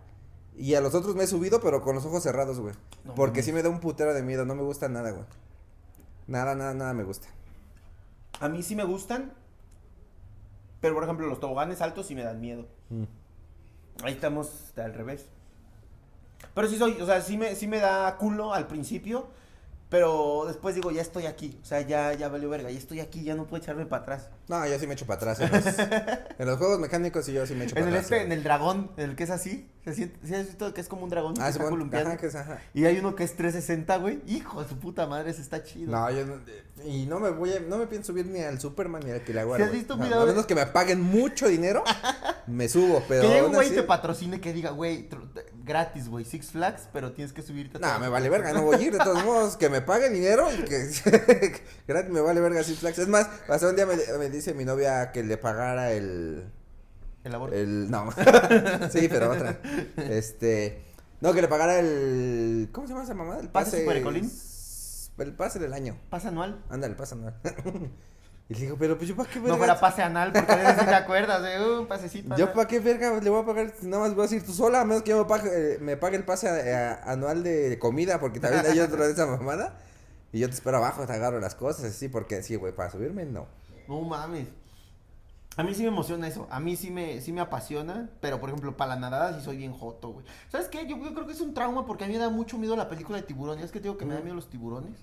[0.55, 2.75] Y a los otros me he subido, pero con los ojos cerrados, güey.
[3.03, 3.45] No porque mames.
[3.45, 5.25] sí me da un putero de miedo, no me gusta nada, güey.
[6.27, 7.27] Nada, nada, nada me gusta.
[8.39, 9.33] A mí sí me gustan.
[10.79, 12.67] Pero, por ejemplo, los toboganes altos sí me dan miedo.
[12.89, 13.03] Mm.
[14.01, 15.25] Ahí estamos al revés.
[16.53, 19.27] Pero sí soy, o sea, sí me, sí me da culo al principio.
[19.93, 21.55] Pero después digo, ya estoy aquí.
[21.61, 22.71] O sea, ya, ya valió verga.
[22.71, 24.29] Ya estoy aquí, ya no puedo echarme para atrás.
[24.47, 25.39] No, yo sí me echo para atrás.
[25.39, 25.65] En los,
[26.39, 28.11] en los juegos mecánicos sí yo sí me echo En para el atrás.
[28.11, 29.69] este, en el dragón, en el que es así.
[29.85, 31.35] Se siente, ¿sí has visto que es como un dragón?
[31.37, 32.09] Ah, que está bueno, columpiando?
[32.09, 32.59] ajá, que es, ajá.
[32.73, 34.21] Y hay uno que es 360, güey.
[34.25, 35.91] Hijo de su puta madre, ese está chido.
[35.91, 36.39] No, yo no,
[36.85, 39.57] y no me voy a, no me pienso subir ni al Superman ni al Kilauea.
[39.57, 41.83] ¿Sí has visto No, A menos que me paguen mucho dinero,
[42.47, 45.07] me subo, pero que un güey así- te patrocine que diga, güey,
[45.63, 48.81] gratis, güey, Six Flags, pero tienes que subirte No, me vale verga, no voy a
[48.81, 50.89] ir, de todos modos, que me paguen dinero y que
[51.87, 52.99] gratis me vale verga Six Flags.
[52.99, 56.43] Es más, hace un día me, me dice mi novia que le pagara el,
[57.23, 57.55] El aborto.
[57.55, 58.11] el, no,
[58.91, 59.59] sí, pero otra,
[60.09, 60.83] este,
[61.21, 63.39] no, que le pagara el, ¿cómo se llama esa mamada?
[63.39, 64.29] El ¿Pase pase,
[65.19, 66.61] el pase del año, ¿Pasa anual?
[66.69, 67.39] ándale, pase anual.
[68.49, 70.55] Y le digo, pero pues yo para qué verga, No fuera pase anal, porque a
[70.57, 72.35] veces sí te acuerdas de un pasecito.
[72.35, 74.81] yo para qué verga le voy a pagar, nada más voy a ir tú sola,
[74.81, 77.77] a menos que yo me pague, eh, me pague el pase a- a- anual de
[77.79, 79.77] comida, porque también hay otro de esa mamada.
[80.31, 83.23] Y yo te espero abajo, te agarro las cosas, así, porque sí, güey, para subirme,
[83.25, 83.45] no.
[83.87, 84.47] No mames.
[85.55, 88.49] A mí sí me emociona eso, a mí sí me, sí me apasiona, pero por
[88.49, 90.25] ejemplo, para la nadada sí soy bien joto, güey.
[90.51, 90.87] ¿Sabes qué?
[90.87, 92.89] Yo, yo creo que es un trauma porque a mí me da mucho miedo la
[92.89, 93.65] película de tiburones.
[93.65, 94.93] Es que te digo que me da miedo los tiburones.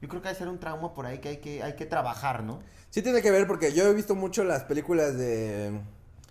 [0.00, 2.42] Yo creo que hay ser un trauma por ahí que hay que, hay que trabajar,
[2.42, 2.60] ¿no?
[2.90, 5.80] Sí tiene que ver porque yo he visto mucho las películas de,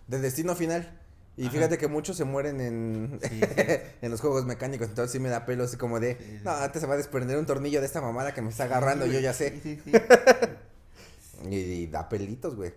[0.07, 0.99] de Destino Final.
[1.37, 1.51] Y Ajá.
[1.51, 3.45] fíjate que muchos se mueren en, Sí, sí.
[4.01, 4.87] en los juegos mecánicos.
[4.87, 7.37] Entonces sí me da pelo así como de, Sí, no, antes se va a desprender
[7.37, 9.59] un tornillo de esta mamada que me está agarrando, yo ya sé.
[9.61, 9.91] Sí, sí, sí.
[11.49, 12.73] Y, y da pelitos, güey.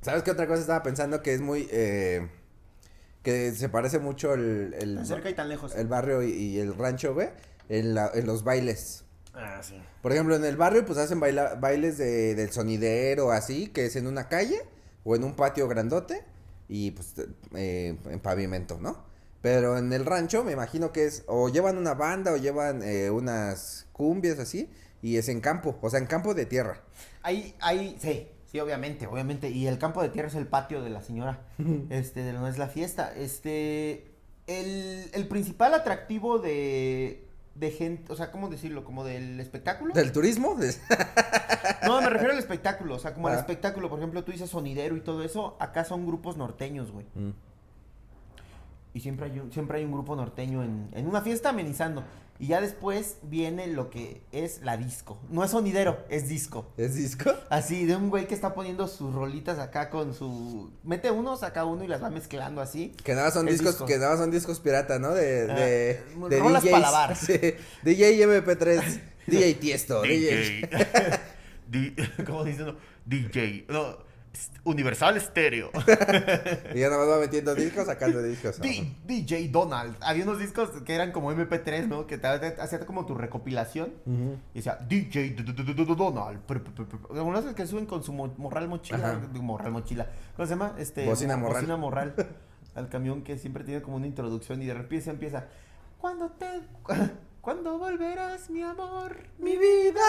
[0.00, 2.28] ¿Sabes qué otra cosa estaba pensando que es muy, eh,
[3.22, 5.74] que se parece mucho el, el, Tan cerca y tan lejos.
[5.74, 7.30] el barrio y, y el rancho, güey?
[7.68, 9.02] En, la- en los bailes.
[9.36, 9.80] Ah, sí.
[10.02, 13.96] Por ejemplo, en el barrio, pues hacen baila- bailes de, del sonidero, así, que es
[13.96, 14.62] en una calle
[15.04, 16.24] o en un patio grandote
[16.68, 17.14] y pues
[17.54, 19.04] eh, en pavimento, ¿no?
[19.42, 23.10] Pero en el rancho, me imagino que es, o llevan una banda o llevan eh,
[23.10, 24.70] unas cumbias así,
[25.02, 26.80] y es en campo, o sea, en campo de tierra.
[27.22, 29.50] Ahí, ahí, sí, sí, obviamente, obviamente.
[29.50, 31.46] Y el campo de tierra es el patio de la señora.
[31.90, 33.12] este, de donde es la fiesta.
[33.14, 34.06] Este,
[34.46, 37.25] el, el principal atractivo de,
[37.58, 38.84] de gente, o sea, ¿cómo decirlo?
[38.84, 39.94] Como del espectáculo.
[39.94, 40.56] ¿Del turismo?
[41.86, 42.94] No, me refiero al espectáculo.
[42.96, 43.38] O sea, como al Ah.
[43.38, 45.56] espectáculo, por ejemplo, tú dices sonidero y todo eso.
[45.58, 47.06] Acá son grupos norteños, güey.
[47.14, 47.30] Mm.
[48.94, 52.02] Y siempre hay un, siempre hay un grupo norteño en, en una fiesta amenizando.
[52.38, 55.18] Y ya después viene lo que es la disco.
[55.30, 56.66] No es sonidero, es disco.
[56.76, 57.32] ¿Es disco?
[57.50, 60.70] Así, de un güey que está poniendo sus rolitas acá con su...
[60.84, 62.94] Mete uno, saca uno y las va mezclando así.
[63.04, 63.86] Que nada son Es discos, disco.
[63.86, 65.14] que nada son discos pirata, ¿no?
[65.14, 66.72] De, de, Ah, de rolas DJs.
[66.72, 67.16] pa' lavar.
[67.16, 67.32] Sí,
[67.82, 70.68] DJ MP3, DJ Tiesto, DJ.
[71.68, 72.08] DJ.
[72.26, 72.76] ¿Cómo dice uno?
[73.04, 73.66] DJ.
[73.68, 73.96] No,
[74.64, 75.70] Universal Stereo.
[76.74, 78.60] Y ya nada más va metiendo discos, sacando discos.
[78.60, 79.96] D- DJ Donald.
[80.00, 82.06] Había unos discos que eran como MP3, ¿no?
[82.06, 83.92] Que te, hacía como tu recopilación.
[84.54, 86.40] Y decía, DJ D- D- D- D- D- Donald.
[87.10, 88.98] Algunas veces que suben con su mo- morral mochila.
[88.98, 89.20] Ajá.
[89.34, 90.08] Morral mochila.
[90.36, 90.74] ¿Cómo se llama?
[90.78, 91.62] Este, Bocina mo- morral.
[91.62, 92.14] Bocina morral.
[92.74, 95.46] al camión que siempre tiene como una introducción y de repente se empieza.
[95.98, 96.46] Cuando te.
[97.40, 99.16] Cuando volverás, mi amor.
[99.38, 100.00] Mi vida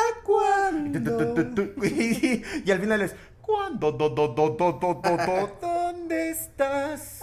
[1.84, 3.16] Y, y- y al final es.
[3.48, 3.92] ¿Cuándo?
[3.94, 7.22] Do, do, do, do, do, do, do, ¿Dónde estás?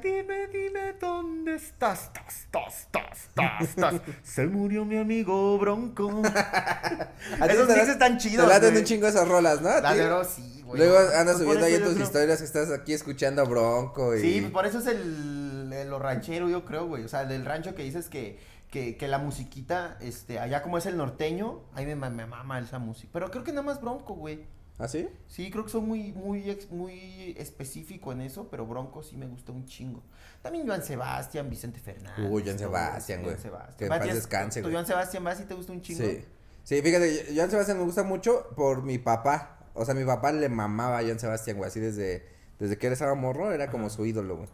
[0.00, 2.12] Dime, dime, ¿dónde estás?
[2.12, 3.94] Tas, tas, tas, tas, tas.
[4.22, 6.22] Se murió mi amigo Bronco.
[6.24, 9.70] A ti Esos te mix están chidos, Te laten un chingo esas rolas, ¿no?
[9.70, 10.78] Verdad, sí, güey.
[10.78, 14.14] Luego Pues andas subiendo ahí en tus creo- historias que estás aquí escuchando a Bronco
[14.14, 14.20] y...
[14.20, 17.02] Sí, pues por eso es el, el- lo ranchero, yo creo, güey.
[17.02, 18.38] O sea, del rancho que dices que,
[18.70, 22.78] que, que la musiquita, este, allá como es el norteño, ahí me, me mama esa
[22.78, 23.10] música.
[23.12, 24.46] Pero creo que nada más Bronco, güey.
[24.78, 25.08] ¿Ah, sí?
[25.28, 29.52] Sí, creo que soy muy, muy, muy específico en eso, pero Bronco sí me gusta
[29.52, 30.02] un chingo.
[30.42, 32.28] También Joan Sebastián, Vicente Fernández.
[32.28, 33.34] Uy, Joan Sebastián, güey.
[33.34, 33.76] Joan Sebastián.
[33.78, 34.74] Que en paz descanse, ¿Tu güey.
[34.74, 36.04] Joan Sebastián va si te gusta un chingo?
[36.04, 36.24] Sí.
[36.64, 39.58] Sí, fíjate, Joan Sebastián me gusta mucho por mi papá.
[39.74, 41.68] O sea, mi papá le mamaba a Joan Sebastián, güey.
[41.68, 42.26] Así desde,
[42.58, 44.48] desde que él estaba morro, era como su ídolo, güey.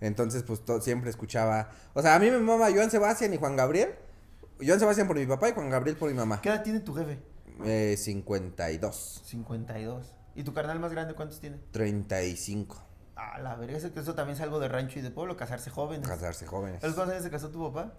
[0.00, 1.70] Entonces, pues siempre escuchaba.
[1.92, 3.94] O sea, a mí me mamaba Joan Sebastián y Juan Gabriel.
[4.64, 6.40] Joan Sebastián por mi papá y Juan Gabriel por mi mamá.
[6.40, 7.18] ¿Qué edad tiene tu jefe?
[7.64, 10.12] Eh, 52, 52.
[10.34, 11.58] ¿Y tu carnal más grande cuántos tiene?
[11.72, 12.82] 35.
[13.16, 16.06] Ah, la verga, eso, eso también es algo de rancho y de pueblo, casarse jóvenes.
[16.06, 16.80] Casarse jóvenes.
[16.82, 17.94] ¿Sabes cuántos años se casó tu papá?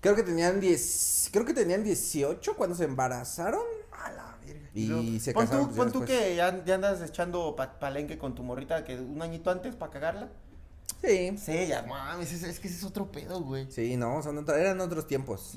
[0.00, 1.30] Creo que tenían 10.
[1.32, 3.62] Creo que tenían 18 cuando se embarazaron.
[3.92, 4.68] A la verga.
[4.72, 8.42] Y se pon casaron, tú, pon que ya, ya andas echando pa- palenque con tu
[8.42, 10.28] morrita que un añito antes para cagarla.
[11.02, 11.36] Sí.
[11.36, 13.70] Sí, ya mames, es, es que ese es otro pedo, güey.
[13.70, 15.54] Sí, no, son eran otros tiempos.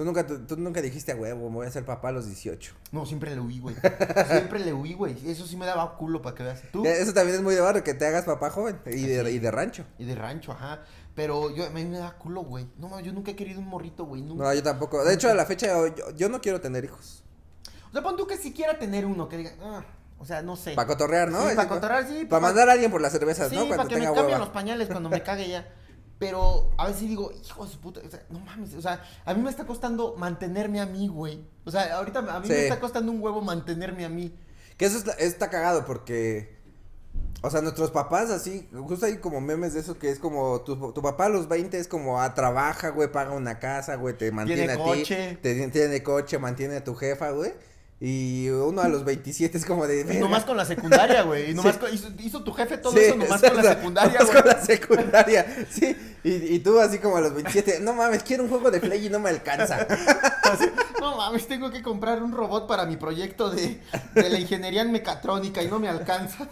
[0.00, 2.72] Tú nunca, tú, tú nunca dijiste huevo, me voy a ser papá a los 18.
[2.90, 3.76] No, siempre le huí, güey.
[4.30, 5.14] Siempre le huí, güey.
[5.30, 6.62] Eso sí me daba culo para que veas.
[6.72, 6.82] ¿Tú?
[6.86, 9.50] Eso también es muy de barrio, que te hagas papá joven y de, y de
[9.50, 9.84] rancho.
[9.98, 10.80] Y de rancho, ajá.
[11.14, 12.66] Pero yo, a mí me da culo, güey.
[12.78, 14.22] No, yo nunca he querido un morrito, güey.
[14.22, 14.42] Nunca.
[14.44, 15.04] No, yo tampoco.
[15.04, 17.22] De hecho, a la fecha yo, yo no quiero tener hijos.
[17.90, 19.84] O sea, pon tú que siquiera tener uno, que diga, ah,
[20.18, 20.72] o sea, no sé.
[20.72, 21.40] Para cotorrear, ¿no?
[21.50, 22.24] Sí, para pa- cotorrear, sí.
[22.24, 23.64] Para mandar a alguien por las cervezas, Sí, ¿no?
[23.64, 24.38] para Cuando que me tenga cambien hueva.
[24.46, 25.68] los pañales cuando me cague ya.
[26.20, 29.32] Pero a veces digo, hijo de su puta, o sea, no mames, o sea, a
[29.34, 31.42] mí me está costando mantenerme a mí, güey.
[31.64, 32.52] O sea, ahorita a mí Sí.
[32.52, 34.32] me está costando un huevo mantenerme a mí.
[34.76, 36.60] Que eso está, está cagado porque.
[37.42, 40.92] O sea, nuestros papás así, justo hay como memes de eso que es como tu,
[40.92, 44.30] tu papá a los 20 es como a trabaja, güey, paga una casa, güey, te
[44.30, 45.38] mantiene Tiene a coche.
[45.40, 47.54] ti, te tiene coche, mantiene a tu jefa, güey.
[48.02, 50.20] Y uno a los 27 es como de Y "Verga".
[50.20, 51.50] nomás con la secundaria, güey.
[51.50, 51.80] Y nomás Sí.
[51.80, 54.42] con- hizo, hizo tu jefe todo Sí, eso nomás con la exacto, secundaria, nomás güey.
[54.42, 55.96] con la secundaria, sí.
[56.24, 59.06] Y, y tú así como a los 27, no mames, quiero un juego de play
[59.06, 59.86] y no me alcanza.
[60.50, 60.64] Así,
[60.98, 63.80] no mames, tengo que comprar un robot para mi proyecto de,
[64.14, 66.48] de la ingeniería en mecatrónica y no me alcanza.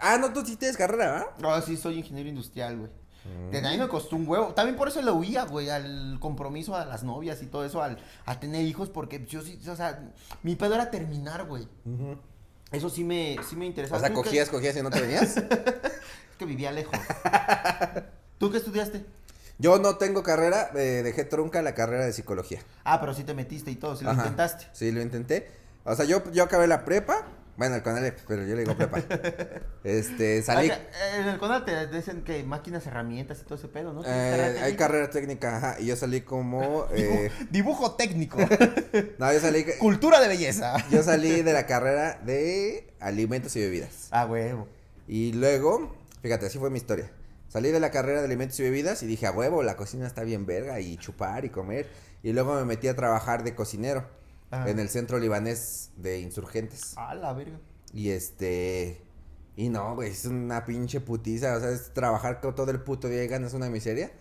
[0.00, 1.26] Ah, no, tú sí tienes carrera, ¿verdad?
[1.40, 2.90] No, sí, soy ingeniero industrial, güey.
[3.50, 4.48] Que a mí me costó un huevo.
[4.54, 7.98] También por eso le huía, güey, al compromiso a las novias y todo eso, al,
[8.26, 10.10] a tener hijos, porque yo sí, o sea,
[10.42, 11.68] mi pedo era terminar, güey.
[12.72, 13.98] Eso sí me, sí me interesaba.
[13.98, 15.36] O sea, ¿Tú qué- cogías, cogías y no te venías.
[16.32, 16.94] Es que vivía lejos.
[18.38, 19.04] ¿Tú qué estudiaste?
[19.58, 22.60] Yo no tengo carrera, eh, dejé trunca la carrera de psicología.
[22.84, 24.22] Ah, pero sí te metiste y todo, sí lo Ajá.
[24.22, 24.66] intentaste.
[24.72, 25.50] Sí, lo intenté.
[25.84, 27.26] O sea, yo, yo acabé la prepa.
[27.56, 28.98] Bueno, el Conalep, pero yo le digo prepa.
[29.84, 30.70] este, salí.
[31.14, 34.00] En el CONAL te dicen que máquinas, herramientas y todo ese pedo, ¿no?
[34.00, 35.80] eh, ¿Tienes carrera hay carrera técnica, ajá.
[35.80, 36.86] Y yo salí como.
[36.94, 38.38] eh, Dibujo técnico.
[39.18, 39.64] no, yo salí.
[39.78, 40.76] Cultura de belleza.
[40.90, 44.08] Yo salí de la carrera de alimentos y bebidas.
[44.10, 44.66] Ah, huevo.
[45.06, 47.10] Y luego, fíjate, así fue mi historia.
[47.48, 50.22] Salí de la carrera de alimentos y bebidas y dije, a huevo, la cocina está
[50.22, 51.86] bien verga y chupar y comer.
[52.22, 54.21] Y luego me metí a trabajar de cocinero
[54.52, 54.70] Ajá.
[54.70, 56.92] en el centro libanés de insurgentes.
[56.96, 57.58] Ah, la verga.
[57.92, 59.02] Y este.
[59.56, 61.56] Y no, güey, es una pinche putiza.
[61.56, 64.12] O sea, es trabajar todo el puto día y ganas una miseria.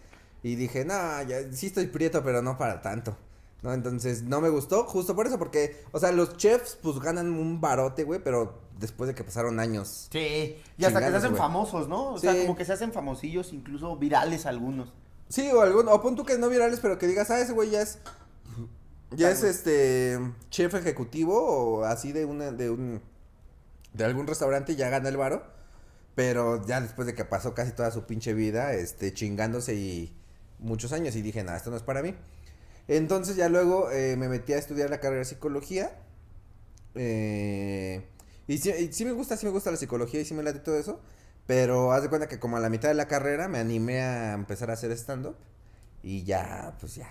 [0.44, 3.16] Y dije, no, ya sí estoy prieto, pero no para tanto.
[3.62, 3.74] ¿No?
[3.74, 7.62] Entonces, no me gustó, justo por eso, porque, o sea, los chefs, pues ganan un
[7.62, 10.08] barote, güey, pero después de que pasaron años.
[10.12, 10.58] Sí.
[10.80, 11.42] Y hasta que se hacen güey.
[11.42, 12.14] famosos, ¿no?
[12.14, 14.92] O sea, como que se hacen famosillos, incluso virales algunos.
[15.30, 17.70] Sí, o algún, o pon tú que no virales, pero que digas, ah, ese güey
[17.70, 18.00] ya es.
[19.12, 20.20] Ya es este.
[20.49, 23.01] Chef ejecutivo o así de una, de un.
[23.93, 25.43] De algún restaurante y ya gana el varo.
[26.16, 30.14] Pero ya después de que pasó casi toda su pinche vida, este, chingándose y
[30.59, 31.16] muchos años.
[31.16, 32.16] Y dije, nada, esto no es para mí.
[32.88, 35.97] Entonces ya luego eh, me metí a estudiar la carrera de psicología.
[36.95, 38.05] Eh,
[38.47, 40.59] y, sí, y sí me gusta, sí me gusta la psicología y sí me late
[40.59, 41.01] todo eso.
[41.47, 44.34] Pero haz de cuenta que como a la mitad de la carrera me animé a
[44.34, 45.36] empezar a hacer stand-up.
[46.03, 47.09] Y ya, pues ya,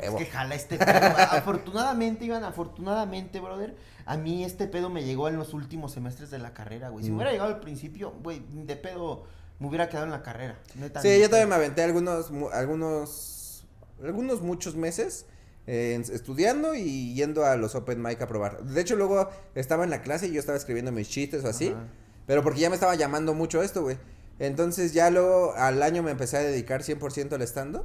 [0.00, 0.90] Es que jala este pedo.
[1.30, 3.74] afortunadamente, Iván, afortunadamente, brother,
[4.06, 7.04] a mí este pedo me llegó en los últimos semestres de la carrera, güey.
[7.04, 7.16] Si me Mm.
[7.18, 9.24] hubiera llegado al principio, güey, de pedo
[9.58, 10.58] me hubiera quedado en la carrera.
[10.74, 13.64] neta, Sí, yo también me aventé algunos, algunos,
[14.02, 15.26] algunos muchos meses
[15.68, 18.64] eh, estudiando y yendo a los open mic a probar.
[18.64, 21.68] De hecho, luego estaba en la clase y yo estaba escribiendo mis chistes o así,
[21.68, 21.84] Ajá.
[22.26, 23.96] pero porque ya me estaba llamando mucho esto, güey.
[24.40, 27.84] Entonces ya luego al año me empecé a dedicar 100% al stand-up,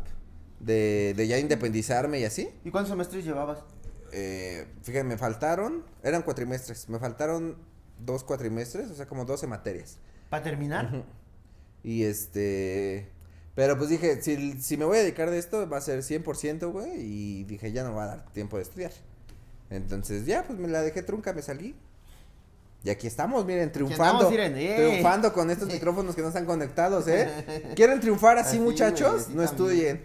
[0.59, 2.49] de, de ya independizarme y así.
[2.63, 3.59] ¿Y cuántos semestres llevabas?
[4.11, 7.57] Eh, fíjate, me faltaron, eran cuatrimestres, me faltaron
[7.99, 9.99] dos cuatrimestres, o sea, como 12 materias.
[10.29, 11.05] ¿Para terminar?
[11.83, 13.09] Y este.
[13.55, 16.71] Pero pues dije, si, si me voy a dedicar de esto, va a ser 100%,
[16.71, 16.91] güey.
[17.01, 18.91] Y dije, ya no va a dar tiempo de estudiar.
[19.69, 21.75] Entonces, ya, pues me la dejé trunca, me salí.
[22.83, 24.29] Y aquí estamos, miren, triunfando.
[24.31, 24.75] eh.
[24.77, 27.71] Triunfando con estos micrófonos que no están conectados, ¿eh?
[27.75, 29.23] ¿Quieren triunfar así, Así, muchachos?
[29.23, 30.01] así no estudien.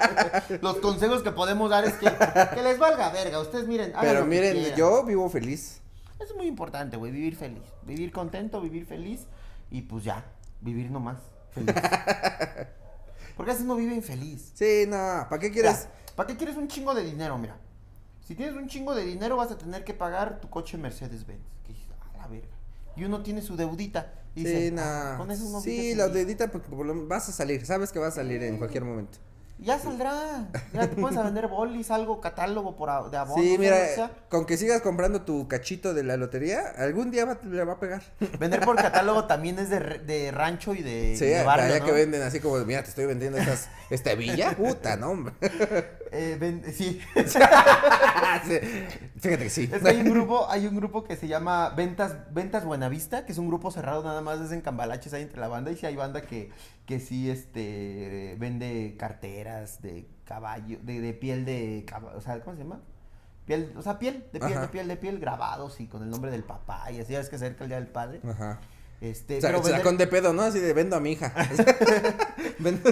[0.62, 2.06] Los consejos que podemos dar es que,
[2.54, 3.40] que les valga verga.
[3.40, 5.80] Ustedes miren, Pero que miren, yo vivo feliz.
[6.20, 7.62] Es muy importante, güey, vivir feliz.
[7.82, 9.26] Vivir contento, vivir feliz.
[9.70, 10.24] Y pues ya,
[10.60, 11.18] vivir nomás
[11.50, 11.74] feliz.
[13.36, 14.52] Porque a veces no vive infeliz.
[14.54, 15.88] Sí, no, ¿para qué quieres?
[16.14, 17.36] ¿Para qué quieres un chingo de dinero?
[17.36, 17.56] Mira,
[18.24, 21.42] si tienes un chingo de dinero vas a tener que pagar tu coche Mercedes-Benz.
[22.24, 22.48] La verga.
[22.96, 24.12] Y uno tiene su deudita.
[24.34, 24.82] Y Sí, dice, no.
[24.82, 26.26] "Ah, con eso uno sí, la feliz".
[26.26, 26.68] dedita, porque
[27.06, 29.18] vas a salir, sabes que vas a salir en cualquier momento.
[29.58, 30.48] Ya saldrá.
[30.72, 33.42] Ya te puedes a vender bolis, algo, catálogo por a- de abono.
[33.42, 34.10] Sí, mira, sea.
[34.28, 37.80] con que sigas comprando tu cachito de la lotería, algún día va- le va a
[37.80, 38.02] pegar.
[38.38, 41.84] Vender por catálogo también es de, de rancho y de, Sí, de barrio, allá ¿no?
[41.86, 45.34] que venden así como, mira, te estoy vendiendo estas, esta villa, puta, no, hombre.
[46.10, 47.00] Eh, ven- sí.
[48.46, 48.58] Sí,
[49.20, 49.70] Fíjate que sí.
[49.72, 53.32] Es que hay un grupo, hay un grupo que se llama Ventas, Ventas Buenavista, que
[53.32, 55.86] es un grupo cerrado nada más, es en cambalaches ahí entre la banda, y si
[55.86, 56.50] hay banda que,
[56.86, 62.56] que sí este vende carteras de caballo, de, de piel de caballo, o sea, ¿cómo
[62.56, 62.80] se llama?
[63.46, 64.60] Piel, o sea, piel, de piel, Ajá.
[64.62, 67.28] de piel, de piel, grabados y con el nombre del papá, y así ya ves
[67.28, 68.20] que cerca el día del padre.
[68.28, 68.58] Ajá.
[69.00, 70.42] Este, O sea, pero se la con de pedo, ¿no?
[70.42, 71.32] Así de vendo a mi hija.
[72.58, 72.90] vendo,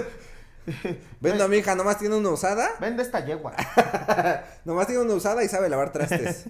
[1.19, 2.69] vendo a mi hija, nomás tiene una usada.
[2.79, 3.55] vende esta yegua.
[4.65, 6.45] Nomás tiene una usada y sabe lavar trastes.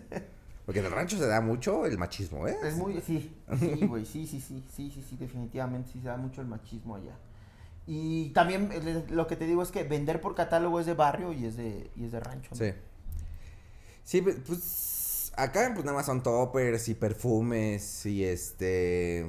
[0.66, 2.58] Porque en el rancho se da mucho el machismo, ¿eh?
[2.64, 6.18] Es muy, sí, sí, güey, sí, sí, sí, sí, sí, sí, definitivamente sí se da
[6.18, 7.14] mucho el machismo allá.
[7.86, 8.70] Y también
[9.10, 11.92] lo que te digo es que vender por catálogo es de barrio y es de,
[11.96, 12.56] y es de rancho.
[12.56, 12.74] Sí.
[14.04, 19.28] Sí, pues, acá pues nada más son toppers y perfumes y este...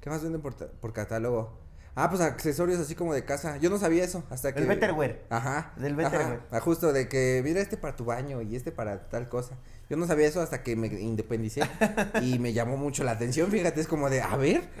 [0.00, 1.59] ¿Qué más venden por, por catálogo?
[1.94, 3.56] Ah, pues accesorios así como de casa.
[3.58, 4.60] Yo no sabía eso hasta que...
[4.60, 5.24] El Betterware.
[5.28, 5.72] Ajá.
[5.76, 6.40] Del Betterware.
[6.50, 9.56] ah, justo de que mira este para tu baño y este para tal cosa.
[9.88, 11.62] Yo no sabía eso hasta que me independicé
[12.22, 13.50] y me llamó mucho la atención.
[13.50, 14.68] Fíjate, es como de, a ver.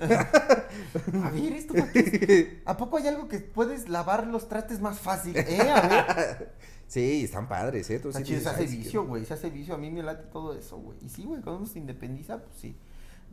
[1.24, 2.62] A ver, ¿esto para qué es?
[2.66, 5.36] ¿A poco hay algo que puedes lavar los trastes más fácil?
[5.36, 5.60] ¿Eh?
[5.68, 6.52] A ver.
[6.86, 7.98] sí, están padres, ¿eh?
[7.98, 9.74] Tú sí chido, se hace "Ay, sí, vicio, güey, se hace vicio.
[9.74, 10.96] A mí me late todo eso, güey.
[11.02, 12.76] Y sí, güey, cuando uno se independiza, pues sí.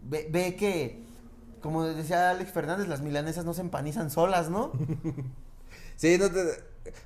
[0.04, 1.04] Ve, ve que
[1.62, 4.72] como decía Alex Fernández, las milanesas no se empanizan solas, ¿no?
[5.98, 6.64] Sí, no te...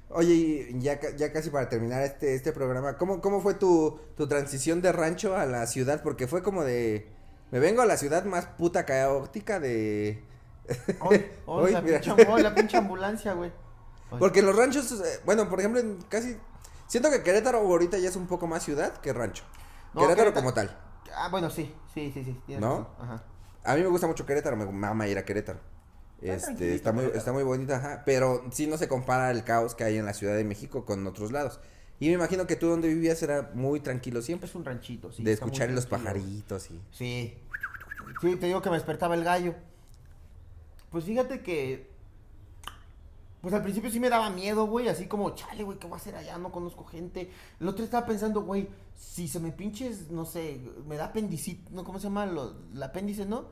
[0.10, 4.82] Oye, ya, ya casi para terminar este, este programa, ¿cómo, cómo fue tu, tu transición
[4.82, 6.04] de rancho a la ciudad?
[6.04, 7.10] Porque fue como de...
[7.52, 10.24] Me vengo a la ciudad más puta caótica de...
[11.00, 13.52] Hoy, hoy, Hoy, la, pinche, hoy la pinche ambulancia, güey.
[14.20, 16.38] Porque los ranchos, eh, bueno, por ejemplo, en casi...
[16.88, 19.46] Siento que Querétaro ahorita ya es un poco más ciudad que rancho.
[19.94, 20.78] No, Querétaro Querétaro- como tal.
[21.16, 22.38] Ah, bueno, sí, sí, sí, sí.
[22.60, 22.70] ¿No?
[22.70, 23.24] razón, Ajá.
[23.64, 25.60] A mí me gusta mucho Querétaro, me mama ir a Querétaro.
[26.22, 29.74] Está Este, está muy, está muy bonita, ajá, pero sí no se compara el caos
[29.74, 31.60] que hay en la Ciudad de México con otros lados.
[32.00, 35.24] Y me imagino que tú donde vivías era muy tranquilo siempre, Es un ranchito, sí.
[35.24, 36.82] de escuchar los pajaritos y...
[36.92, 37.38] Sí.
[38.22, 39.56] Sí, te digo que me despertaba el gallo.
[40.90, 41.91] Pues fíjate que.
[43.42, 44.88] Pues al principio sí me daba miedo, güey.
[44.88, 46.38] Así como, chale, güey, ¿qué voy a hacer allá?
[46.38, 47.32] No conozco gente.
[47.60, 51.84] El otro estaba pensando, güey, si se me pinches, no sé, me da apendicitis, ¿no?
[51.84, 52.26] ¿Cómo se llama?
[52.28, 53.46] Lo, el apéndice, ¿no?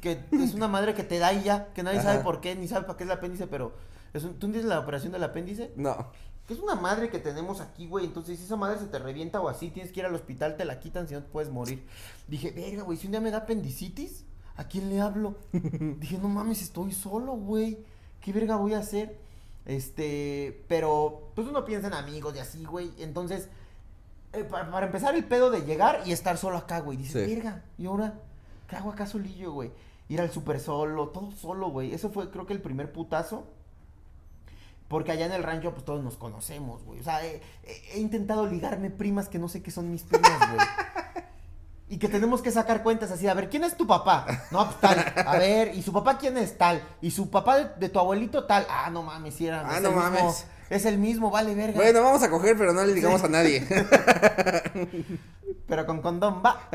[0.00, 2.66] Que es una madre que te da y ya, que nadie sabe por qué, ni
[2.66, 3.72] sabe para qué es el apéndice, pero.
[4.12, 5.72] Es un- ¿Tú entiendes la operación del apéndice?
[5.76, 6.10] No,
[6.46, 8.04] Que es una madre que tenemos aquí, güey.
[8.04, 10.64] Entonces, si esa madre se te revienta o así, tienes que ir al hospital, te
[10.64, 11.84] la quitan, si no te puedes morir.
[12.28, 14.24] Dije, verga, güey, si un día me da apendicitis,
[14.56, 15.36] ¿a quién le hablo?
[15.52, 17.78] Dije, no mames, estoy solo, güey.
[18.20, 19.18] ¿Qué verga voy a hacer?
[19.66, 22.92] Este, pero, pues uno piensa en amigos y así, güey.
[22.98, 23.48] Entonces,
[24.32, 26.96] eh, para, para empezar el pedo de llegar y estar solo acá, güey.
[26.96, 27.34] Dices, Sí.
[27.34, 28.14] verga, ¿y ahora
[28.68, 29.70] qué hago acá solillo, güey?
[30.08, 31.92] Ir al súper solo, todo solo, güey.
[31.92, 33.44] Eso fue, creo que el primer putazo.
[34.88, 37.00] Porque allá en el rancho, pues todos nos conocemos, güey.
[37.00, 37.42] O sea, he
[37.96, 40.60] intentado ligarme primas que no sé qué son mis primas, güey.
[41.88, 44.26] Y que tenemos que sacar cuentas así, a ver, ¿quién es tu papá?
[44.50, 45.12] No, pues tal.
[45.24, 46.82] A ver, ¿y su papá quién es tal?
[47.00, 48.66] ¿Y su papá de, de tu abuelito tal?
[48.68, 49.60] Ah, no mames, si era.
[49.60, 50.46] Ah, no mismo- mames.
[50.68, 51.76] es el mismo, vale, verga.
[51.76, 53.64] bueno, vamos a coger, pero no le digamos a nadie.
[55.68, 56.68] Pero con condón, va.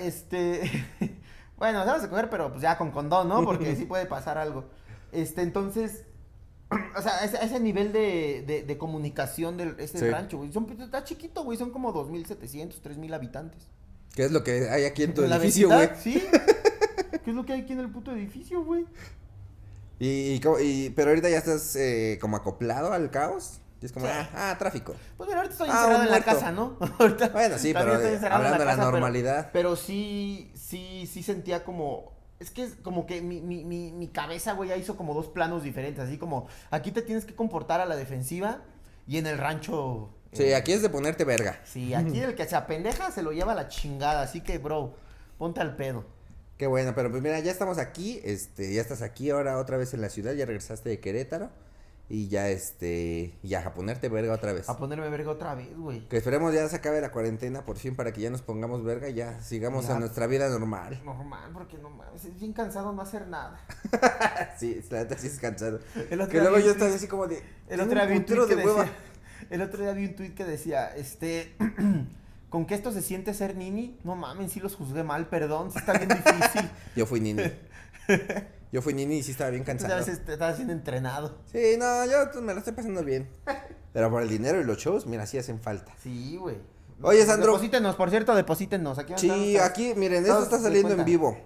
[0.00, 0.68] este.
[1.56, 3.44] bueno, vamos a coger, pero pues ya con condón, ¿no?
[3.44, 4.64] Porque sí puede pasar algo.
[5.12, 6.04] Este, entonces.
[6.96, 10.08] O sea, ese, ese nivel de, de, de comunicación del este Sí.
[10.10, 10.50] rancho, güey.
[10.52, 11.58] Son, está chiquito, güey.
[11.58, 13.68] Son como 2.700, 3.000 habitantes.
[14.14, 15.88] ¿Qué es lo que hay aquí en tu ¿En la edificio, güey?
[16.00, 16.22] Sí.
[17.24, 18.84] ¿Qué es lo que hay aquí en el puto edificio, güey?
[19.98, 23.60] Y, y, cómo- y- pero ahorita ya estás eh, como acoplado al caos.
[23.80, 24.12] Y es como, Sí.
[24.14, 24.94] ah, ah, tráfico.
[25.16, 26.76] Pues mira, ahorita estoy Ah, encerrado en la casa, ¿no?
[26.98, 28.08] Ahorita Bueno, sí, pero hablando
[28.58, 29.50] de la casa, pero- normalidad.
[29.52, 32.12] Pero, sí, sí, sí sentía como.
[32.38, 35.28] Es que es como que mi, mi, mi, mi cabeza, güey, ya hizo como dos
[35.28, 36.04] planos diferentes.
[36.04, 38.62] Así como, aquí te tienes que comportar a la defensiva
[39.06, 40.10] y en el rancho.
[40.32, 41.60] Sí, eh, aquí es de ponerte verga.
[41.64, 44.22] Sí, aquí el que se apendeja se lo lleva a la chingada.
[44.22, 44.94] Así que, bro,
[45.38, 46.04] ponte al pedo.
[46.56, 49.94] Qué bueno, pero pues mira, ya estamos aquí, este, ya estás aquí ahora otra vez
[49.94, 51.50] en la ciudad, ya regresaste de Querétaro
[52.08, 54.68] y ya este, ya a ponerte verga otra vez.
[54.68, 56.06] A ponerme verga otra vez, güey.
[56.08, 59.08] Que esperemos ya se acabe la cuarentena por fin para que ya nos pongamos verga
[59.08, 59.96] y ya sigamos Ya.
[59.96, 61.00] a nuestra vida normal.
[61.04, 63.58] Normal, porque no mames, es bien cansado no hacer nada.
[64.58, 65.80] Sí, la neta sí es cansado.
[66.10, 68.24] El otro Que día luego yo estaba así como de El otro día vi un
[68.26, 68.84] de hueva.
[68.84, 68.92] decía,
[69.52, 71.54] el otro día vi un tweet que decía, este,
[72.48, 75.78] con que esto se siente ser nini, no mames, sí los juzgué mal, perdón, sí
[75.78, 76.70] está bien difícil.
[76.96, 77.42] Yo fui nini.
[78.72, 80.02] Yo fui nini y sí estaba bien Tú cansado.
[80.02, 81.38] te estás siendo entrenado.
[81.52, 83.28] Sí, no, yo pues, me la estoy pasando bien.
[83.92, 85.92] Pero por el dinero y los shows, mira, sí hacen falta.
[86.02, 86.56] Sí, güey.
[87.02, 87.52] Oye, Sandro.
[87.52, 88.98] Deposítenos, por cierto, deposítenos.
[88.98, 91.36] Aquí Sí, aquí, miren, esto está saliendo en vivo.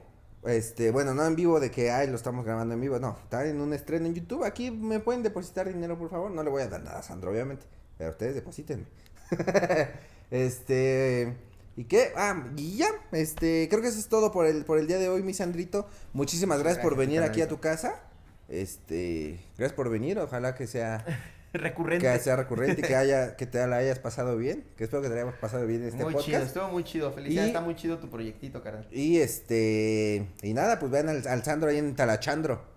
[0.44, 3.44] Este, bueno, no en vivo de que, ay, lo estamos grabando en vivo, no, está
[3.46, 4.44] en un estreno en YouTube.
[4.44, 6.30] Aquí me pueden depositar dinero, por favor.
[6.30, 7.66] No le voy a dar nada a Sandro, obviamente,
[7.98, 8.86] pero ustedes depositen.
[10.31, 11.35] este,
[11.77, 12.12] ¿y qué?
[12.16, 15.09] Ah, y ya, este, creo que eso es todo por el, por el día de
[15.09, 15.89] hoy, mi Sandrito.
[16.12, 18.01] Muchísimas gracias, por venir aquí a tu casa.
[18.48, 21.05] Este, gracias por venir, ojalá que sea,
[21.52, 22.06] Recurrente.
[22.06, 24.64] que sea recurrente y que haya, que te la hayas pasado bien.
[24.77, 26.27] Que espero que te hayamos pasado bien en este muy podcast.
[26.28, 27.12] chido, estuvo muy chido.
[27.12, 28.86] Felicidades, Y- está muy chido tu proyectito, carnal.
[28.93, 30.28] Y este.
[30.43, 32.75] Y nada, pues vean al, al Sandro ahí en Talachandro.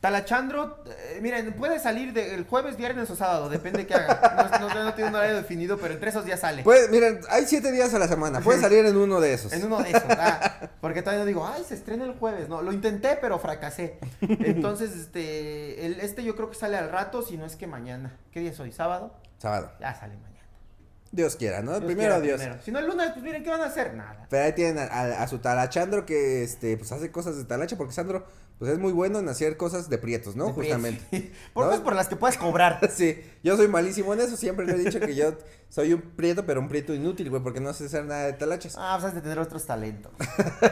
[0.00, 4.58] Talachandro, eh, miren, puede salir de- el jueves, viernes o sábado, depende qué haga.
[4.58, 6.62] No, no- no tiene un horario definido, pero entre esos días sale.
[6.62, 8.40] Pues, miren, hay siete días a la semana.
[8.40, 9.52] Puede salir en uno de esos.
[9.52, 12.62] En uno de esos, ah, porque todavía no digo, ay, se estrena el jueves, no,
[12.62, 13.98] lo intenté, pero fracasé.
[14.22, 18.16] Entonces, este, el, este yo creo que sale al rato, si no es que mañana.
[18.32, 18.72] ¿Qué día es hoy?
[18.72, 19.12] ¿Sábado?
[19.38, 19.70] Sábado.
[19.80, 20.29] Ya sale mañana.
[21.12, 21.72] Dios quiera, ¿no?
[21.72, 22.40] Dios primero quiera, Dios.
[22.40, 22.62] primero.
[22.62, 23.94] Si no el lunes, pues miren, ¿qué van a hacer?
[23.94, 24.26] Nada.
[24.30, 27.76] Pero ahí tienen a, a- a su Talachandro que este, pues hace cosas de talacha,
[27.76, 28.24] porque Sandro,
[28.60, 30.46] pues es muy bueno en hacer cosas de prietos, ¿no?
[30.46, 31.02] De Justamente.
[31.10, 31.34] prieto.
[31.54, 31.82] Por ¿No?
[31.82, 32.78] por las que puedes cobrar.
[32.94, 35.34] Sí, yo soy malísimo en eso, siempre le he dicho que yo
[35.68, 38.76] soy un prieto, pero un prieto inútil, güey, porque no sé hacer nada de talachas.
[38.78, 40.12] Ah, pues has de tener otros talentos.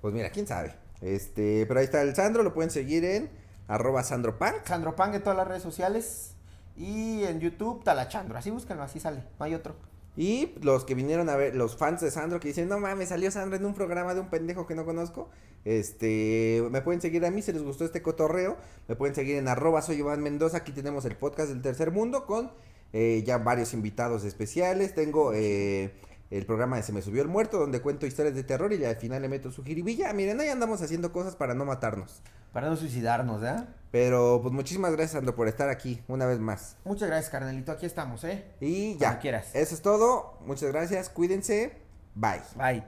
[0.00, 0.74] Pues mira, quién sabe.
[1.00, 3.30] Este, pero ahí está el Sandro, lo pueden seguir en
[3.68, 4.66] arroba sandropunk.
[4.66, 6.33] Sandro Pang en todas las redes sociales.
[6.76, 8.36] Y en YouTube, Talachandro.
[8.36, 9.22] Así búsquenlo, así sale.
[9.38, 9.74] No hay otro.
[10.16, 13.30] Y los que vinieron a ver, los fans de Sandro que dicen, no mames, salió
[13.30, 15.28] Sandro en un programa de un pendejo que no conozco.
[15.64, 18.56] Este, me pueden seguir a mí si les gustó este cotorreo.
[18.86, 20.58] Me pueden seguir en arroba soy Iván Mendoza.
[20.58, 22.52] Aquí tenemos el podcast del tercer mundo con
[22.92, 24.94] eh, ya varios invitados especiales.
[24.94, 25.92] Tengo eh,
[26.30, 28.96] el programa de Se me subió el muerto, donde cuento historias de terror y al
[28.96, 30.12] final le meto su jiribilla.
[30.12, 32.22] Miren, ahí andamos haciendo cosas para no matarnos.
[32.54, 33.56] Para no suicidarnos, ¿eh?
[33.90, 36.76] Pero pues muchísimas gracias, Sandro, por estar aquí una vez más.
[36.84, 37.72] Muchas gracias, carnalito.
[37.72, 38.44] Aquí estamos, ¿eh?
[38.60, 39.18] Y Cuando ya.
[39.18, 39.54] quieras.
[39.54, 40.38] Eso es todo.
[40.46, 41.08] Muchas gracias.
[41.10, 41.76] Cuídense.
[42.14, 42.42] Bye.
[42.56, 42.84] Bye.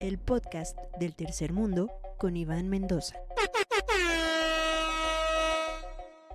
[0.00, 3.16] El podcast del tercer mundo con Iván Mendoza.